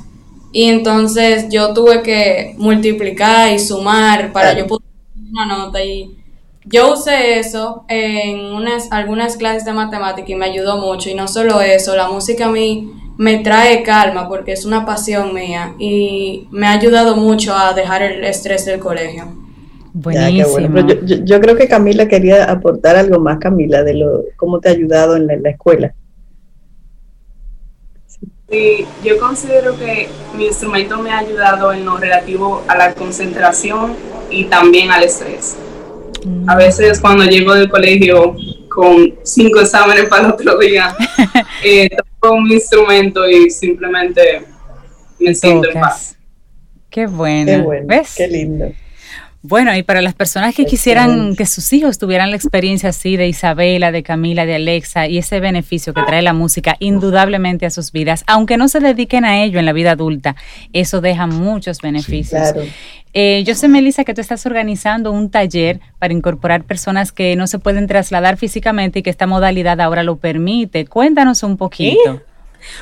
y 0.55 0.69
entonces 0.69 1.49
yo 1.51 1.75
tuve 1.75 2.01
que 2.03 2.55
multiplicar 2.59 3.53
y 3.53 3.59
sumar 3.59 4.33
para 4.33 4.57
yo 4.57 4.69
poder 4.69 4.85
una 5.33 5.47
nota. 5.47 5.83
Y 5.83 6.17
yo 6.65 6.93
usé 6.93 7.41
eso 7.41 7.85
en 7.89 8.39
unas, 8.39 8.93
algunas 8.93 9.37
clases 9.37 9.65
de 9.65 9.73
matemática 9.73 10.31
y 10.31 10.37
me 10.37 10.47
ayudó 10.47 10.79
mucho. 10.79 11.11
Y 11.11 11.15
no 11.15 11.27
solo 11.27 11.61
eso, 11.61 11.97
la 11.97 12.09
música 12.09 12.47
a 12.47 12.51
mí 12.53 12.89
me 13.19 13.39
trae 13.39 13.83
calma 13.83 14.29
porque 14.29 14.53
es 14.53 14.65
una 14.65 14.87
pasión 14.87 15.35
mía 15.35 15.75
y 15.81 16.47
me 16.53 16.69
ha 16.69 16.73
ayudado 16.75 17.17
mucho 17.17 17.53
a 17.53 17.75
dejar 17.75 18.03
el 18.03 18.23
estrés 18.23 18.65
del 18.65 18.79
colegio. 18.79 19.25
Buenísimo. 19.93 20.87
yo, 21.05 21.41
creo 21.41 21.57
que 21.57 21.67
Camila 21.67 22.07
quería 22.07 22.45
aportar 22.45 22.95
algo 22.95 23.19
más, 23.19 23.39
Camila, 23.39 23.83
de 23.83 23.95
lo 23.95 24.25
cómo 24.37 24.61
te 24.61 24.69
ha 24.69 24.73
ayudado 24.73 25.17
en 25.17 25.27
la 25.27 25.51
escuela. 25.51 25.93
Sí, 28.55 28.87
yo 29.03 29.19
considero 29.19 29.77
que 29.77 30.09
mi 30.37 30.47
instrumento 30.47 30.97
me 30.99 31.11
ha 31.11 31.19
ayudado 31.19 31.73
en 31.73 31.85
lo 31.85 31.97
relativo 31.97 32.63
a 32.69 32.77
la 32.77 32.95
concentración 32.95 33.97
y 34.31 34.45
también 34.45 34.93
al 34.93 35.03
estrés. 35.03 35.57
A 36.47 36.55
mm. 36.55 36.59
veces 36.59 37.01
cuando 37.01 37.25
llego 37.25 37.53
del 37.53 37.69
colegio 37.69 38.37
con 38.69 39.13
cinco 39.25 39.59
exámenes 39.59 40.05
para 40.05 40.27
el 40.27 40.33
otro 40.35 40.57
día, 40.59 40.95
eh, 41.65 41.91
toco 42.21 42.37
un 42.37 42.53
instrumento 42.53 43.29
y 43.29 43.51
simplemente 43.51 44.45
me 45.19 45.35
siento 45.35 45.69
en 45.71 45.81
paz. 45.81 46.17
Qué 46.89 47.09
bueno. 47.09 47.51
Qué 47.51 47.59
bueno. 47.59 47.87
¿Ves? 47.89 48.15
Qué 48.17 48.29
lindo. 48.29 48.67
Bueno, 49.47 49.77
y 49.77 49.83
para 49.83 50.01
las 50.01 50.15
personas 50.15 50.55
que 50.55 50.65
quisieran 50.65 51.37
que 51.37 51.45
sus 51.45 51.71
hijos 51.75 51.99
tuvieran 51.99 52.31
la 52.31 52.37
experiencia 52.37 52.89
así 52.89 53.19
de 53.19 53.29
Isabela, 53.29 53.93
de 53.93 54.03
Camila, 54.03 54.47
de 54.47 54.55
Alexa 54.55 55.07
y 55.07 55.19
ese 55.19 55.39
beneficio 55.39 55.93
que 55.93 56.01
trae 56.01 56.23
la 56.23 56.33
música 56.33 56.77
indudablemente 56.79 57.67
a 57.67 57.71
sus 57.71 57.93
vidas, 57.93 58.25
aunque 58.27 58.57
no 58.57 58.69
se 58.69 58.81
dediquen 58.81 59.27
a 59.27 59.45
ello 59.45 59.59
en 59.59 59.67
la 59.67 59.75
vida 59.75 59.91
adulta, 59.91 60.35
eso 60.73 61.03
deja 61.03 61.27
muchos 61.27 61.83
beneficios. 61.83 62.55
Eh, 63.13 63.45
yo 63.45 63.55
sé, 63.55 63.69
Melissa, 63.69 64.05
que 64.05 64.15
tú 64.15 64.23
estás 64.23 64.47
organizando 64.47 65.13
un 65.13 65.29
taller 65.29 65.79
para 65.99 66.15
incorporar 66.15 66.65
personas 66.65 67.13
que 67.13 67.37
no 67.37 67.47
se 67.47 67.59
pueden 67.59 67.87
trasladar 67.87 68.39
físicamente 68.39 69.01
y 69.01 69.03
que 69.03 69.11
esta 69.11 69.27
modalidad 69.27 69.79
ahora 69.83 70.03
lo 70.05 70.17
permite. 70.17 70.87
Cuéntanos 70.87 71.43
un 71.43 71.59
poquito. 71.59 72.23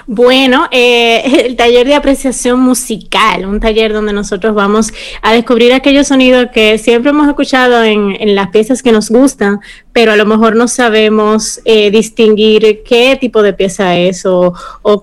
Bueno, 0.07 0.69
eh, 0.71 1.45
el 1.47 1.57
taller 1.57 1.87
de 1.87 1.95
apreciación 1.95 2.61
musical, 2.61 3.47
un 3.47 3.61
taller 3.61 3.93
donde 3.93 4.13
nosotros 4.13 4.55
vamos 4.55 4.93
a 5.23 5.33
descubrir 5.33 5.73
aquellos 5.73 6.09
sonidos 6.09 6.47
que 6.53 6.79
siempre 6.79 7.11
hemos 7.11 7.29
escuchado 7.29 7.83
en, 7.85 8.13
las 8.35 8.49
piezas 8.49 8.83
que 8.83 8.93
nos 8.93 9.11
gustan, 9.11 9.61
pero 9.93 10.13
a 10.13 10.17
lo 10.17 10.25
mejor 10.25 10.57
no 10.57 10.69
sabemos 10.69 11.61
eh, 11.65 11.91
distinguir 11.91 12.83
qué 12.85 13.17
tipo 13.21 13.43
de 13.43 13.53
pieza 13.53 13.97
es 13.99 14.25
o, 14.25 14.55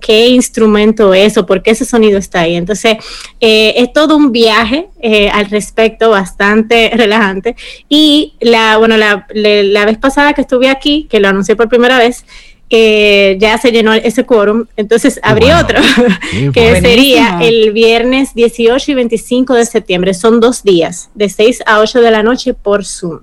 qué 0.02 0.28
instrumento 0.28 1.14
es 1.14 1.38
o 1.38 1.46
por 1.46 1.62
qué 1.62 1.72
ese 1.72 1.86
sonido 1.86 2.18
está 2.18 2.42
ahí. 2.42 2.56
Entonces, 2.56 2.98
eh, 3.40 3.74
es 3.78 3.94
todo 3.94 4.16
un 4.16 4.32
viaje 4.32 4.88
al 5.32 5.50
respecto, 5.50 6.10
bastante 6.10 6.92
relajante. 6.96 7.56
Y 7.88 8.34
la, 8.40 8.78
bueno, 8.78 8.98
la, 8.98 9.28
la 9.34 9.86
vez 9.86 9.98
pasada 9.98 10.34
que 10.34 10.42
estuve 10.42 10.70
aquí, 10.70 11.08
que 11.10 11.20
lo 11.20 11.28
anuncié 11.28 11.56
por 11.56 11.70
primera 11.70 11.98
vez, 11.98 12.26
que 12.70 13.38
ya 13.40 13.58
se 13.58 13.72
llenó 13.72 13.94
ese 13.94 14.26
quórum, 14.26 14.66
entonces 14.78 15.20
abrí 15.24 15.52
otro, 15.52 15.80
que 16.54 16.80
sería 16.80 17.40
el 17.42 17.72
viernes 17.74 18.36
18 18.36 18.92
y 18.92 18.94
25 18.94 19.56
de 19.56 19.66
septiembre. 19.66 20.14
Son 20.14 20.40
dos 20.40 20.64
días, 20.64 21.10
de 21.16 21.30
6 21.30 21.64
a 21.66 21.80
8 21.80 22.02
de 22.02 22.12
la 22.12 22.24
noche 22.24 22.54
por 22.54 22.86
Zoom. 22.86 23.22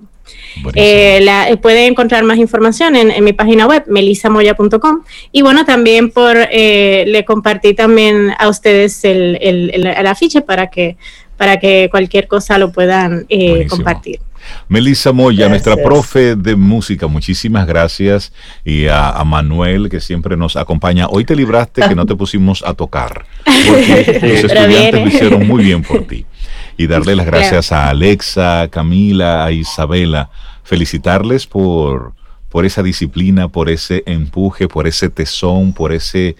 Eh, 0.73 1.19
la, 1.21 1.49
eh, 1.49 1.57
pueden 1.57 1.91
encontrar 1.91 2.23
más 2.23 2.37
información 2.37 2.95
en, 2.95 3.23
mi 3.23 3.33
página 3.33 3.65
web, 3.67 3.83
melisamoya.com. 3.87 5.03
Y 5.31 5.41
bueno, 5.41 5.65
también 5.65 6.11
por 6.11 6.35
eh, 6.51 7.05
le 7.07 7.25
compartí 7.25 7.73
también 7.73 8.33
a 8.37 8.49
ustedes 8.49 9.05
el, 9.05 9.37
el, 9.41 9.85
el, 9.87 10.07
afiche 10.07 10.41
para 10.41 10.67
que, 10.69 10.97
para 11.37 11.57
que 11.59 11.87
cualquier 11.89 12.27
cosa 12.27 12.57
lo 12.57 12.71
puedan 12.71 13.25
eh, 13.29 13.67
compartir. 13.69 14.19
Melissa 14.67 15.11
Moya, 15.11 15.49
nuestra 15.49 15.75
profe 15.75 16.35
de 16.35 16.55
música, 16.55 17.07
muchísimas 17.07 17.65
gracias. 17.67 18.33
Y 18.65 18.87
a, 18.87 19.23
Manuel, 19.25 19.89
que 19.89 19.99
siempre 19.99 20.35
nos 20.37 20.55
acompaña. 20.55 21.07
Hoy 21.07 21.25
te 21.25 21.35
libraste 21.35 21.87
que 21.87 21.95
no 21.95 22.05
te 22.05 22.15
pusimos 22.15 22.63
a 22.65 22.73
tocar, 22.73 23.25
porque 23.43 24.19
los 24.21 24.51
estudiantes 24.51 24.93
lo 24.93 25.07
hicieron 25.07 25.47
muy 25.47 25.63
bien 25.63 25.83
por 25.83 26.05
ti. 26.05 26.25
Y 26.77 26.87
darle 26.87 27.15
las 27.15 27.25
gracias 27.25 27.71
a 27.71 27.89
Alexa, 27.89 28.61
a 28.61 28.67
Camila, 28.67 29.45
a 29.45 29.51
Isabela. 29.51 30.29
Felicitarles 30.63 31.47
por, 31.47 32.13
por 32.49 32.65
esa 32.65 32.83
disciplina, 32.83 33.47
por 33.47 33.69
ese 33.69 34.03
empuje, 34.05 34.67
por 34.67 34.87
ese 34.87 35.09
tesón, 35.09 35.73
por 35.73 35.93
ese 35.93 36.35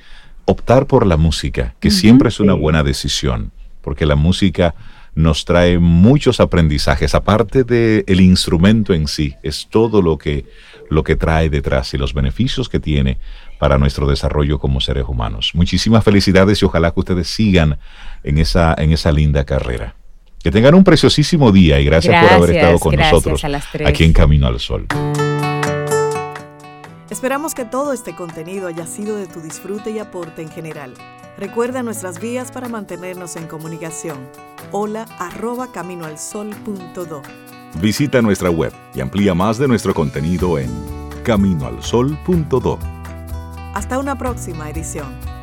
optar 0.48 0.86
por 0.88 1.06
la 1.06 1.18
música, 1.18 1.76
que 1.80 1.92
siempre 1.92 2.30
es 2.30 2.40
una 2.40 2.54
buena 2.54 2.82
decisión, 2.82 3.52
porque 3.82 4.06
la 4.06 4.16
música 4.16 4.76
nos 5.18 5.46
trae 5.46 5.80
muchos 5.80 6.40
aprendizajes, 6.40 7.16
aparte 7.16 7.64
del 7.64 8.04
el 8.06 8.22
instrumento 8.22 8.94
en 8.94 9.08
sí, 9.08 9.34
es 9.42 9.68
todo 9.68 10.04
lo 10.04 10.20
que, 10.20 10.46
lo 10.92 11.04
que 11.04 11.16
trae 11.16 11.50
detrás 11.50 11.92
y 11.96 11.98
los 11.98 12.14
beneficios 12.14 12.70
que 12.70 12.80
tiene 12.80 13.18
para 13.58 13.80
nuestro 13.80 14.08
desarrollo 14.08 14.60
como 14.60 14.80
seres 14.80 15.06
humanos. 15.08 15.52
Muchísimas 15.56 16.04
felicidades 16.04 16.62
y 16.62 16.66
ojalá 16.66 16.92
que 16.92 17.00
ustedes 17.00 17.28
sigan 17.28 17.80
en 18.24 18.38
esa, 18.38 18.76
en 18.78 18.92
esa 18.92 19.12
linda 19.12 19.44
carrera. 19.44 19.96
Que 20.44 20.52
tengan 20.52 20.76
un 20.76 20.84
preciosísimo 20.84 21.52
día 21.52 21.80
y 21.80 21.86
gracias, 21.86 22.24
por 22.24 22.34
haber 22.34 22.56
estado 22.56 22.78
con 22.78 22.96
nosotros 22.96 23.44
aquí 23.86 24.04
en 24.04 24.14
Camino 24.14 24.46
al 24.46 24.60
Sol. 24.60 24.86
Esperamos 27.10 27.56
que 27.56 27.64
todo 27.64 27.94
este 27.94 28.14
contenido 28.16 28.68
haya 28.68 28.86
sido 28.86 29.16
de 29.16 29.28
tu 29.28 29.40
disfrute 29.40 29.92
y 29.92 30.00
aporte 30.00 30.42
en 30.42 30.50
general. 30.50 30.94
Recuerda 31.38 31.82
nuestras 31.82 32.20
vías 32.20 32.52
para 32.52 32.68
mantenernos 32.68 33.38
en 33.38 33.48
comunicación. 33.48 34.18
Hola 34.72 35.06
arroba 35.18 35.72
caminoalsol.do. 35.72 37.22
Visita 37.80 38.22
nuestra 38.22 38.50
web 38.50 38.74
y 38.94 39.00
amplía 39.00 39.34
más 39.34 39.58
de 39.58 39.70
nuestro 39.70 39.94
contenido 39.94 40.60
en 40.60 40.70
caminoalsol.do. 41.24 42.80
Hasta 43.74 44.00
una 44.00 44.18
próxima 44.18 44.70
edición. 44.70 45.37